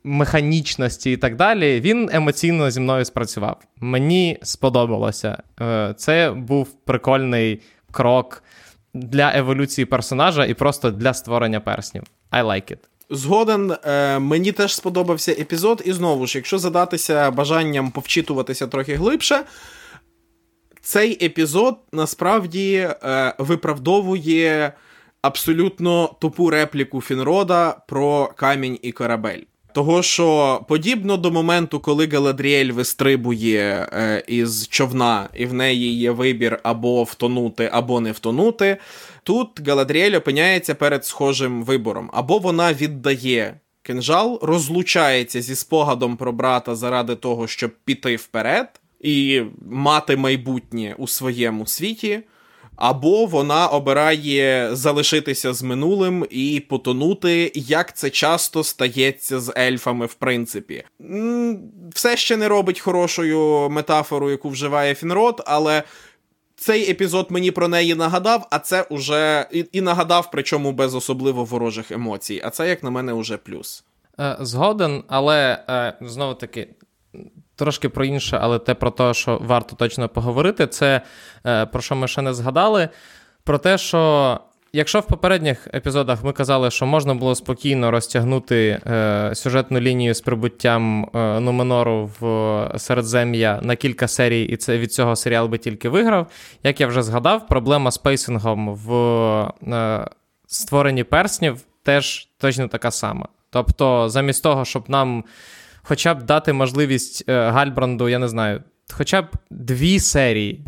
механічності 0.04 1.12
і 1.12 1.16
так 1.16 1.36
далі. 1.36 1.80
Він 1.80 2.10
емоційно 2.12 2.70
зі 2.70 2.80
мною 2.80 3.04
спрацював. 3.04 3.60
Мені 3.76 4.38
сподобалося. 4.42 5.42
Е, 5.60 5.94
це 5.96 6.30
був 6.30 6.72
прикольний 6.84 7.60
крок 7.90 8.42
для 8.94 9.32
еволюції 9.36 9.84
персонажа 9.84 10.44
і 10.44 10.54
просто 10.54 10.90
для 10.90 11.14
створення 11.14 11.60
перснів. 11.60 12.02
I 12.32 12.44
like 12.44 12.72
it. 12.72 12.78
Згоден, 13.10 13.76
е, 13.84 14.18
мені 14.18 14.52
теж 14.52 14.74
сподобався 14.74 15.32
епізод, 15.32 15.82
і 15.84 15.92
знову 15.92 16.26
ж, 16.26 16.38
якщо 16.38 16.58
задатися 16.58 17.30
бажанням 17.30 17.90
повчитуватися 17.90 18.66
трохи 18.66 18.94
глибше, 18.94 19.44
цей 20.82 21.24
епізод 21.24 21.78
насправді 21.92 22.74
е, 22.74 23.34
виправдовує 23.38 24.72
абсолютно 25.22 26.16
тупу 26.20 26.50
репліку 26.50 27.00
Фінрода 27.00 27.76
про 27.88 28.32
камінь 28.36 28.78
і 28.82 28.92
корабель. 28.92 29.40
Того, 29.74 30.02
що 30.02 30.60
подібно 30.68 31.16
до 31.16 31.30
моменту, 31.30 31.80
коли 31.80 32.06
Галадріель 32.06 32.72
вистрибує 32.72 33.88
е, 33.92 34.24
із 34.28 34.68
човна, 34.68 35.28
і 35.34 35.46
в 35.46 35.54
неї 35.54 35.98
є 35.98 36.10
вибір 36.10 36.60
або 36.62 37.02
втонути, 37.02 37.70
або 37.72 38.00
не 38.00 38.12
втонути. 38.12 38.76
Тут 39.24 39.68
Галадріель 39.68 40.16
опиняється 40.16 40.74
перед 40.74 41.04
схожим 41.04 41.64
вибором, 41.64 42.10
або 42.12 42.38
вона 42.38 42.72
віддає 42.72 43.60
кинжал, 43.82 44.38
розлучається 44.42 45.42
зі 45.42 45.54
спогадом 45.54 46.16
про 46.16 46.32
брата 46.32 46.74
заради 46.74 47.16
того, 47.16 47.46
щоб 47.46 47.70
піти 47.84 48.16
вперед 48.16 48.80
і 49.00 49.42
мати 49.70 50.16
майбутнє 50.16 50.94
у 50.98 51.06
своєму 51.08 51.66
світі 51.66 52.22
або 52.76 53.26
вона 53.26 53.66
обирає 53.66 54.68
залишитися 54.72 55.52
з 55.52 55.62
минулим 55.62 56.26
і 56.30 56.62
потонути, 56.68 57.52
як 57.54 57.96
це 57.96 58.10
часто 58.10 58.64
стається 58.64 59.40
з 59.40 59.52
ельфами, 59.58 60.06
в 60.06 60.14
принципі. 60.14 60.84
Все 61.94 62.16
ще 62.16 62.36
не 62.36 62.48
робить 62.48 62.80
хорошою 62.80 63.70
метафору, 63.70 64.30
яку 64.30 64.48
вживає 64.48 64.94
Фінрод, 64.94 65.42
але. 65.46 65.82
Цей 66.64 66.90
епізод 66.90 67.26
мені 67.30 67.50
про 67.50 67.68
неї 67.68 67.94
нагадав, 67.94 68.46
а 68.50 68.58
це 68.58 68.82
уже 68.82 69.46
і, 69.52 69.66
і 69.72 69.80
нагадав, 69.80 70.28
причому 70.32 70.72
без 70.72 70.94
особливо 70.94 71.44
ворожих 71.44 71.90
емоцій. 71.90 72.42
А 72.44 72.50
це, 72.50 72.68
як 72.68 72.82
на 72.82 72.90
мене, 72.90 73.12
уже 73.12 73.36
плюс. 73.36 73.84
Е, 74.20 74.36
згоден, 74.40 75.04
але 75.08 75.64
е, 75.68 75.98
знову 76.00 76.34
таки, 76.34 76.68
Трошки 77.56 77.88
про 77.88 78.04
інше, 78.04 78.38
але 78.42 78.58
те 78.58 78.74
про 78.74 78.90
те, 78.90 79.14
що 79.14 79.38
варто 79.42 79.76
точно 79.76 80.08
поговорити, 80.08 80.66
це 80.66 81.00
е, 81.46 81.66
про 81.66 81.82
що 81.82 81.94
ми 81.94 82.08
ще 82.08 82.22
не 82.22 82.34
згадали. 82.34 82.88
Про 83.44 83.58
те, 83.58 83.78
що 83.78 84.40
якщо 84.74 85.00
в 85.00 85.06
попередніх 85.06 85.68
епізодах 85.74 86.24
ми 86.24 86.32
казали, 86.32 86.70
що 86.70 86.86
можна 86.86 87.14
було 87.14 87.34
спокійно 87.34 87.90
розтягнути 87.90 88.80
е, 88.86 89.30
сюжетну 89.34 89.80
лінію 89.80 90.14
з 90.14 90.20
прибуттям 90.20 91.10
е, 91.14 91.40
Нуменору 91.40 92.10
в 92.20 92.78
Середзем'я 92.78 93.60
на 93.62 93.76
кілька 93.76 94.08
серій, 94.08 94.42
і 94.42 94.56
це 94.56 94.78
від 94.78 94.92
цього 94.92 95.16
серіал 95.16 95.48
би 95.48 95.58
тільки 95.58 95.88
виграв. 95.88 96.26
Як 96.62 96.80
я 96.80 96.86
вже 96.86 97.02
згадав, 97.02 97.46
проблема 97.46 97.90
з 97.90 97.98
пейсингом 97.98 98.74
в 98.74 98.92
е, 99.72 100.08
створенні 100.46 101.04
перснів 101.04 101.60
теж 101.82 102.28
точно 102.38 102.68
така 102.68 102.90
сама. 102.90 103.28
Тобто, 103.50 104.08
замість 104.08 104.42
того, 104.42 104.64
щоб 104.64 104.90
нам 104.90 105.24
хоча 105.82 106.14
б 106.14 106.22
дати 106.22 106.52
можливість 106.52 107.24
е, 107.28 107.50
Гальбранду, 107.50 108.08
я 108.08 108.18
не 108.18 108.28
знаю, 108.28 108.62
хоча 108.92 109.22
б 109.22 109.26
дві 109.50 110.00
серії 110.00 110.64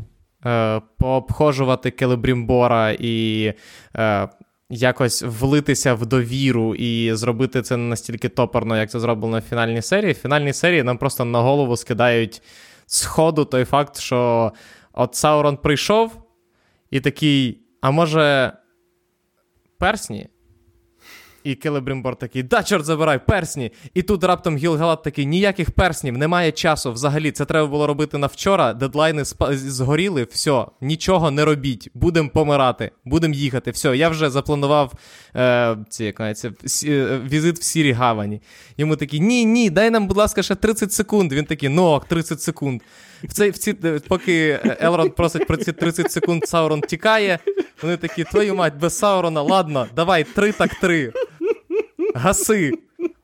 е, 0.46 0.80
пообхожувати 0.98 1.90
Келебрімбора 1.90 2.90
і 2.98 3.52
е, 3.96 4.28
якось 4.70 5.22
влитися 5.22 5.94
в 5.94 6.06
довіру 6.06 6.74
і 6.74 7.14
зробити 7.14 7.62
це 7.62 7.76
настільки 7.76 8.28
топорно, 8.28 8.76
як 8.76 8.90
це 8.90 9.00
зроблено 9.00 9.38
в 9.38 9.42
фінальній 9.42 9.82
серії. 9.82 10.12
В 10.12 10.16
фінальній 10.16 10.52
серії 10.52 10.82
нам 10.82 10.98
просто 10.98 11.24
на 11.24 11.40
голову 11.40 11.76
скидають 11.76 12.42
сходу 12.86 13.44
той 13.44 13.64
факт, 13.64 13.98
що 13.98 14.52
от 14.92 15.14
Саурон 15.14 15.56
прийшов 15.56 16.22
і 16.90 17.00
такий, 17.00 17.60
а 17.80 17.90
може, 17.90 18.52
персні? 19.78 20.28
І 21.46 21.54
Келебрімбор 21.54 22.16
такий, 22.16 22.42
да, 22.42 22.62
чорт 22.62 22.84
забирай, 22.84 23.20
персні. 23.26 23.70
І 23.94 24.02
тут 24.02 24.24
раптом 24.24 24.56
Гілгалад 24.56 25.02
такий, 25.02 25.26
ніяких 25.26 25.70
перснів, 25.70 26.18
немає 26.18 26.52
часу 26.52 26.92
взагалі. 26.92 27.30
Це 27.30 27.44
треба 27.44 27.66
було 27.66 27.86
робити 27.86 28.18
на 28.18 28.26
вчора. 28.26 28.74
Дедлайни 28.74 29.22
спа- 29.22 29.52
згоріли, 29.54 30.26
все, 30.30 30.66
нічого 30.80 31.30
не 31.30 31.44
робіть. 31.44 31.90
Будемо 31.94 32.28
помирати, 32.28 32.90
будемо 33.04 33.34
їхати. 33.34 33.70
Все, 33.70 33.96
я 33.96 34.08
вже 34.08 34.30
запланував 34.30 34.92
е, 35.36 35.76
ці, 35.88 36.04
як 36.04 36.16
називається, 36.16 36.52
е, 36.84 37.20
візит 37.30 37.58
в 37.58 37.62
Сірі 37.62 37.92
Гавані. 37.92 38.40
Йому 38.76 38.96
такий, 38.96 39.20
ні, 39.20 39.44
ні, 39.44 39.70
дай 39.70 39.90
нам, 39.90 40.06
будь 40.06 40.16
ласка, 40.16 40.42
ще 40.42 40.54
30 40.54 40.92
секунд. 40.92 41.32
Він 41.32 41.44
такий, 41.44 41.68
ну 41.68 41.84
ок, 41.84 42.04
30 42.04 42.40
секунд. 42.40 42.82
В 43.24 43.32
цей, 43.32 43.50
в 43.50 43.58
ці, 43.58 43.72
Поки 44.08 44.60
Елрон 44.80 45.10
просить 45.10 45.46
про 45.46 45.56
ці 45.56 45.72
30 45.72 46.12
секунд, 46.12 46.48
Саурон 46.48 46.80
тікає. 46.80 47.38
Вони 47.82 47.96
такі, 47.96 48.24
твою 48.24 48.54
мать, 48.54 48.74
без 48.80 48.98
Саурона, 48.98 49.42
ладно, 49.42 49.86
давай, 49.96 50.24
три 50.24 50.52
так 50.52 50.74
три 50.74 51.12
гаси. 52.16 52.72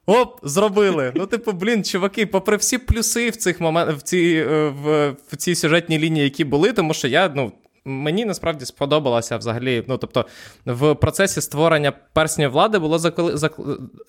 Оп, 0.07 0.41
зробили. 0.43 1.13
Ну, 1.15 1.27
типу, 1.27 1.53
блін, 1.53 1.85
чуваки, 1.85 2.27
попри 2.27 2.57
всі 2.57 2.79
плюси 2.79 3.31
в 3.31 3.37
цих 3.37 3.61
момент, 3.61 3.99
в 3.99 4.03
цій 4.03 4.47
е, 4.49 4.69
в, 4.69 5.11
в 5.33 5.37
цій 5.37 5.55
сюжетній 5.55 5.99
лінії, 5.99 6.25
які 6.25 6.45
були, 6.45 6.73
тому 6.73 6.95
що 6.95 7.09
я, 7.09 7.33
ну. 7.37 7.53
Мені 7.85 8.25
насправді 8.25 8.65
сподобалося 8.65 9.37
взагалі. 9.37 9.85
Ну, 9.89 9.99
тобто, 9.99 10.27
в 10.67 10.95
процесі 10.95 11.41
створення 11.41 11.93
перснів 12.13 12.51
влади 12.51 12.79
було 12.79 12.99
закли... 12.99 13.37
зак... 13.37 13.61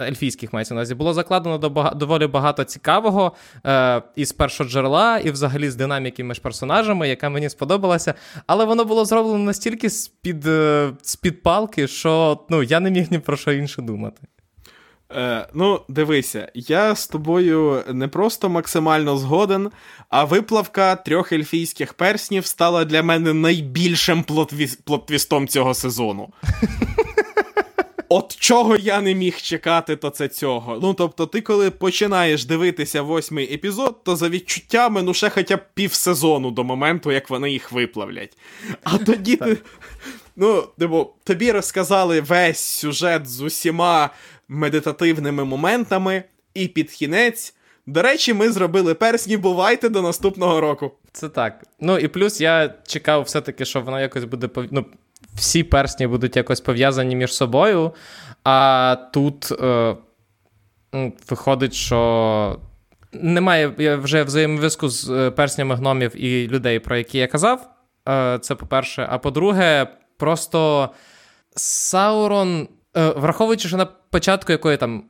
ельфійських 0.01 0.53
мається 0.53 0.73
на 0.73 0.79
увазі, 0.79 0.95
було 0.95 1.13
закладено 1.13 1.57
доволі 1.95 2.27
багато 2.27 2.63
цікавого 2.63 3.31
е... 3.65 4.01
із 4.15 4.31
першого 4.31 4.69
джерела, 4.69 5.17
і 5.17 5.31
взагалі 5.31 5.69
з 5.69 5.75
динаміки 5.75 6.23
між 6.23 6.39
персонажами, 6.39 7.09
яка 7.09 7.29
мені 7.29 7.49
сподобалася. 7.49 8.13
Але 8.47 8.65
воно 8.65 8.86
було 8.86 9.05
зроблено 9.05 9.39
настільки 9.39 9.89
з-під 9.89 10.47
е... 10.47 10.91
з-під 11.01 11.43
палки, 11.43 11.88
що 11.88 12.39
ну, 12.49 12.63
я 12.63 12.79
не 12.79 12.91
міг 12.91 13.07
ні 13.11 13.19
про 13.19 13.38
що 13.38 13.51
інше 13.51 13.81
думати. 13.81 14.21
Е, 15.12 15.47
Ну, 15.54 15.82
дивися, 15.89 16.51
я 16.54 16.95
з 16.95 17.08
тобою 17.08 17.84
не 17.93 18.08
просто 18.08 18.49
максимально 18.49 19.18
згоден, 19.18 19.72
а 20.10 20.24
виплавка 20.24 20.95
трьох 20.95 21.32
ельфійських 21.32 21.93
перснів 21.93 22.45
стала 22.45 22.86
для 22.86 23.04
мене 23.04 23.34
найбільшим 23.34 24.24
плотвістом 24.86 25.47
цього 25.47 25.74
сезону. 25.74 26.30
От 28.10 28.36
чого 28.36 28.76
я 28.76 29.01
не 29.01 29.16
міг 29.16 29.38
чекати, 29.38 29.95
то 29.95 30.10
це 30.10 30.28
цього. 30.28 30.80
Ну 30.82 30.93
тобто, 30.93 31.26
ти, 31.26 31.41
коли 31.41 31.72
починаєш 31.72 32.45
дивитися 32.45 33.01
восьмий 33.01 33.54
епізод, 33.54 34.04
то 34.04 34.16
за 34.16 34.30
відчуттями 34.30 35.04
ну 35.04 35.14
ще 35.14 35.30
хоча 35.30 35.58
б 35.58 35.60
півсезону 35.74 36.51
до 36.51 36.64
моменту, 36.64 37.12
як 37.12 37.30
вони 37.30 37.51
їх 37.51 37.72
виплавлять. 37.72 38.38
А 38.84 38.97
тоді 39.06 39.36
ти. 39.36 39.58
Ну, 40.36 40.64
типу, 40.80 41.14
тобі 41.24 41.51
розказали 41.51 42.22
весь 42.22 42.60
сюжет 42.60 43.30
з 43.30 43.41
усіма 43.41 44.10
медитативними 44.54 45.45
моментами, 45.45 46.24
і 46.54 46.68
під 46.68 46.91
кінець. 46.91 47.56
До 47.86 48.01
речі, 48.01 48.34
ми 48.34 48.51
зробили 48.51 48.93
персні, 48.93 49.38
бувайте 49.38 49.89
до 49.89 50.01
наступного 50.01 50.62
року. 50.62 50.91
Це 51.12 51.30
так. 51.30 51.64
Ну 51.80 51.97
і 51.97 52.08
плюс 52.08 52.41
я 52.41 52.74
чекав 52.88 53.22
все-таки, 53.22 53.66
що 53.66 53.82
воно 53.82 54.01
якось 54.01 54.24
буде 54.24 54.49
ну, 54.72 54.86
всі 55.36 55.64
персні 55.64 56.08
будуть 56.08 56.36
якось 56.36 56.62
пов'язані 56.62 57.16
між 57.16 57.34
собою. 57.34 57.91
А 58.43 58.97
тут 59.14 59.51
е, 59.51 59.95
виходить, 61.30 61.74
що 61.74 62.60
немає 63.14 63.68
вже 63.97 64.24
взаємовзв'язку 64.24 64.89
з 64.89 65.10
е, 65.10 65.32
перснями 65.32 65.76
гномів 65.76 66.24
і 66.24 66.47
людей, 66.47 66.80
про 66.80 66.97
які 66.97 67.18
я 67.18 67.28
казав. 67.28 67.70
Е, 68.10 68.39
це 68.41 68.56
по-перше. 68.56 69.08
А 69.10 69.18
по-друге, 69.18 69.88
просто 70.18 70.89
Саурон, 71.56 72.68
е, 72.97 73.10
враховуючи, 73.10 73.68
що 73.68 73.78
на 73.78 73.88
початку 74.14 74.51
якої 74.51 74.78
там. 74.78 75.03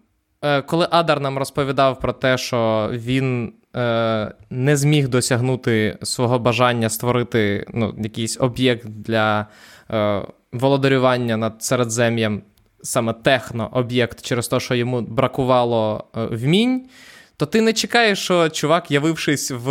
Коли 0.66 0.88
Адар 0.92 1.20
нам 1.20 1.38
розповідав 1.38 2.00
про 2.00 2.14
те, 2.14 2.38
що 2.38 2.90
він 2.94 3.54
е, 3.76 4.32
не 4.50 4.78
зміг 4.78 5.08
досягнути 5.08 5.98
свого 6.04 6.40
бажання 6.40 6.90
створити 6.90 7.66
ну, 7.74 7.96
якийсь 7.98 8.38
об'єкт 8.40 8.88
для 8.88 9.48
е, 9.92 10.22
володарювання 10.52 11.38
над 11.38 11.64
середзем'ям, 11.64 12.42
саме 12.82 13.14
техно-об'єкт, 13.14 14.22
через 14.22 14.48
те, 14.48 14.60
що 14.60 14.76
йому 14.76 15.02
бракувало 15.02 16.04
е, 16.18 16.26
вмінь, 16.26 16.88
то 17.38 17.46
ти 17.46 17.62
не 17.62 17.74
чекаєш, 17.74 18.20
що 18.20 18.50
чувак, 18.50 18.92
явившись 18.92 19.52
в 19.52 19.68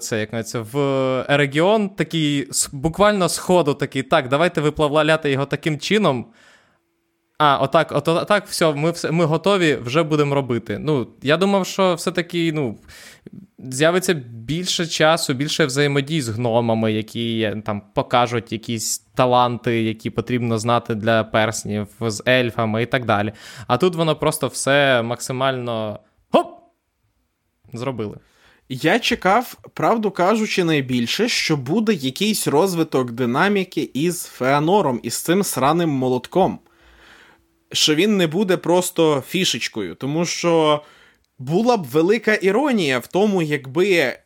це, 0.00 0.20
як 0.20 0.32
навіть, 0.32 0.54
в 0.54 1.24
регіон, 1.28 1.88
такий 1.88 2.48
буквально 2.72 3.28
з 3.28 3.38
ходу 3.38 3.74
такий, 3.74 4.02
так, 4.02 4.28
давайте 4.28 4.60
виплавляти 4.60 5.30
його 5.30 5.46
таким 5.46 5.78
чином. 5.78 6.26
А, 7.38 7.58
отак, 7.58 7.92
от, 7.92 8.08
отак, 8.08 8.46
все, 8.46 8.72
ми 8.72 8.90
все, 8.90 9.10
ми 9.10 9.24
готові, 9.24 9.74
вже 9.74 10.02
будемо 10.02 10.34
робити. 10.34 10.78
Ну, 10.78 11.08
Я 11.22 11.36
думав, 11.36 11.66
що 11.66 11.94
все-таки 11.94 12.52
ну, 12.52 12.78
з'явиться 13.58 14.14
більше 14.14 14.86
часу, 14.86 15.34
більше 15.34 15.66
взаємодій 15.66 16.22
з 16.22 16.28
гномами, 16.28 16.92
які 16.92 17.56
там 17.64 17.82
покажуть 17.94 18.52
якісь 18.52 18.98
таланти, 18.98 19.82
які 19.82 20.10
потрібно 20.10 20.58
знати 20.58 20.94
для 20.94 21.24
перснів, 21.24 21.88
з 22.00 22.22
ельфами 22.28 22.82
і 22.82 22.86
так 22.86 23.04
далі. 23.04 23.32
А 23.66 23.76
тут 23.76 23.94
воно 23.94 24.16
просто 24.16 24.46
все 24.46 25.02
максимально 25.02 25.98
хоп! 26.32 26.46
Зробили. 27.72 28.16
Я 28.68 28.98
чекав, 28.98 29.58
правду 29.74 30.10
кажучи, 30.10 30.64
найбільше, 30.64 31.28
що 31.28 31.56
буде 31.56 31.92
якийсь 31.92 32.46
розвиток 32.46 33.10
динаміки 33.10 33.90
із 33.94 34.24
Феанором, 34.24 35.00
із 35.02 35.14
цим 35.14 35.42
сраним 35.42 35.90
молотком 35.90 36.58
що 37.72 37.94
він 37.94 38.16
не 38.16 38.26
буде 38.26 38.56
просто 38.56 39.22
фішечкою, 39.28 39.94
тому 39.94 40.26
що 40.26 40.82
була 41.38 41.76
б 41.76 41.84
велика 41.84 42.34
іронія 42.34 42.98
в 42.98 43.06
тому, 43.06 43.42
якби 43.42 44.18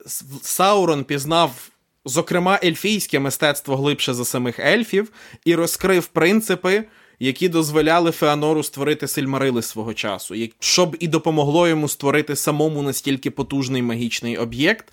Саурон 0.43 1.05
пізнав. 1.05 1.69
Зокрема, 2.05 2.61
ельфійське 2.65 3.21
мистецтво 3.21 3.77
глибше 3.77 4.15
за 4.15 4.25
самих 4.25 4.59
ельфів, 4.59 5.13
і 5.45 5.55
розкрив 5.55 6.07
принципи, 6.07 6.85
які 7.21 7.49
дозволяли 7.49 8.11
Феанору 8.11 8.63
створити 8.63 9.09
сильмарили 9.09 9.63
свого 9.63 9.95
часу, 9.95 10.35
щоб 10.59 10.97
і 11.01 11.09
допомогло 11.09 11.69
йому 11.69 11.89
створити 11.89 12.37
самому 12.37 12.83
настільки 12.83 13.31
потужний 13.31 13.83
магічний 13.83 14.37
об'єкт, 14.37 14.93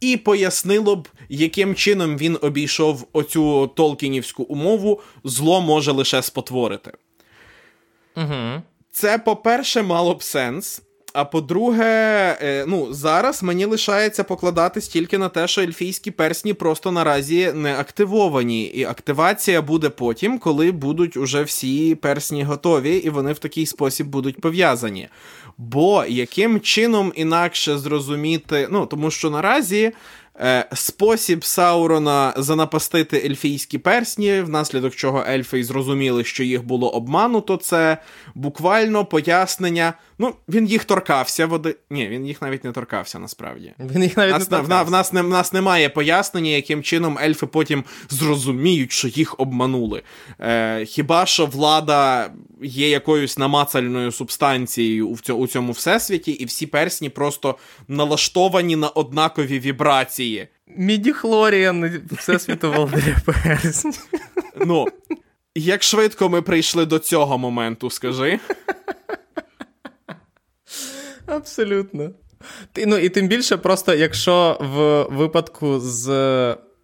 і 0.00 0.16
пояснило 0.16 0.96
б, 0.96 1.08
яким 1.28 1.74
чином 1.74 2.16
він 2.16 2.38
обійшов 2.42 3.08
оцю 3.12 3.66
толкінівську 3.76 4.42
умову, 4.42 5.00
зло 5.24 5.60
може 5.60 5.92
лише 5.92 6.22
спотворити. 6.22 6.92
Угу. 8.16 8.62
Це, 8.92 9.18
по-перше, 9.18 9.82
мало 9.82 10.14
б 10.14 10.22
сенс. 10.22 10.82
А 11.12 11.24
по-друге, 11.24 11.84
е, 12.42 12.64
ну, 12.68 12.92
зараз 12.92 13.42
мені 13.42 13.64
лишається 13.64 14.24
покладатись 14.24 14.88
тільки 14.88 15.18
на 15.18 15.28
те, 15.28 15.48
що 15.48 15.60
ельфійські 15.60 16.10
персні 16.10 16.54
просто 16.54 16.92
наразі 16.92 17.52
не 17.52 17.78
активовані. 17.78 18.64
І 18.64 18.84
активація 18.84 19.62
буде 19.62 19.88
потім, 19.88 20.38
коли 20.38 20.72
будуть 20.72 21.16
уже 21.16 21.42
всі 21.42 21.94
персні 21.94 22.42
готові, 22.44 22.96
і 22.96 23.10
вони 23.10 23.32
в 23.32 23.38
такий 23.38 23.66
спосіб 23.66 24.06
будуть 24.06 24.40
пов'язані. 24.40 25.08
Бо 25.58 26.04
яким 26.08 26.60
чином 26.60 27.12
інакше 27.16 27.78
зрозуміти, 27.78 28.68
ну 28.70 28.86
тому 28.86 29.10
що 29.10 29.30
наразі 29.30 29.92
спосіб 30.74 31.44
Саурона 31.44 32.34
занапастити 32.36 33.22
ельфійські 33.26 33.78
персні, 33.78 34.40
внаслідок 34.40 34.94
чого 34.94 35.24
ельфи 35.28 35.64
зрозуміли, 35.64 36.24
що 36.24 36.44
їх 36.44 36.64
було 36.64 36.90
обмануто, 36.90 37.56
це 37.56 37.98
буквально 38.34 39.04
пояснення. 39.04 39.94
Ну, 40.18 40.34
він 40.48 40.66
їх 40.66 40.84
торкався 40.84 41.46
води. 41.46 41.76
Ні, 41.90 42.08
він 42.08 42.26
їх 42.26 42.42
навіть 42.42 42.64
не 42.64 42.72
торкався, 42.72 43.18
насправді. 43.18 43.72
Він 43.78 44.02
їх 44.02 44.16
навіть 44.16 44.32
нас, 44.32 44.50
не 44.50 44.56
торкався. 44.56 44.82
В, 44.82 44.86
в, 44.86 44.90
нас, 44.90 45.12
в 45.12 45.28
нас 45.28 45.52
немає 45.52 45.88
пояснення, 45.88 46.50
яким 46.50 46.82
чином 46.82 47.18
ельфи 47.18 47.46
потім 47.46 47.84
зрозуміють, 48.08 48.92
що 48.92 49.08
їх 49.08 49.40
обманули. 49.40 50.02
Е, 50.40 50.84
Хіба 50.84 51.26
що 51.26 51.46
влада 51.46 52.30
є 52.62 52.88
якоюсь 52.90 53.38
намацальною 53.38 54.12
субстанцією 54.12 55.16
у 55.28 55.46
цьому 55.46 55.72
всесвіті, 55.72 56.30
і 56.32 56.44
всі 56.44 56.66
персні 56.66 57.08
просто 57.08 57.58
налаштовані 57.88 58.76
на 58.76 58.88
однакові 58.88 59.58
вібрації. 59.58 60.29
Мідіхлоріан 60.66 62.02
всесвіту 62.10 62.72
володаря 62.72 63.16
персні. 63.24 63.92
Ну, 64.66 64.86
як 65.54 65.82
швидко 65.82 66.28
ми 66.28 66.42
прийшли 66.42 66.86
до 66.86 66.98
цього 66.98 67.38
моменту, 67.38 67.90
скажи. 67.90 68.40
Абсолютно. 71.26 72.10
Ну 72.86 72.98
і 72.98 73.08
тим 73.08 73.28
більше, 73.28 73.56
просто 73.56 73.94
якщо 73.94 74.58
в 74.60 75.02
випадку 75.16 75.80
з 75.80 76.06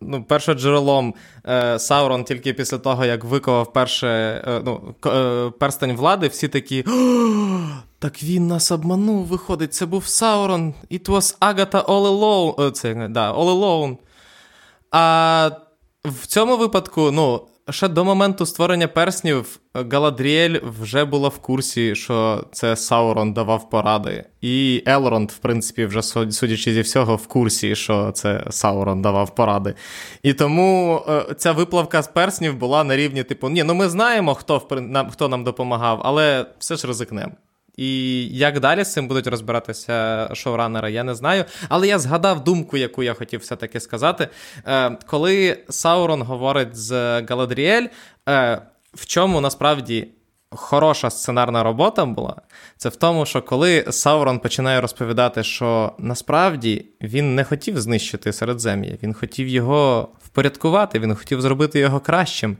ну, 0.01 0.24
першоджерелом 0.24 1.14
е, 1.49 1.78
Саурон 1.78 2.24
тільки 2.24 2.53
після 2.53 2.78
того, 2.78 3.05
як 3.05 3.24
виковав 3.24 3.72
перше, 3.72 4.09
е, 4.47 4.62
ну, 4.64 4.94
е, 5.07 5.51
перстень 5.59 5.97
влади, 5.97 6.28
всі 6.28 6.49
такі. 6.49 6.84
Так 8.07 8.22
він 8.22 8.46
нас 8.46 8.72
обманув, 8.72 9.24
виходить, 9.24 9.74
це 9.74 9.86
був 9.86 10.07
Саурон. 10.07 10.74
It 10.90 11.09
was 11.09 11.38
Agatha 11.38 11.84
all 11.84 12.18
alone. 12.18 12.70
Це, 12.70 13.09
да, 13.09 13.32
all 13.32 13.61
alone. 13.61 13.96
А 14.90 15.50
в 16.04 16.26
цьому 16.26 16.57
випадку, 16.57 17.11
ну, 17.11 17.40
ще 17.70 17.88
до 17.88 18.04
моменту 18.04 18.46
створення 18.46 18.88
перснів 18.88 19.61
Галадріель 19.74 20.61
вже 20.80 21.04
була 21.04 21.28
в 21.28 21.38
курсі, 21.38 21.94
що 21.94 22.44
це 22.52 22.76
Саурон 22.76 23.32
давав 23.32 23.70
поради. 23.70 24.24
І 24.40 24.82
Елронд, 24.86 25.30
в 25.30 25.36
принципі, 25.38 25.86
вже 25.86 26.02
судячи 26.02 26.72
зі 26.72 26.80
всього, 26.80 27.16
в 27.16 27.26
курсі, 27.26 27.76
що 27.76 28.12
це 28.12 28.44
Саурон 28.50 29.02
давав 29.02 29.34
поради. 29.34 29.74
І 30.22 30.32
тому 30.32 31.02
е, 31.09 31.34
ця 31.36 31.52
виплавка 31.52 32.02
з 32.02 32.09
перснів 32.09 32.57
була 32.57 32.84
на 32.84 32.96
рівні, 32.96 33.22
типу, 33.22 33.48
ні, 33.48 33.62
ну 33.62 33.74
ми 33.74 33.88
знаємо, 33.88 34.34
хто 34.34 34.62
хто 35.11 35.28
нам 35.28 35.44
допомагав, 35.44 36.00
але 36.04 36.46
все 36.59 36.76
ж 36.76 36.86
ризикнемо. 36.86 37.32
І 37.77 38.22
як 38.29 38.61
далі 38.61 38.85
з 38.85 38.93
цим 38.93 39.09
будуть 39.09 39.27
розбиратися 39.27 40.29
шоуранери, 40.35 40.93
я 40.93 41.05
не 41.05 41.14
знаю. 41.14 41.45
Але 41.68 41.89
я 41.89 41.99
згадав 41.99 42.45
думку, 42.45 42.77
яку 42.77 43.03
я 43.03 43.14
хотів 43.14 43.41
все-таки 43.41 43.81
сказати. 43.81 44.29
Е, 44.66 44.99
коли 45.07 45.59
Саурон 45.68 46.22
говорить 46.22 46.77
з 46.77 47.20
Галадріель, 47.29 47.87
е, 48.29 48.62
в 48.95 49.07
чому 49.07 49.41
насправді 49.41 50.09
хороша 50.51 51.11
сценарна 51.11 51.62
робота 51.62 52.05
була, 52.05 52.37
це 52.77 52.89
в 52.89 52.97
тому, 52.97 53.27
що 53.27 53.43
коли 53.43 53.85
Саурон 53.91 54.39
починає 54.39 54.81
розповідати, 54.81 55.43
що 55.43 55.93
насправді 55.99 56.87
він 57.03 57.35
не 57.35 57.45
хотів 57.45 57.81
знищити 57.81 58.33
середзем'я, 58.33 58.99
він 59.03 59.14
хотів 59.14 59.49
його 59.49 60.09
впорядкувати, 60.24 60.99
він 60.99 61.14
хотів 61.14 61.41
зробити 61.41 61.79
його 61.79 62.01
кращим. 62.01 62.57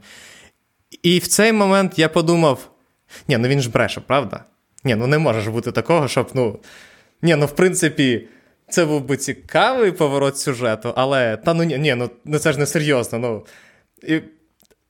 І 1.03 1.19
в 1.19 1.27
цей 1.27 1.53
момент 1.53 1.99
я 1.99 2.09
подумав: 2.09 2.69
ні, 3.27 3.37
ну 3.37 3.47
він 3.47 3.61
ж 3.61 3.69
бреше, 3.69 4.01
правда? 4.01 4.43
Ні, 4.83 4.95
ну 4.95 5.07
не 5.07 5.17
може 5.17 5.41
ж 5.41 5.51
бути 5.51 5.71
такого, 5.71 6.07
щоб, 6.07 6.29
ну. 6.33 6.59
Ні, 7.21 7.35
ну 7.35 7.45
в 7.45 7.55
принципі, 7.55 8.27
це 8.69 8.85
був 8.85 9.05
би 9.05 9.17
цікавий 9.17 9.91
поворот 9.91 10.37
сюжету, 10.37 10.93
але 10.95 11.37
та 11.37 11.53
ну 11.53 11.63
ні, 11.63 11.95
ну, 11.95 12.09
ну 12.25 12.39
це 12.39 12.53
ж 12.53 12.59
не 12.59 12.65
серйозно. 12.65 13.19
ну. 13.19 13.45
І 14.03 14.21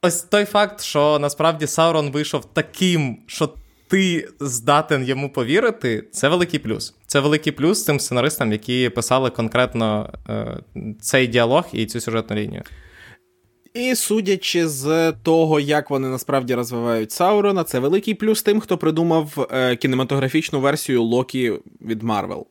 Ось 0.01 0.21
той 0.21 0.45
факт, 0.45 0.81
що 0.81 1.19
насправді 1.19 1.67
Саурон 1.67 2.11
вийшов 2.11 2.45
таким, 2.53 3.17
що 3.27 3.53
ти 3.87 4.29
здатен 4.39 5.03
йому 5.03 5.29
повірити, 5.29 6.03
це 6.11 6.29
великий 6.29 6.59
плюс. 6.59 6.95
Це 7.07 7.19
великий 7.19 7.51
плюс 7.51 7.83
тим 7.83 7.99
сценаристам, 7.99 8.51
які 8.51 8.89
писали 8.89 9.29
конкретно 9.29 10.13
е, 10.29 10.57
цей 11.01 11.27
діалог 11.27 11.65
і 11.73 11.85
цю 11.85 12.01
сюжетну 12.01 12.35
лінію. 12.35 12.63
І 13.73 13.95
судячи 13.95 14.67
з 14.67 15.11
того, 15.23 15.59
як 15.59 15.89
вони 15.89 16.07
насправді 16.07 16.55
розвивають 16.55 17.11
Саурона, 17.11 17.63
це 17.63 17.79
великий 17.79 18.13
плюс 18.13 18.43
тим, 18.43 18.59
хто 18.59 18.77
придумав 18.77 19.47
е, 19.51 19.75
кінематографічну 19.75 20.59
версію 20.59 21.03
Локі 21.03 21.53
від 21.81 22.03
Марвел. 22.03 22.47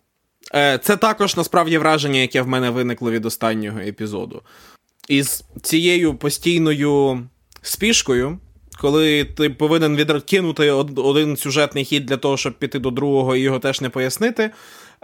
Е, 0.54 0.78
Це 0.78 0.96
також 0.96 1.36
насправді 1.36 1.78
враження, 1.78 2.20
яке 2.20 2.42
в 2.42 2.48
мене 2.48 2.70
виникло 2.70 3.10
від 3.10 3.26
останнього 3.26 3.80
епізоду. 3.80 4.42
Із 5.08 5.44
цією 5.62 6.14
постійною 6.14 7.22
спішкою, 7.62 8.38
коли 8.80 9.24
ти 9.24 9.50
повинен 9.50 9.96
відкинути 9.96 10.70
один 10.70 11.36
сюжетний 11.36 11.84
хід 11.84 12.06
для 12.06 12.16
того, 12.16 12.36
щоб 12.36 12.58
піти 12.58 12.78
до 12.78 12.90
другого 12.90 13.36
і 13.36 13.40
його 13.40 13.58
теж 13.58 13.80
не 13.80 13.88
пояснити. 13.88 14.50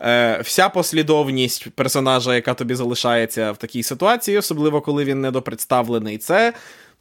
Е, 0.02 0.40
Вся 0.40 0.68
послідовність 0.68 1.70
персонажа, 1.70 2.34
яка 2.34 2.54
тобі 2.54 2.74
залишається 2.74 3.52
в 3.52 3.56
такій 3.56 3.82
ситуації, 3.82 4.38
особливо 4.38 4.80
коли 4.80 5.04
він 5.04 5.20
недопредставлений, 5.20 6.18
це 6.18 6.52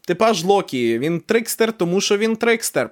Типаж 0.08 0.44
Локі, 0.44 1.00
він 1.00 1.20
трикстер, 1.20 1.74
тому 1.74 2.02
що 2.02 2.18
він 2.18 2.36
трикстер. 2.36 2.90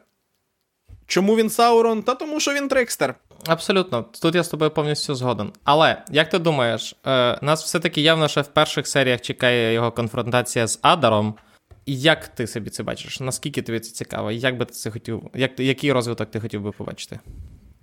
Чому 1.07 1.36
він 1.36 1.49
Саурон? 1.49 2.03
Та 2.03 2.16
тому, 2.16 2.39
що 2.39 2.53
він 2.53 2.68
трикстер. 2.68 3.16
Абсолютно, 3.47 4.05
тут 4.22 4.36
я 4.36 4.43
з 4.43 4.47
тобою 4.47 4.72
повністю 4.72 5.16
згоден. 5.16 5.51
Але 5.64 6.03
як 6.12 6.30
ти 6.30 6.39
думаєш, 6.39 6.95
е, 7.05 7.39
нас 7.41 7.64
все-таки 7.64 8.01
явно 8.01 8.28
ще 8.28 8.41
в 8.41 8.47
перших 8.47 8.88
серіях 8.88 9.22
чекає 9.22 9.74
його 9.74 9.91
конфронтація 9.91 10.68
з 10.68 10.80
Адаром. 10.82 11.34
Як 11.86 12.28
ти 12.28 12.47
собі 12.47 12.70
це 12.70 12.84
бачиш? 12.84 13.20
Наскільки 13.20 13.62
тобі 13.62 13.80
це 13.80 13.91
цікаво? 13.91 14.32
Як 14.32 14.57
би 14.57 14.66
ти 14.66 14.74
це 14.74 14.91
хотів? 14.91 15.24
Як, 15.34 15.60
Який 15.60 15.91
розвиток 15.91 16.32
ти 16.32 16.39
хотів 16.39 16.62
би 16.62 16.72
побачити? 16.72 17.20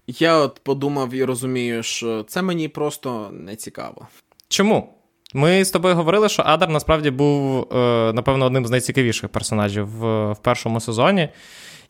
Я 0.07 0.36
от 0.36 0.61
подумав 0.62 1.14
і 1.14 1.24
розумію, 1.24 1.82
що 1.82 2.22
це 2.22 2.42
мені 2.42 2.68
просто 2.68 3.30
не 3.32 3.57
цікаво. 3.57 4.09
Чому? 4.48 4.92
Ми 5.34 5.64
з 5.64 5.70
тобою 5.70 5.94
говорили, 5.94 6.28
що 6.28 6.42
Адар 6.46 6.68
насправді 6.68 7.11
був, 7.11 7.61
е, 7.72 8.12
напевно, 8.12 8.44
одним 8.44 8.66
з 8.66 8.70
найцікавіших 8.70 9.30
персонажів 9.30 9.86
в, 9.86 10.36
першому 10.42 10.80
сезоні, 10.80 11.28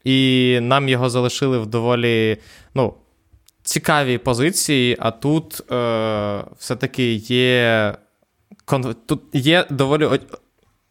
і 0.05 0.59
нам 0.63 0.89
його 0.89 1.11
залишили 1.11 1.59
в 1.59 1.67
доволі 1.67 2.39
ну, 2.75 2.95
цікавій 3.63 4.19
позиції, 4.19 4.97
а 5.01 5.11
тут 5.11 5.73
е, 5.73 6.45
все-таки 6.59 7.13
є 7.15 7.95
тут 9.07 9.23
є 9.33 9.67
доволі. 9.71 10.09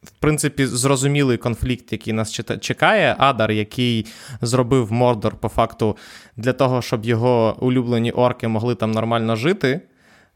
В 0.06 0.20
принципі, 0.20 0.66
зрозумілий 0.66 1.38
конфлікт, 1.38 1.92
який 1.92 2.14
нас 2.14 2.32
чекає. 2.62 3.16
Адар, 3.20 3.52
який 3.52 4.06
зробив 4.42 4.92
Мордор 4.92 5.36
по 5.36 5.50
факту 5.50 5.98
для 6.38 6.54
того, 6.54 6.82
щоб 6.82 7.06
його 7.06 7.58
улюблені 7.60 8.12
орки 8.12 8.48
могли 8.48 8.76
там 8.76 8.92
нормально 8.92 9.36
жити 9.36 9.82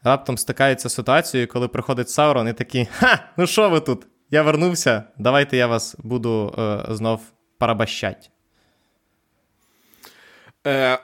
раптом 0.03 0.37
стикається 0.37 0.89
з 0.89 0.93
ситуацією, 0.93 1.47
коли 1.47 1.67
приходить 1.67 2.09
Саурон 2.09 2.47
і 2.47 2.53
такий: 2.53 2.87
Ха, 2.91 3.19
ну 3.37 3.47
що 3.47 3.69
ви 3.69 3.79
тут? 3.79 4.07
Я 4.31 4.41
вернувся, 4.41 5.03
давайте 5.17 5.57
я 5.57 5.67
вас 5.67 5.95
буду 5.99 6.55
е, 6.57 6.85
знов 6.95 7.21
парабащать. 7.57 8.31
Е, 10.67 10.99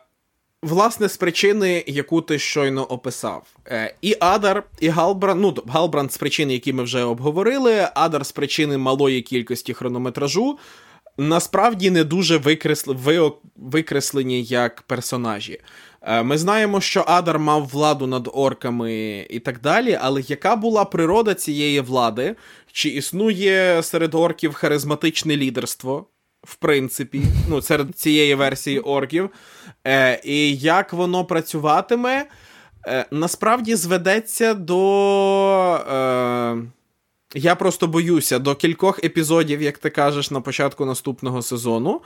Власне, 0.65 1.09
з 1.09 1.17
причини, 1.17 1.83
яку 1.87 2.21
ти 2.21 2.39
щойно 2.39 2.83
описав. 2.83 3.43
Е, 3.67 3.95
І 4.01 4.17
Адар, 4.19 4.63
і 4.79 4.87
Галбранд, 4.87 5.41
ну, 5.41 5.55
Галбранд 5.67 6.13
з 6.13 6.17
причини, 6.17 6.53
які 6.53 6.73
ми 6.73 6.83
вже 6.83 7.03
обговорили, 7.03 7.87
Адар 7.95 8.25
з 8.25 8.31
причини 8.31 8.77
малої 8.77 9.21
кількості 9.21 9.73
хронометражу, 9.73 10.57
насправді 11.17 11.91
не 11.91 12.03
дуже 12.03 12.41
викреслені 13.55 14.43
як 14.43 14.81
персонажі. 14.81 15.61
Е, 16.01 16.23
ми 16.23 16.37
знаємо, 16.37 16.81
що 16.81 17.03
Адар 17.07 17.39
мав 17.39 17.67
владу 17.67 18.07
над 18.07 18.29
орками 18.33 19.19
і 19.29 19.39
так 19.39 19.61
далі, 19.61 19.99
але 20.01 20.23
яка 20.27 20.55
була 20.55 20.85
природа 20.85 21.33
цієї 21.33 21.81
влади? 21.81 22.35
Чи 22.71 22.89
існує 22.89 23.83
серед 23.83 24.15
орків 24.15 24.53
харизматичне 24.53 25.37
лідерство? 25.37 26.05
В 26.45 26.55
принципі, 26.55 27.21
ну, 27.49 27.61
серед 27.61 27.97
цієї 27.97 28.35
версії 28.35 28.79
орків. 28.79 29.29
Е, 29.87 30.21
І 30.23 30.57
як 30.57 30.93
воно 30.93 31.25
працюватиме, 31.25 32.25
е, 32.87 33.05
насправді 33.11 33.75
зведеться 33.75 34.53
до. 34.53 35.73
Е, 35.91 36.75
я 37.37 37.55
просто 37.55 37.87
боюся 37.87 38.39
до 38.39 38.55
кількох 38.55 39.03
епізодів, 39.03 39.61
як 39.61 39.77
ти 39.77 39.89
кажеш, 39.89 40.31
на 40.31 40.41
початку 40.41 40.85
наступного 40.85 41.41
сезону. 41.41 42.01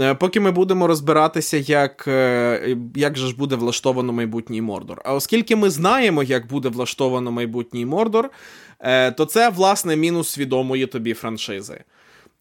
Е, 0.00 0.14
поки 0.14 0.40
ми 0.40 0.50
будемо 0.50 0.86
розбиратися, 0.86 1.56
як 1.56 2.04
е, 2.08 2.76
як 2.94 3.18
же 3.18 3.26
ж 3.26 3.36
буде 3.36 3.56
влаштовано 3.56 4.12
майбутній 4.12 4.62
Мордор. 4.62 5.02
А 5.04 5.14
оскільки 5.14 5.56
ми 5.56 5.70
знаємо, 5.70 6.22
як 6.22 6.46
буде 6.46 6.68
влаштовано 6.68 7.32
майбутній 7.32 7.86
Мордор, 7.86 8.30
е, 8.80 9.10
то 9.12 9.24
це, 9.24 9.48
власне, 9.48 9.96
мінус 9.96 10.28
свідомої 10.28 10.86
тобі 10.86 11.14
франшизи. 11.14 11.84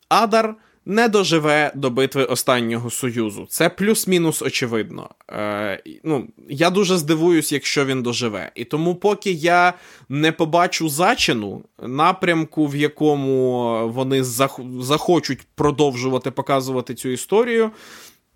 Адар 0.10 0.56
не 0.90 1.08
доживе 1.08 1.72
до 1.76 1.90
битви 1.90 2.24
останнього 2.24 2.90
союзу. 2.90 3.46
Це 3.50 3.70
плюс-мінус 3.70 4.42
очевидно. 4.42 5.10
Е, 5.32 5.84
ну, 6.04 6.28
Я 6.50 6.70
дуже 6.70 6.98
здивуюсь, 6.98 7.52
якщо 7.52 7.86
він 7.86 8.04
доживе. 8.04 8.52
І 8.56 8.66
тому, 8.66 8.96
поки 8.96 9.32
я 9.32 9.74
не 10.10 10.32
побачу 10.32 10.90
зачину 10.90 11.64
напрямку, 11.84 12.68
в 12.68 12.76
якому 12.76 13.92
вони 13.94 14.22
зах- 14.22 14.82
захочуть 14.82 15.40
продовжувати 15.56 16.32
показувати 16.32 16.94
цю 16.94 17.10
історію. 17.10 17.72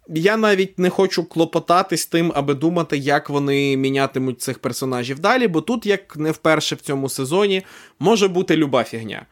Я 0.10 0.38
навіть 0.38 0.80
не 0.80 0.89
хочу 0.89 1.24
клопотатись 1.24 2.06
тим, 2.06 2.32
аби 2.36 2.54
думати, 2.54 2.97
як 2.97 3.30
вони 3.30 3.78
мінятимуть 3.78 4.41
цих 4.41 4.60
персонажів 4.60 5.20
далі, 5.20 5.47
бо 5.47 5.62
тут, 5.62 5.86
як 5.86 6.18
не 6.18 6.32
вперше 6.32 6.76
в 6.76 6.82
цьому 6.82 7.10
сезоні, 7.10 7.62
може 7.99 8.28
бути 8.28 8.58
люба 8.58 8.84
фігня. 8.84 9.26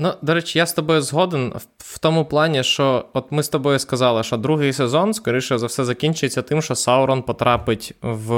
Ну, 0.00 0.12
до 0.22 0.34
речі, 0.34 0.58
я 0.58 0.66
з 0.66 0.72
тобою 0.72 1.02
згоден 1.02 1.52
в 1.78 1.98
тому 1.98 2.24
плані, 2.24 2.62
що 2.64 3.04
от 3.12 3.32
ми 3.32 3.42
з 3.42 3.48
тобою 3.48 3.78
сказали, 3.78 4.22
що 4.22 4.36
другий 4.36 4.72
сезон, 4.72 5.14
скоріше 5.14 5.58
за 5.58 5.66
все, 5.66 5.84
закінчиться 5.84 6.42
тим, 6.42 6.62
що 6.62 6.74
Саурон 6.74 7.22
потрапить 7.22 7.94
в 8.02 8.32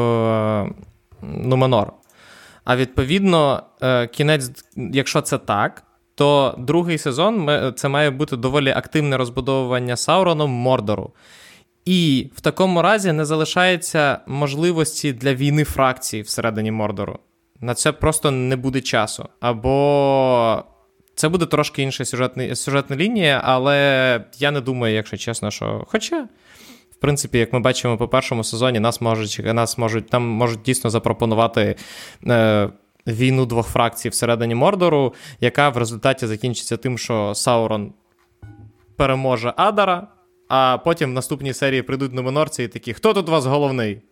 Нуменор. 1.23 1.93
А 2.65 2.77
відповідно, 2.77 3.63
е, 3.83 4.07
кінець, 4.07 4.51
якщо 4.77 5.21
це 5.21 5.39
так, 5.39 5.83
то 6.15 6.55
другий 6.59 6.99
сезон 6.99 7.51
це 7.77 7.89
має 7.89 8.11
бути 8.11 8.37
доволі 8.37 8.71
активне 8.71 9.17
розбудовування 9.17 9.97
Сауроном 9.97 10.51
Мордору. 10.51 11.13
І 11.85 12.31
в 12.35 12.41
такому 12.41 12.83
разі 12.83 13.13
не 13.13 13.25
залишається 13.25 14.19
можливості 14.27 15.13
для 15.13 15.35
війни 15.35 15.65
фракцій 15.65 16.23
всередині 16.23 16.71
Мордору. 16.71 17.19
На 17.61 17.75
це 17.75 17.93
просто 17.93 18.31
не 18.31 18.57
буде 18.57 18.81
часу. 18.81 19.29
Або 19.41 20.65
це 21.21 21.29
буде 21.29 21.47
трошки 21.47 21.83
інша 21.83 22.05
сюжетна, 22.05 22.55
сюжетна 22.55 22.97
лінія, 22.97 23.41
але 23.45 24.25
я 24.39 24.51
не 24.51 24.61
думаю, 24.61 24.95
якщо 24.95 25.17
чесно, 25.17 25.51
що. 25.51 25.85
Хоча, 25.89 26.23
в 26.91 26.97
принципі, 27.01 27.39
як 27.39 27.53
ми 27.53 27.61
бачимо 27.61 27.97
по 27.97 28.09
першому 28.09 28.45
сезоні, 28.45 28.81
нас 28.81 29.01
можуть 29.01 29.41
нас 29.45 29.79
можуть, 29.79 30.11
там 30.11 30.23
можуть 30.23 30.63
дійсно 30.63 30.91
запропонувати. 30.91 31.77
Е, 32.27 32.69
Війну 33.07 33.47
двох 33.47 33.69
фракцій 33.69 34.09
всередині 34.09 34.55
Мордору, 34.55 35.15
яка 35.41 35.69
в 35.69 35.77
результаті 35.77 36.27
закінчиться 36.27 36.77
тим, 36.77 36.99
що 36.99 37.35
Саурон 37.35 37.93
переможе 38.97 39.53
Адара, 39.57 40.09
а 40.49 40.79
потім 40.79 41.11
в 41.11 41.13
наступній 41.13 41.53
серії 41.53 41.83
прийдуть 41.83 42.13
номенорці 42.13 42.63
і 42.63 42.69
такі: 42.69 42.93
Хто 42.93 43.15
тут 43.15 43.29
у 43.29 43.33
вас 43.33 43.47
головний? 43.47 44.03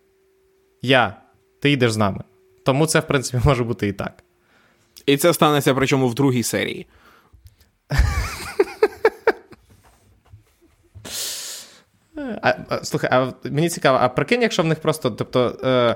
Я. 0.81 1.15
Ти 1.59 1.71
йдеш 1.71 1.91
з 1.91 1.97
нами. 1.97 2.23
Тому 2.65 2.85
це, 2.85 2.99
в 2.99 3.07
принципі, 3.07 3.43
може 3.45 3.63
бути 3.63 3.87
і 3.87 3.93
так. 3.93 4.23
І 5.05 5.17
це 5.17 5.33
станеться 5.33 5.73
причому 5.73 6.07
в 6.07 6.13
другій 6.13 6.43
серії. 6.43 6.87
А, 12.41 12.53
а, 12.69 12.83
Слухай, 12.83 13.09
а 13.13 13.31
мені 13.43 13.69
цікаво, 13.69 13.97
а 14.01 14.09
прикинь, 14.09 14.41
якщо 14.41 14.63
в 14.63 14.65
них 14.65 14.79
просто, 14.79 15.11
тобто, 15.11 15.57
е, 15.63 15.95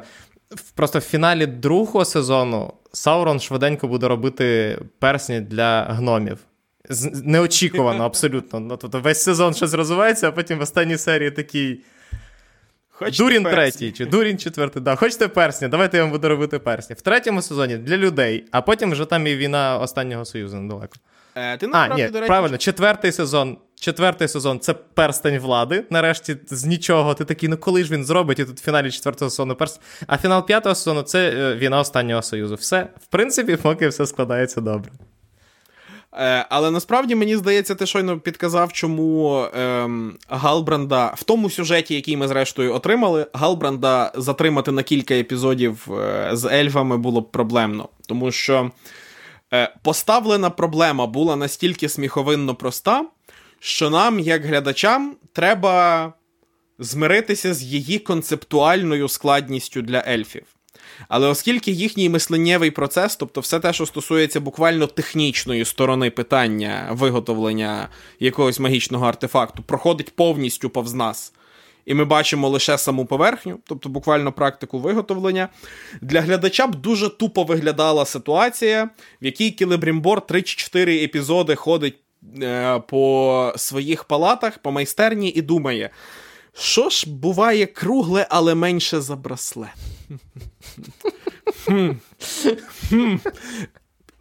просто 0.76 1.00
в 1.00 1.02
фіналі 1.02 1.46
другого 1.46 2.06
сезону 2.06 2.74
Саурон 2.94 3.39
швиденько 3.39 3.88
буде 3.88 4.08
робити 4.08 4.78
персні 5.00 5.41
для 5.41 5.84
гномів. 5.84 6.38
Неочікувано, 7.24 8.04
абсолютно. 8.04 8.60
Ну, 8.60 8.78
тобто 8.78 9.00
Весь 9.00 9.24
сезон 9.24 9.54
щось 9.54 9.74
розвивається, 9.74 10.28
а 10.28 10.32
потім 10.32 10.60
в 10.60 10.62
останній 10.62 10.98
серії 10.98 11.32
такий. 11.32 11.82
Хочете 12.89 13.24
Дурін 13.24 13.44
персні? 13.44 13.58
третій 13.58 13.91
чи 13.91 14.06
Дурін 14.06 14.38
четвертий. 14.38 14.82
Да. 14.82 14.96
Хочете 14.96 15.28
персні? 15.28 15.68
Давайте 15.68 15.98
я 15.98 16.04
вам 16.04 16.12
буду 16.12 16.30
робити 16.30 16.60
персні. 16.60 16.96
В 16.96 17.02
третьому 17.02 17.41
сезоні 17.41 17.78
для 17.78 17.98
людей, 17.98 18.46
а 18.52 18.62
потім 18.62 18.91
вже 18.91 19.06
там 19.06 19.28
і 19.28 19.36
війна 19.36 19.78
останнього 19.78 20.26
союзу 20.26 20.58
недалеко. 20.58 20.96
Е, 21.36 21.58
ти 21.58 21.68
насправді, 21.68 22.02
а, 22.02 22.06
ні, 22.06 22.12
до 22.12 22.20
речі... 22.20 22.28
Правильно, 22.28 22.58
четвертий 22.58 23.12
сезон. 23.12 23.58
Четвертий 23.80 24.28
сезон 24.28 24.60
це 24.60 24.74
перстень 24.74 25.40
влади. 25.40 25.84
Нарешті 25.90 26.38
з 26.48 26.66
нічого. 26.66 27.14
Ти 27.14 27.26
такий, 27.26 27.50
ну 27.50 27.58
коли 27.58 27.84
ж 27.84 27.94
він 27.94 28.06
зробить? 28.06 28.40
І 28.40 28.46
тут 28.46 28.60
в 28.60 28.64
фіналі 28.64 28.92
четвертого 28.92 29.32
сезону 29.32 29.56
перст. 29.56 29.82
А 30.08 30.18
фінал 30.18 30.46
п'ятого 30.46 30.76
сезону 30.76 31.02
це 31.02 31.30
е, 31.30 31.56
війна 31.56 31.80
останнього 31.80 32.22
союзу. 32.22 32.56
Все, 32.56 32.88
в 33.04 33.06
принципі, 33.06 33.56
поки 33.56 33.88
все 33.88 34.06
складається 34.06 34.62
добре. 34.62 34.92
Е, 36.18 36.46
але 36.50 36.72
насправді 36.72 37.16
мені 37.16 37.38
здається, 37.38 37.76
ти 37.76 37.86
щойно 37.86 38.20
підказав, 38.20 38.74
чому 38.74 39.46
ем, 39.56 40.18
Галбранда 40.30 41.14
в 41.18 41.24
тому 41.24 41.50
сюжеті, 41.50 41.96
який 41.96 42.18
ми 42.18 42.28
зрештою 42.28 42.74
отримали, 42.74 43.28
Галбранда 43.34 44.12
затримати 44.16 44.72
на 44.72 44.84
кілька 44.84 45.14
епізодів 45.14 45.88
е, 45.92 46.30
з 46.34 46.46
ельфами 46.46 46.98
було 46.98 47.22
б 47.22 47.32
проблемно. 47.32 47.90
Тому 48.08 48.32
що 48.32 48.56
е, 48.64 48.72
поставлена 49.82 50.49
проблема 50.49 51.08
була 51.08 51.36
настільки 51.36 51.89
сміховинно 51.89 52.56
проста, 52.56 53.06
що 53.60 53.89
нам, 53.89 54.20
як 54.20 54.45
глядачам, 54.45 55.16
треба 55.34 56.14
змиритися 56.80 57.54
з 57.54 57.64
її 57.64 57.99
концептуальною 57.99 59.08
складністю 59.08 59.82
для 59.82 60.04
ельфів. 60.08 60.43
Але 61.08 61.28
оскільки 61.28 61.72
їхній 61.72 62.10
мисленнєвий 62.10 62.72
процес, 62.72 63.16
тобто 63.16 63.41
все 63.41 63.60
те, 63.60 63.74
що 63.74 63.86
стосується 63.86 64.39
буквально 64.39 64.88
технічної 64.88 65.66
сторони 65.66 66.10
питання 66.10 66.89
виготовлення 66.91 67.89
якогось 68.20 68.60
магічного 68.60 69.06
артефакту, 69.06 69.64
проходить 69.64 70.16
повністю 70.16 70.70
повз 70.70 70.93
нас. 70.93 71.34
І 71.86 71.94
ми 71.94 72.06
бачимо 72.06 72.50
лише 72.50 72.78
саму 72.78 73.06
поверхню, 73.06 73.60
тобто 73.66 73.90
буквально 73.90 74.32
практику 74.32 74.80
виготовлення. 74.80 75.50
Для 76.02 76.22
глядача 76.22 76.68
б 76.68 76.76
дуже 76.76 77.10
тупо 77.10 77.44
виглядала 77.44 78.06
ситуація, 78.06 78.90
в 79.22 79.26
якій 79.26 79.52
Кілебрімбор 79.52 80.20
3-4 80.20 81.04
епізоди 81.04 81.56
ходить 81.56 81.96
е, 82.42 82.80
по 82.80 83.54
своїх 83.58 84.04
палатах, 84.04 84.58
по 84.58 84.72
майстерні 84.72 85.30
і 85.30 85.42
думає. 85.42 85.90
Що 86.54 86.90
ж 86.90 87.10
буває 87.10 87.66
кругле, 87.66 88.28
але 88.30 88.56
менше 88.56 89.02
за 89.02 89.16
браслет? 89.16 89.70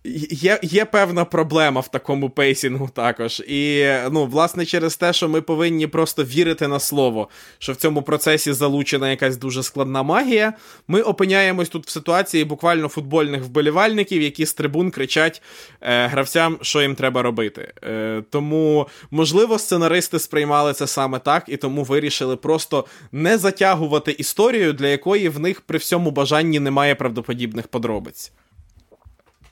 Є 0.05 0.59
є 0.63 0.85
певна 0.85 1.25
проблема 1.25 1.81
в 1.81 1.91
такому 1.91 2.31
pacing 2.31 2.80
у 2.80 2.89
також. 2.95 3.41
І, 3.41 3.87
ну, 4.11 4.27
власне, 4.27 4.67
через 4.67 4.97
те, 4.97 5.13
що 5.13 5.29
ми 5.29 5.41
повинні 5.41 5.87
просто 5.87 6.25
вірити 6.25 6.69
на 6.69 6.81
слово, 6.81 7.29
що 7.59 7.73
в 7.73 7.77
цьому 7.77 8.03
процесі 8.03 8.53
залучена 8.53 9.11
якась 9.11 9.37
дуже 9.37 9.63
складна 9.63 10.03
магія. 10.03 10.53
Ми 10.89 11.03
опиняємось 11.03 11.69
тут 11.69 11.87
в 11.87 11.91
ситуації 11.91 12.45
буквально 12.45 12.89
футбольних 12.89 13.43
вболівальників, 13.43 14.23
які 14.23 14.47
з 14.47 14.55
трибун 14.55 14.91
кричать 14.91 15.43
е, 15.81 16.07
гравцям, 16.07 16.59
що 16.63 16.83
їм 16.83 16.95
треба 16.95 17.23
робити. 17.23 17.73
Е, 17.85 18.23
Тому, 18.31 18.89
можливо, 19.11 19.59
сценаристи 19.59 20.19
сприймали 20.19 20.73
це 20.73 20.87
саме 20.87 21.19
так, 21.19 21.45
і 21.47 21.57
тому 21.57 21.85
вирішили 21.85 22.37
просто 22.37 22.85
не 23.13 23.39
затягувати 23.39 24.13
історію, 24.13 24.73
для 24.73 24.87
якої 24.87 25.29
в 25.29 25.41
них 25.41 25.61
при 25.61 25.79
всьому 25.79 26.11
бажанні 26.11 26.61
немає 26.61 26.95
правдоподібних 26.95 27.69
подробиць. 27.69 28.33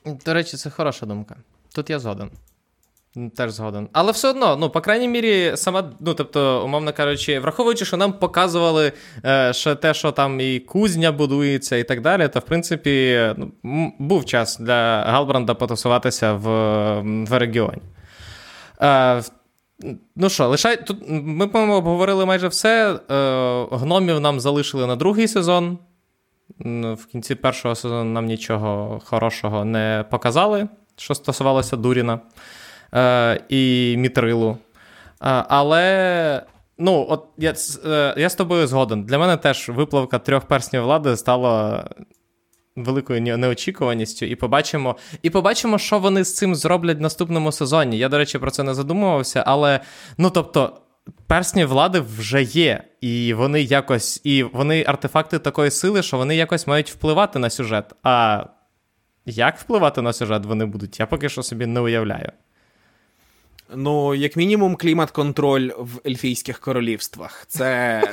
До 0.05 0.33
речі, 0.33 0.57
це 0.57 0.69
хороша 0.69 1.05
думка. 1.05 1.35
Тут 1.75 1.89
я 1.89 1.99
згоден. 1.99 2.31
Теж 3.35 3.51
згоден. 3.51 3.89
Але 3.93 4.11
все 4.11 4.29
одно, 4.29 4.57
ну, 4.57 4.69
по 4.69 4.81
крайній 4.81 5.07
мірі, 5.07 5.51
сама, 5.55 5.91
ну, 5.99 6.13
тобто, 6.13 6.65
умовно 6.65 6.93
кажучи, 6.93 7.39
враховуючи, 7.39 7.85
що 7.85 7.97
нам 7.97 8.13
показували 8.13 8.91
е, 9.25 9.53
ще 9.53 9.75
те, 9.75 9.93
що 9.93 10.11
там 10.11 10.39
і 10.39 10.59
кузня 10.59 11.11
будується, 11.11 11.77
і 11.77 11.83
так 11.83 12.01
далі, 12.01 12.27
то 12.27 12.39
в 12.39 12.41
принципі 12.41 13.21
ну, 13.37 13.51
був 13.99 14.25
час 14.25 14.57
для 14.57 15.03
Галбранда 15.03 15.53
потусуватися 15.53 16.33
в 16.33 16.47
в 17.01 17.37
регіоні. 17.37 17.81
Е, 18.81 19.21
Ну 20.15 20.29
що, 20.29 20.47
лишай 20.47 20.85
тут 20.85 20.97
ми, 21.09 21.47
по-моєму, 21.47 21.75
обговорили 21.75 22.25
майже 22.25 22.47
все. 22.47 22.99
Е, 23.11 23.75
Гномів 23.75 24.19
нам 24.19 24.39
залишили 24.39 24.87
на 24.87 24.95
другий 24.95 25.27
сезон. 25.27 25.77
В 26.59 27.05
кінці 27.11 27.35
першого 27.35 27.75
сезону 27.75 28.11
нам 28.11 28.25
нічого 28.25 29.01
хорошого 29.05 29.65
не 29.65 30.05
показали, 30.09 30.67
що 30.97 31.15
стосувалося 31.15 31.77
Дуріна 31.77 32.19
е, 32.93 33.41
і 33.49 33.95
Мітрилу. 33.97 34.49
Е, 34.51 34.57
але 35.49 36.43
ну, 36.77 37.05
от 37.09 37.25
я 37.37 37.53
е, 37.85 38.13
я 38.17 38.29
з 38.29 38.35
тобою 38.35 38.67
згоден. 38.67 39.03
Для 39.03 39.17
мене 39.17 39.37
теж 39.37 39.69
виплавка 39.69 40.19
трьох 40.19 40.45
перснів 40.45 40.83
влади 40.83 41.17
стала 41.17 41.85
великою 42.75 43.21
неочікуваністю. 43.37 44.25
І 44.25 44.35
побачимо, 44.35 44.95
і 45.21 45.29
побачимо, 45.29 45.77
що 45.77 45.99
вони 45.99 46.23
з 46.23 46.35
цим 46.35 46.55
зроблять 46.55 46.97
в 46.97 47.01
наступному 47.01 47.51
сезоні. 47.51 47.97
Я, 47.97 48.09
до 48.09 48.17
речі, 48.17 48.39
про 48.39 48.51
це 48.51 48.63
не 48.63 48.73
задумувався, 48.73 49.43
але 49.47 49.79
ну 50.17 50.29
тобто 50.29 50.73
персні 51.27 51.65
влади 51.65 51.99
вже 51.99 52.43
є, 52.43 52.83
і 53.01 53.33
вони 53.33 53.61
якось, 53.61 54.21
і 54.23 54.43
вони 54.43 54.83
артефакти 54.87 55.39
такої 55.39 55.71
сили, 55.71 56.03
що 56.03 56.17
вони 56.17 56.35
якось 56.35 56.67
мають 56.67 56.91
впливати 56.91 57.39
на 57.39 57.49
сюжет. 57.49 57.93
А 58.03 58.45
як 59.25 59.59
впливати 59.59 60.01
на 60.01 60.13
сюжет 60.13 60.45
вони 60.45 60.65
будуть, 60.65 60.99
я 60.99 61.05
поки 61.05 61.29
що 61.29 61.43
собі 61.43 61.65
не 61.65 61.79
уявляю. 61.79 62.31
Ну, 63.75 64.15
як 64.15 64.35
мінімум, 64.35 64.75
клімат-контроль 64.75 65.71
в 65.77 65.99
ельфійських 66.05 66.59
королівствах. 66.59 67.45
Це 67.47 68.03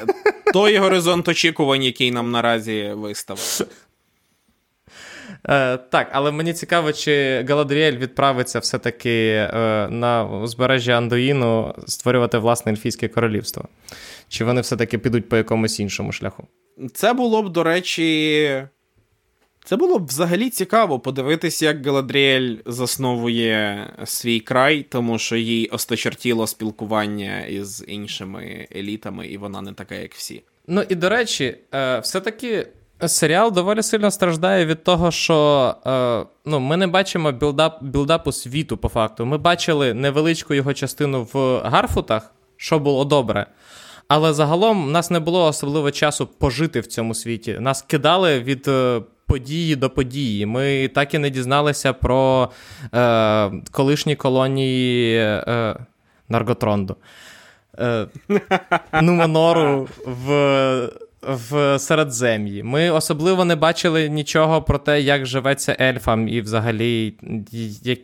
той 0.52 0.78
горизонт 0.78 1.28
очікувань, 1.28 1.82
який 1.82 2.10
нам 2.10 2.30
наразі 2.30 2.92
виставив. 2.94 3.68
Е, 5.44 5.76
Так, 5.76 6.08
але 6.12 6.30
мені 6.30 6.52
цікаво, 6.52 6.92
чи 6.92 7.44
Галадріель 7.48 7.96
відправиться 7.96 8.58
все-таки 8.58 9.30
е, 9.30 9.88
на 9.90 10.24
узбережжя 10.24 10.92
Андуїну 10.92 11.74
створювати 11.86 12.38
власне 12.38 12.72
ельфійське 12.72 13.08
королівство. 13.08 13.68
Чи 14.28 14.44
вони 14.44 14.60
все-таки 14.60 14.98
підуть 14.98 15.28
по 15.28 15.36
якомусь 15.36 15.80
іншому 15.80 16.12
шляху? 16.12 16.46
Це 16.94 17.12
було 17.12 17.42
б, 17.42 17.48
до 17.48 17.62
речі. 17.62 18.62
Це 19.64 19.76
було 19.76 19.98
б 19.98 20.06
взагалі 20.06 20.50
цікаво 20.50 21.00
подивитися, 21.00 21.66
як 21.66 21.86
Галадріель 21.86 22.56
засновує 22.66 23.86
свій 24.04 24.40
край, 24.40 24.86
тому 24.88 25.18
що 25.18 25.36
їй 25.36 25.66
осточертіло 25.66 26.46
спілкування 26.46 27.40
із 27.40 27.84
іншими 27.88 28.68
елітами, 28.76 29.26
і 29.26 29.38
вона 29.38 29.62
не 29.62 29.72
така, 29.72 29.94
як 29.94 30.14
всі. 30.14 30.42
Ну 30.66 30.82
і 30.88 30.94
до 30.94 31.08
речі, 31.08 31.56
е, 31.74 31.98
все-таки 31.98 32.66
Серіал 33.06 33.52
доволі 33.52 33.82
сильно 33.82 34.10
страждає 34.10 34.66
від 34.66 34.84
того, 34.84 35.10
що 35.10 35.74
е, 35.86 36.26
ну, 36.44 36.60
ми 36.60 36.76
не 36.76 36.86
бачимо 36.86 37.32
build-up, 37.32 37.82
build-up 37.82 38.27
у 38.27 38.32
світу 38.32 38.76
по 38.76 38.88
факту. 38.88 39.26
Ми 39.26 39.38
бачили 39.38 39.94
невеличку 39.94 40.54
його 40.54 40.74
частину 40.74 41.28
в 41.32 41.60
Гарфутах, 41.64 42.34
що 42.56 42.78
було 42.78 43.04
добре. 43.04 43.46
Але 44.08 44.32
загалом 44.32 44.86
в 44.86 44.90
нас 44.90 45.10
не 45.10 45.20
було 45.20 45.46
особливо 45.46 45.90
часу 45.90 46.26
пожити 46.26 46.80
в 46.80 46.86
цьому 46.86 47.14
світі. 47.14 47.56
Нас 47.60 47.82
кидали 47.82 48.40
від 48.40 48.68
е, 48.68 49.02
події 49.26 49.76
до 49.76 49.90
події. 49.90 50.46
Ми 50.46 50.88
так 50.88 51.14
і 51.14 51.18
не 51.18 51.30
дізналися 51.30 51.92
про 51.92 52.50
е, 52.94 53.50
колишні 53.70 54.16
колонії 54.16 55.16
е, 55.18 55.76
Нарготронду. 56.28 56.96
Е, 57.78 58.06
Нуманору 59.02 59.88
в 60.04 60.28
в 61.28 61.78
Середзем'ї. 61.78 62.62
Ми 62.62 62.90
особливо 62.90 63.44
не 63.44 63.56
бачили 63.56 64.08
нічого 64.08 64.62
про 64.62 64.78
те, 64.78 65.00
як 65.00 65.26
живеться 65.26 65.76
ельфам, 65.80 66.28
і 66.28 66.40
взагалі, 66.40 67.14
як, 67.82 67.98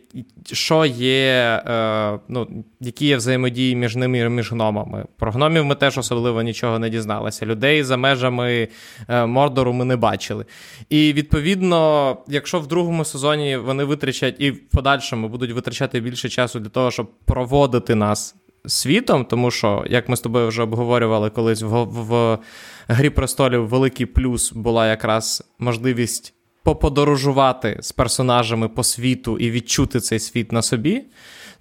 що 0.51 0.85
є, 0.85 1.61
е, 1.67 2.19
ну, 2.27 2.47
які 2.79 3.05
є 3.05 3.17
взаємодії 3.17 3.75
між 3.75 3.95
ними 3.95 4.19
і 4.19 4.29
між 4.29 4.51
гномами. 4.51 5.05
Про 5.17 5.31
гномів 5.31 5.65
ми 5.65 5.75
теж 5.75 5.97
особливо 5.97 6.41
нічого 6.41 6.79
не 6.79 6.89
дізналися. 6.89 7.45
Людей 7.45 7.83
за 7.83 7.97
межами 7.97 8.67
е, 9.07 9.25
Мордору 9.25 9.73
ми 9.73 9.85
не 9.85 9.95
бачили. 9.95 10.45
І 10.89 11.13
відповідно, 11.13 12.17
якщо 12.27 12.59
в 12.59 12.67
другому 12.67 13.05
сезоні 13.05 13.57
вони 13.57 13.83
витрачать 13.83 14.35
і 14.39 14.51
в 14.51 14.69
подальшому 14.69 15.29
будуть 15.29 15.51
витрачати 15.51 15.99
більше 15.99 16.29
часу 16.29 16.59
для 16.59 16.69
того, 16.69 16.91
щоб 16.91 17.11
проводити 17.25 17.95
нас 17.95 18.35
світом, 18.67 19.25
тому 19.25 19.51
що, 19.51 19.83
як 19.89 20.09
ми 20.09 20.15
з 20.15 20.21
тобою 20.21 20.47
вже 20.47 20.63
обговорювали 20.63 21.29
колись 21.29 21.61
в, 21.61 21.83
в 21.83 22.37
Грі 22.87 23.09
престолів, 23.09 23.67
великий 23.67 24.05
плюс 24.05 24.51
була 24.53 24.87
якраз 24.87 25.43
можливість 25.59 26.33
поподорожувати 26.63 27.77
з 27.81 27.91
персонажами 27.91 28.69
по 28.69 28.83
світу 28.83 29.37
і 29.37 29.51
відчути 29.51 29.99
цей 29.99 30.19
світ 30.19 30.51
на 30.51 30.61
собі. 30.61 31.05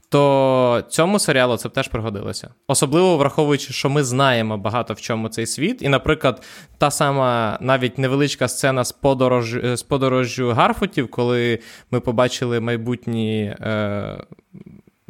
То 0.09 0.85
цьому 0.89 1.19
серіалу 1.19 1.57
це 1.57 1.69
б 1.69 1.73
теж 1.73 1.89
пригодилося. 1.89 2.51
Особливо 2.69 3.17
враховуючи, 3.17 3.73
що 3.73 3.91
ми 3.91 4.05
знаємо 4.05 4.59
багато 4.59 4.95
в 4.95 5.01
чому 5.01 5.29
цей 5.29 5.47
світ. 5.47 5.83
І, 5.83 5.89
наприклад, 5.89 6.43
та 6.79 6.91
сама 6.91 7.59
навіть 7.61 7.99
невеличка 7.99 8.49
сцена 8.49 8.85
з 8.85 8.93
подорож... 8.93 9.59
з 9.75 9.83
подорожжю 9.83 10.51
Гарфутів, 10.51 11.11
коли 11.11 11.59
ми 11.91 12.01
побачили 12.01 12.61
майбутні 12.61 13.55
е... 13.61 14.25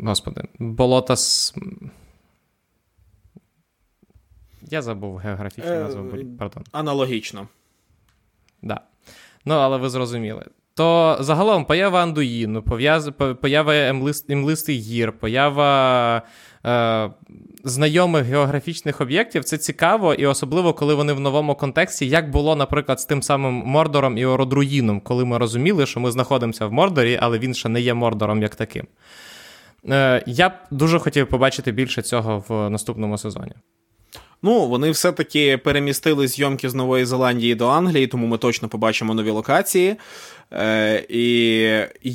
Господи, 0.05 0.43
болота 0.59 1.17
з. 1.17 1.55
Я 4.71 4.83
забув 4.83 5.17
географічну 5.17 5.73
е, 5.73 5.79
назву. 5.79 6.05
Пардон. 6.39 6.65
Аналогічно. 6.73 7.49
Да. 8.63 8.81
Ну, 9.45 9.55
але 9.55 9.77
ви 9.77 9.91
зрозуміли. 9.91 10.45
То 10.75 11.17
загалом 11.21 11.65
поява 11.65 12.03
Андуїну, 12.03 12.63
поява 13.41 13.75
імлистий 14.29 14.79
гір, 14.79 15.13
поява 15.13 16.23
е, 16.67 17.11
знайомих 17.65 18.25
географічних 18.25 19.01
об'єктів 19.01 19.45
це 19.45 19.59
цікаво, 19.59 20.15
і 20.15 20.27
особливо, 20.27 20.75
коли 20.75 20.95
вони 20.95 21.13
в 21.13 21.21
новому 21.21 21.55
контексті, 21.55 22.09
як 22.09 22.31
було, 22.31 22.57
наприклад, 22.57 23.01
з 23.01 23.05
тим 23.05 23.23
самим 23.23 23.55
Мордором 23.55 24.19
і 24.19 24.25
Ородруїном, 24.25 25.01
коли 25.01 25.25
ми 25.25 25.39
розуміли, 25.39 25.87
що 25.87 26.01
ми 26.01 26.11
знаходимося 26.11 26.67
в 26.67 26.73
Мордорі, 26.73 27.19
але 27.23 27.39
він 27.39 27.55
ще 27.55 27.69
не 27.69 27.81
є 27.81 27.95
Мордором 27.95 28.43
як 28.43 28.55
таким. 28.55 28.87
Е, 29.91 30.23
я 30.27 30.49
б 30.49 30.53
дуже 30.71 30.99
хотів 30.99 31.29
побачити 31.29 31.73
більше 31.73 32.03
цього 32.03 32.45
в 32.49 32.71
наступному 32.71 33.19
сезоні. 33.19 33.53
Ну, 34.43 34.67
вони 34.67 34.91
все-таки 34.91 35.59
перемістили 35.59 36.29
зйомки 36.29 36.71
з 36.71 36.75
Нової 36.75 37.05
Зеландії 37.05 37.55
до 37.55 37.69
Англії, 37.69 38.07
тому 38.07 38.27
ми 38.27 38.39
точно 38.39 38.69
побачимо 38.69 39.15
нові 39.15 39.31
локації. 39.31 39.97
Е, 40.53 41.07
І 41.09 41.63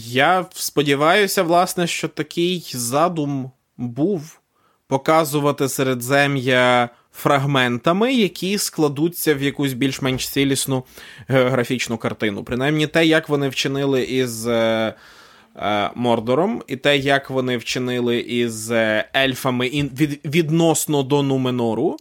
я 0.06 0.46
сподіваюся, 0.52 1.44
власне, 1.44 1.88
що 1.88 2.08
такий 2.08 2.72
задум 2.74 3.52
був 3.78 4.40
показувати 4.88 5.70
середзем'я 5.70 6.90
фрагментами, 7.14 8.14
які 8.14 8.58
складуться 8.58 9.36
в 9.36 9.42
якусь 9.42 9.74
більш-менш 9.74 10.30
цілісну 10.30 10.84
географічну 11.28 11.98
картину. 11.98 12.44
Принаймні, 12.44 12.88
те, 12.88 13.06
як 13.06 13.30
вони 13.30 13.50
вчинили 13.50 14.04
із. 14.04 14.48
Е, 15.62 15.90
Мордором, 15.96 16.64
і 16.68 16.76
те, 16.76 16.98
як 16.98 17.30
вони 17.30 17.58
вчинили 17.58 18.20
із 18.20 18.72
е, 18.72 19.10
ельфами 19.16 19.70
відносно 20.26 21.04
до 21.04 21.24
Нуменору. 21.24 21.98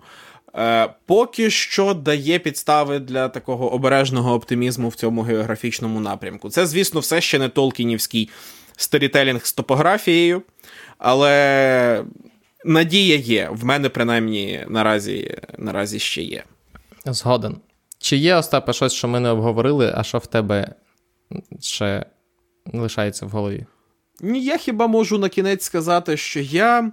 Е, 0.55 0.89
Поки 1.07 1.51
що 1.51 1.95
дає 1.95 2.39
підстави 2.39 2.99
для 2.99 3.29
такого 3.29 3.73
обережного 3.73 4.35
оптимізму 4.35 4.89
в 4.89 4.95
цьому 4.95 5.23
географічному 5.23 6.01
напрямку. 6.01 6.51
Це, 6.51 6.67
звісно, 6.67 7.01
все 7.01 7.21
ще 7.21 7.39
не 7.39 7.49
Толкінівський 7.49 8.31
сторітелінг 8.77 9.47
з 9.47 9.53
топографією, 9.53 10.43
але 10.99 12.05
надія 12.65 13.17
є. 13.17 13.49
В 13.53 13.65
мене, 13.65 13.89
принаймні, 13.89 14.65
наразі, 14.69 15.37
наразі 15.59 15.99
ще 15.99 16.23
є. 16.23 16.45
Згоден. 17.07 17.57
Чи 17.99 18.17
є, 18.17 18.37
Остапе, 18.37 18.73
щось, 18.73 18.93
що 18.93 19.09
ми 19.09 19.21
не 19.21 19.31
обговорили, 19.31 19.93
а 19.97 20.03
що 20.03 20.19
в 20.19 20.27
тебе 20.27 20.75
ще 21.61 22.05
лишається 22.73 23.27
в 23.27 23.31
голові? 23.31 23.67
Ні, 24.21 24.45
Я 24.45 24.57
хіба 24.57 24.87
можу 24.87 25.19
на 25.19 25.29
кінець 25.29 25.65
сказати, 25.65 26.17
що 26.17 26.41
я 26.41 26.93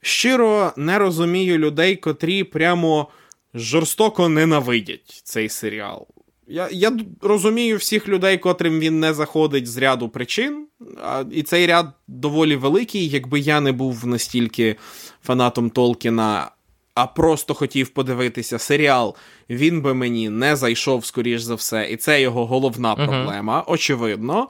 щиро 0.00 0.72
не 0.76 0.98
розумію 0.98 1.58
людей, 1.58 1.96
котрі 1.96 2.44
прямо 2.44 3.08
жорстоко 3.54 4.28
ненавидять 4.28 5.20
цей 5.24 5.48
серіал. 5.48 6.06
Я 6.48 6.68
я 6.72 6.92
розумію 7.22 7.76
всіх 7.76 8.08
людей, 8.08 8.38
котрим 8.38 8.80
він 8.80 9.00
не 9.00 9.14
заходить 9.14 9.66
з 9.66 9.76
ряду 9.76 10.08
причин, 10.08 10.66
а, 11.02 11.24
і 11.32 11.42
цей 11.42 11.66
ряд 11.66 11.86
доволі 12.08 12.56
великий, 12.56 13.08
якби 13.08 13.40
я 13.40 13.60
не 13.60 13.72
був 13.72 14.06
настільки 14.06 14.76
фанатом 15.22 15.70
Толкіна, 15.70 16.50
а 16.94 17.06
просто 17.06 17.54
хотів 17.54 17.88
подивитися 17.88 18.58
серіал, 18.58 19.16
він 19.50 19.82
би 19.82 19.94
мені 19.94 20.30
не 20.30 20.56
зайшов, 20.56 21.04
скоріш 21.04 21.40
за 21.40 21.54
все, 21.54 21.88
і 21.90 21.96
це 21.96 22.20
його 22.20 22.46
головна 22.46 22.94
проблема, 22.94 23.64
uh 23.66 23.72
очевидно. 23.72 24.48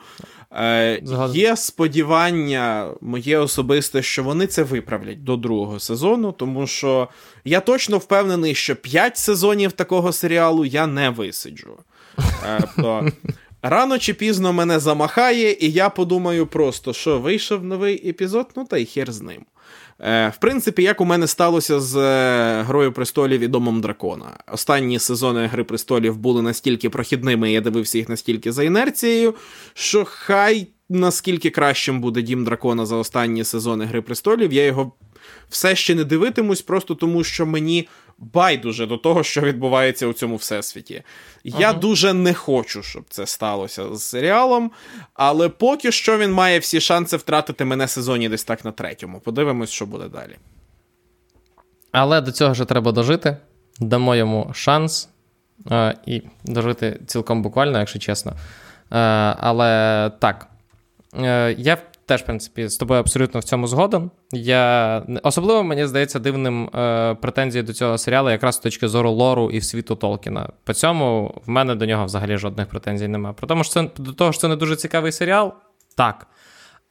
Е, 0.57 1.03
Є 1.35 1.57
сподівання, 1.57 2.91
моє 3.01 3.39
особисте, 3.39 4.03
що 4.03 4.23
вони 4.23 4.47
це 4.47 4.63
виправлять 4.63 5.25
до 5.25 5.37
другого 5.37 5.81
сезону, 5.81 6.33
тому 6.33 6.67
що 6.67 7.09
я 7.45 7.61
точно 7.61 7.99
впевнений, 7.99 8.55
що 8.55 8.77
5 8.77 9.17
сезонів 9.17 9.73
такого 9.73 10.13
серіалу 10.13 10.65
я 10.65 10.87
не 10.87 11.11
висиджу. 11.11 11.79
Е, 12.47 12.63
то 12.77 13.09
Рано 13.63 13.99
чи 13.99 14.15
пізно 14.15 14.53
мене 14.53 14.79
замахає, 14.79 15.53
і 15.53 15.73
я 15.73 15.91
подумаю 15.91 16.47
просто, 16.47 16.93
що 16.93 17.19
вийшов 17.19 17.65
новий 17.65 18.09
епізод, 18.09 18.47
ну 18.57 18.65
та 18.65 18.79
й 18.79 18.85
хер 18.85 19.13
з 19.13 19.23
ним. 19.23 19.45
Е, 20.01 20.29
В 20.29 20.37
принципі, 20.37 20.83
як 20.83 21.01
у 21.01 21.05
мене 21.05 21.27
сталося 21.27 21.81
з 21.81 21.97
е, 21.97 22.63
Грою 22.63 22.93
престолів 22.93 23.41
і 23.41 23.49
Домом 23.49 23.81
Дракона. 23.81 24.39
Останні 24.53 24.99
сезони 24.99 25.47
Гри 25.47 25.65
престолів 25.65 26.17
були 26.17 26.43
настільки 26.43 26.91
прохідними, 26.91 27.53
я 27.53 27.61
дивився 27.61 27.99
їх 27.99 28.09
настільки 28.09 28.53
за 28.53 28.65
інерцією, 28.65 29.35
що 29.75 30.05
хай 30.05 30.69
наскільки 30.89 31.51
кращим 31.51 32.01
буде 32.01 32.23
Дім 32.23 32.45
Дракона 32.45 32.87
за 32.87 32.97
останні 32.97 33.45
сезони 33.45 33.85
Гри 33.85 34.03
престолів, 34.03 34.53
я 34.53 34.65
його 34.65 34.93
все 35.49 35.77
ще 35.77 35.95
не 35.95 36.05
дивитимусь, 36.05 36.63
просто 36.63 36.95
тому 36.95 37.25
що 37.25 37.47
мені 37.47 37.89
байдуже 38.19 38.87
до 38.87 38.97
того, 38.97 39.25
що 39.25 39.41
відбувається 39.41 40.07
у 40.07 40.13
цьому 40.13 40.37
всесвіті. 40.37 41.03
Я 41.45 41.73
uh 41.73 41.79
дуже 41.79 42.13
не 42.13 42.35
хочу, 42.35 42.83
щоб 42.83 43.05
це 43.11 43.27
сталося 43.27 43.95
з 43.95 44.03
серіалом, 44.03 44.71
але 45.15 45.49
поки 45.49 45.93
що 45.93 46.19
він 46.19 46.33
має 46.33 46.59
всі 46.59 46.81
шанси 46.81 47.17
втратити 47.17 47.65
мене 47.65 47.89
сезоні 47.89 48.29
десь 48.29 48.45
так 48.45 48.65
на 48.65 48.73
третьому. 48.73 49.21
Подивимось, 49.21 49.71
що 49.71 49.87
буде 49.87 50.09
далі. 50.09 50.37
Але 51.93 52.21
до 52.21 52.33
цього 52.33 52.55
ж 52.55 52.65
треба 52.65 52.93
дожити. 52.93 53.37
Дамо 53.81 54.17
йому 54.17 54.51
шанс 54.55 55.09
е, 55.71 55.95
і 56.07 56.23
дожити 56.45 57.01
цілком 57.07 57.43
буквально, 57.43 57.79
якщо 57.79 57.99
чесно. 57.99 58.33
Е, 58.33 58.37
але 59.41 60.11
так. 60.19 60.47
Е, 61.15 61.55
я 61.59 61.79
теж, 62.07 62.21
в 62.21 62.25
принципі, 62.25 62.69
з 62.69 62.77
тобою 62.77 63.01
абсолютно 63.01 63.41
в 63.41 63.45
цьому 63.45 63.67
згоден. 63.67 64.11
Я 64.33 65.03
Особливо 65.23 65.63
мені 65.63 65.87
здається 65.87 66.19
дивним 66.19 66.69
е, 66.75 67.15
претензії 67.15 67.63
до 67.63 67.73
цього 67.73 67.99
серіалу, 67.99 68.31
якраз 68.31 68.55
з 68.55 68.59
точки 68.59 68.89
зору 68.89 69.11
лору 69.11 69.51
і 69.51 69.61
світу 69.61 69.97
Толкіна. 69.97 70.49
По 70.65 70.75
цьому 70.75 71.35
в 71.47 71.51
мене 71.51 71.75
до 71.75 71.87
нього 71.87 72.05
взагалі 72.05 72.37
жодних 72.37 72.67
претензій 72.67 73.09
немає. 73.09 73.35
Про 73.35 73.47
тому, 73.47 73.65
що 73.65 73.73
це 73.73 73.89
до 73.99 74.13
того, 74.13 74.33
що 74.33 74.41
це 74.41 74.49
не 74.49 74.57
дуже 74.57 74.77
цікавий 74.77 75.13
серіал, 75.13 75.55
так. 75.97 76.27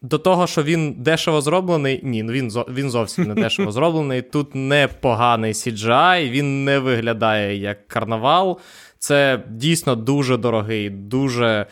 До 0.01 0.17
того, 0.17 0.47
що 0.47 0.63
він 0.63 0.93
дешево 0.97 1.41
зроблений, 1.41 1.99
ні, 2.03 2.23
ну 2.23 2.31
він 2.31 2.49
він 2.49 2.89
зовсім 2.89 3.23
не 3.23 3.33
дешево 3.33 3.71
зроблений. 3.71 4.21
Тут 4.21 4.55
непоганий 4.55 5.53
CGI, 5.53 6.29
він 6.29 6.63
не 6.63 6.79
виглядає 6.79 7.57
як 7.57 7.87
карнавал. 7.87 8.59
Це 8.99 9.43
дійсно 9.49 9.95
дуже 9.95 10.37
дорогий, 10.37 10.89
дуже 10.89 11.65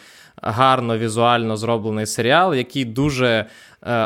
гарно 0.43 0.97
візуально 0.97 1.57
зроблений 1.57 2.05
серіал, 2.05 2.53
який 2.55 2.85
дуже 2.85 3.27
е, 3.27 3.45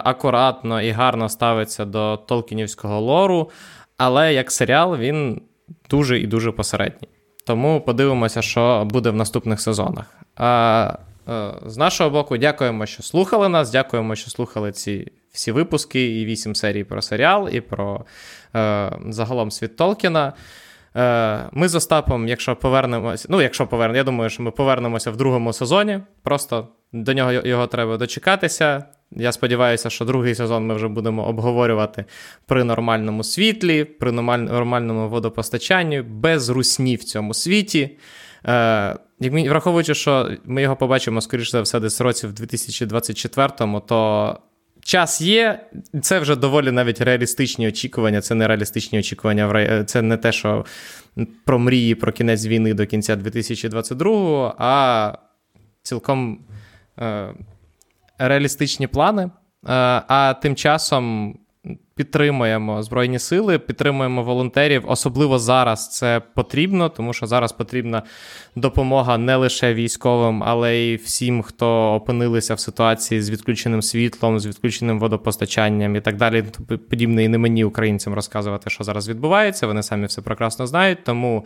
акуратно 0.04 0.82
і 0.82 0.92
гарно 0.92 1.30
ставиться 1.30 1.86
до 1.86 2.18
Толкінівського 2.18 3.00
лору. 3.00 3.50
Але 3.98 4.34
як 4.34 4.52
серіал 4.52 4.98
він 4.98 5.42
дуже 5.90 6.20
і 6.20 6.28
дуже 6.28 6.52
посередній. 6.52 7.08
Тому 7.46 7.82
подивимося, 7.82 8.42
що 8.42 8.88
буде 8.90 9.10
в 9.10 9.16
наступних 9.16 9.62
сезонах. 9.62 10.06
А, 10.36 10.98
е, 11.30 11.54
З 11.66 11.78
нашого 11.78 12.10
боку, 12.10 12.38
дякуємо, 12.38 12.86
що 12.86 13.04
слухали 13.04 13.50
нас. 13.50 13.72
Дякуємо, 13.72 14.16
що 14.16 14.32
слухали 14.32 14.72
ці 14.72 15.12
всі 15.32 15.52
випуски, 15.52 16.22
і 16.22 16.26
вісім 16.26 16.56
серій 16.56 16.84
про 16.84 17.02
серіал, 17.02 17.50
і 17.52 17.62
про 17.62 18.06
е, 18.56 18.92
загалом 19.10 19.52
світ 19.52 19.76
Толкіна. 19.76 20.34
Е, 20.96 21.50
ми 21.52 21.68
з 21.68 21.76
Остапом, 21.76 22.28
якщо 22.28 22.56
повернемося, 22.56 23.28
ну, 23.32 23.42
якщо 23.42 23.68
повернемо, 23.68 23.98
я 23.98 24.04
думаю, 24.04 24.30
що 24.30 24.44
ми 24.44 24.52
повернемося 24.52 25.12
в 25.12 25.18
другому 25.18 25.54
сезоні. 25.54 26.00
Просто 26.24 26.68
до 26.94 27.14
нього 27.14 27.32
його 27.32 27.68
треба 27.68 27.98
дочекатися. 27.98 28.84
Я 29.12 29.32
сподіваюся, 29.32 29.90
що 29.90 30.06
другий 30.06 30.36
сезон 30.36 30.66
ми 30.66 30.76
вже 30.76 30.88
будемо 30.88 31.28
обговорювати 31.28 32.06
при 32.46 32.64
нормальному 32.64 33.24
світлі, 33.24 33.84
при 33.84 34.12
нормальному 34.12 35.10
водопостачанні, 35.10 36.02
без 36.02 36.50
русні 36.50 36.96
в 36.96 37.04
цьому 37.04 37.34
світі. 37.34 37.98
Е, 38.48 38.96
Враховуючи, 39.20 39.94
що 39.94 40.32
ми 40.46 40.62
його 40.62 40.76
побачимо, 40.76 41.22
скоріш 41.22 41.52
за 41.52 41.62
все, 41.62 41.80
десь 41.80 42.02
році 42.02 42.28
в 42.28 42.32
2024-му, 42.32 43.80
то 43.80 44.40
Час 44.88 45.22
є, 45.22 45.70
це 46.02 46.20
вже 46.20 46.36
доволі 46.36 46.72
навіть 46.72 47.02
реалістичні 47.02 47.68
очікування. 47.68 48.22
Це 48.22 48.36
не 48.36 48.48
реалістичні 48.48 49.00
очікування. 49.00 49.84
Це 49.84 50.02
не 50.02 50.18
те, 50.18 50.32
що 50.32 50.66
про 51.46 51.60
мрії 51.60 51.96
про 51.96 52.12
кінець 52.12 52.46
війни 52.46 52.74
до 52.74 52.86
кінця 52.86 53.16
2022-го, 53.16 54.56
а 54.58 55.14
цілком 55.84 56.40
е, 57.00 57.34
реалістичні 58.18 58.88
плани. 58.88 59.24
Е, 59.24 59.30
а 60.08 60.36
тим 60.42 60.56
часом 60.56 61.36
підтримуємо 61.98 62.84
Збройні 62.84 63.20
сили, 63.20 63.60
підтримуємо 63.60 64.24
волонтерів. 64.24 64.84
Особливо 64.88 65.40
зараз 65.40 65.90
це 65.90 66.22
потрібно, 66.36 66.90
тому 66.90 67.14
що 67.14 67.28
зараз 67.28 67.52
потрібна 67.52 68.04
допомога 68.56 69.18
не 69.18 69.36
лише 69.36 69.74
військовим, 69.74 70.44
але 70.44 70.76
й 70.76 70.96
всім, 70.96 71.42
хто 71.42 71.94
опинилися 71.94 72.54
в 72.54 72.60
ситуації 72.60 73.22
з 73.22 73.30
відключеним 73.30 73.82
світлом, 73.82 74.40
з 74.40 74.46
відключеним 74.46 75.00
водопостачанням 75.00 75.96
і 75.96 76.02
так 76.02 76.18
далі. 76.18 76.44
Подібне 76.90 77.24
і 77.24 77.28
не 77.28 77.38
мені, 77.38 77.64
українцям, 77.64 78.14
розказувати, 78.14 78.70
що 78.70 78.84
зараз 78.84 79.10
відбувається. 79.10 79.68
Вони 79.68 79.84
самі 79.84 80.06
все 80.06 80.22
прекрасно 80.22 80.68
знають. 80.68 81.04
Тому. 81.04 81.46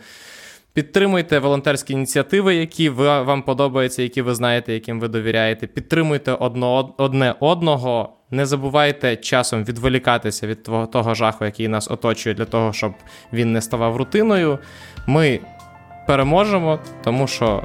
Підтримуйте 0.74 1.38
волонтерські 1.38 1.92
ініціативи, 1.92 2.54
які 2.54 2.88
вам 2.88 3.42
подобаються, 3.42 4.02
які 4.02 4.22
ви 4.22 4.34
знаєте, 4.34 4.74
яким 4.74 5.00
ви 5.00 5.08
довіряєте. 5.08 5.66
Підтримуйте 5.66 6.32
одно, 6.32 6.94
одне 6.98 7.34
одного. 7.40 8.16
Не 8.32 8.46
забувайте 8.46 9.16
часом 9.16 9.64
відволікатися 9.64 10.46
від 10.46 10.62
того, 10.62 10.86
того 10.86 11.14
жаху, 11.14 11.44
який 11.44 11.68
нас 11.68 11.90
оточує, 11.90 12.34
для 12.34 12.44
того, 12.44 12.72
щоб 12.72 12.92
він 13.32 13.52
не 13.52 13.60
ставав 13.60 13.96
рутиною. 13.96 14.58
Ми 15.06 15.40
переможемо, 16.06 16.78
тому 17.04 17.26
що 17.26 17.64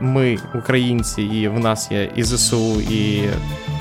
ми 0.00 0.38
українці, 0.54 1.22
і 1.22 1.48
в 1.48 1.58
нас 1.58 1.90
є 1.90 2.10
і 2.16 2.22
ЗСУ, 2.22 2.80
і 2.80 3.28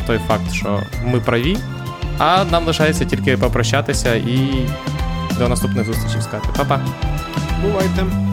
той 0.07 0.17
факт, 0.17 0.51
що 0.51 0.79
ми 1.05 1.19
праві. 1.19 1.57
А 2.17 2.45
нам 2.51 2.65
лишається 2.65 3.05
тільки 3.05 3.37
попрощатися 3.37 4.15
і 4.15 4.67
до 5.37 5.49
наступних 5.49 5.85
зустрічей 5.85 6.21
сказати. 6.21 6.49
Па-па! 6.57 6.81
Бувайте! 7.61 8.32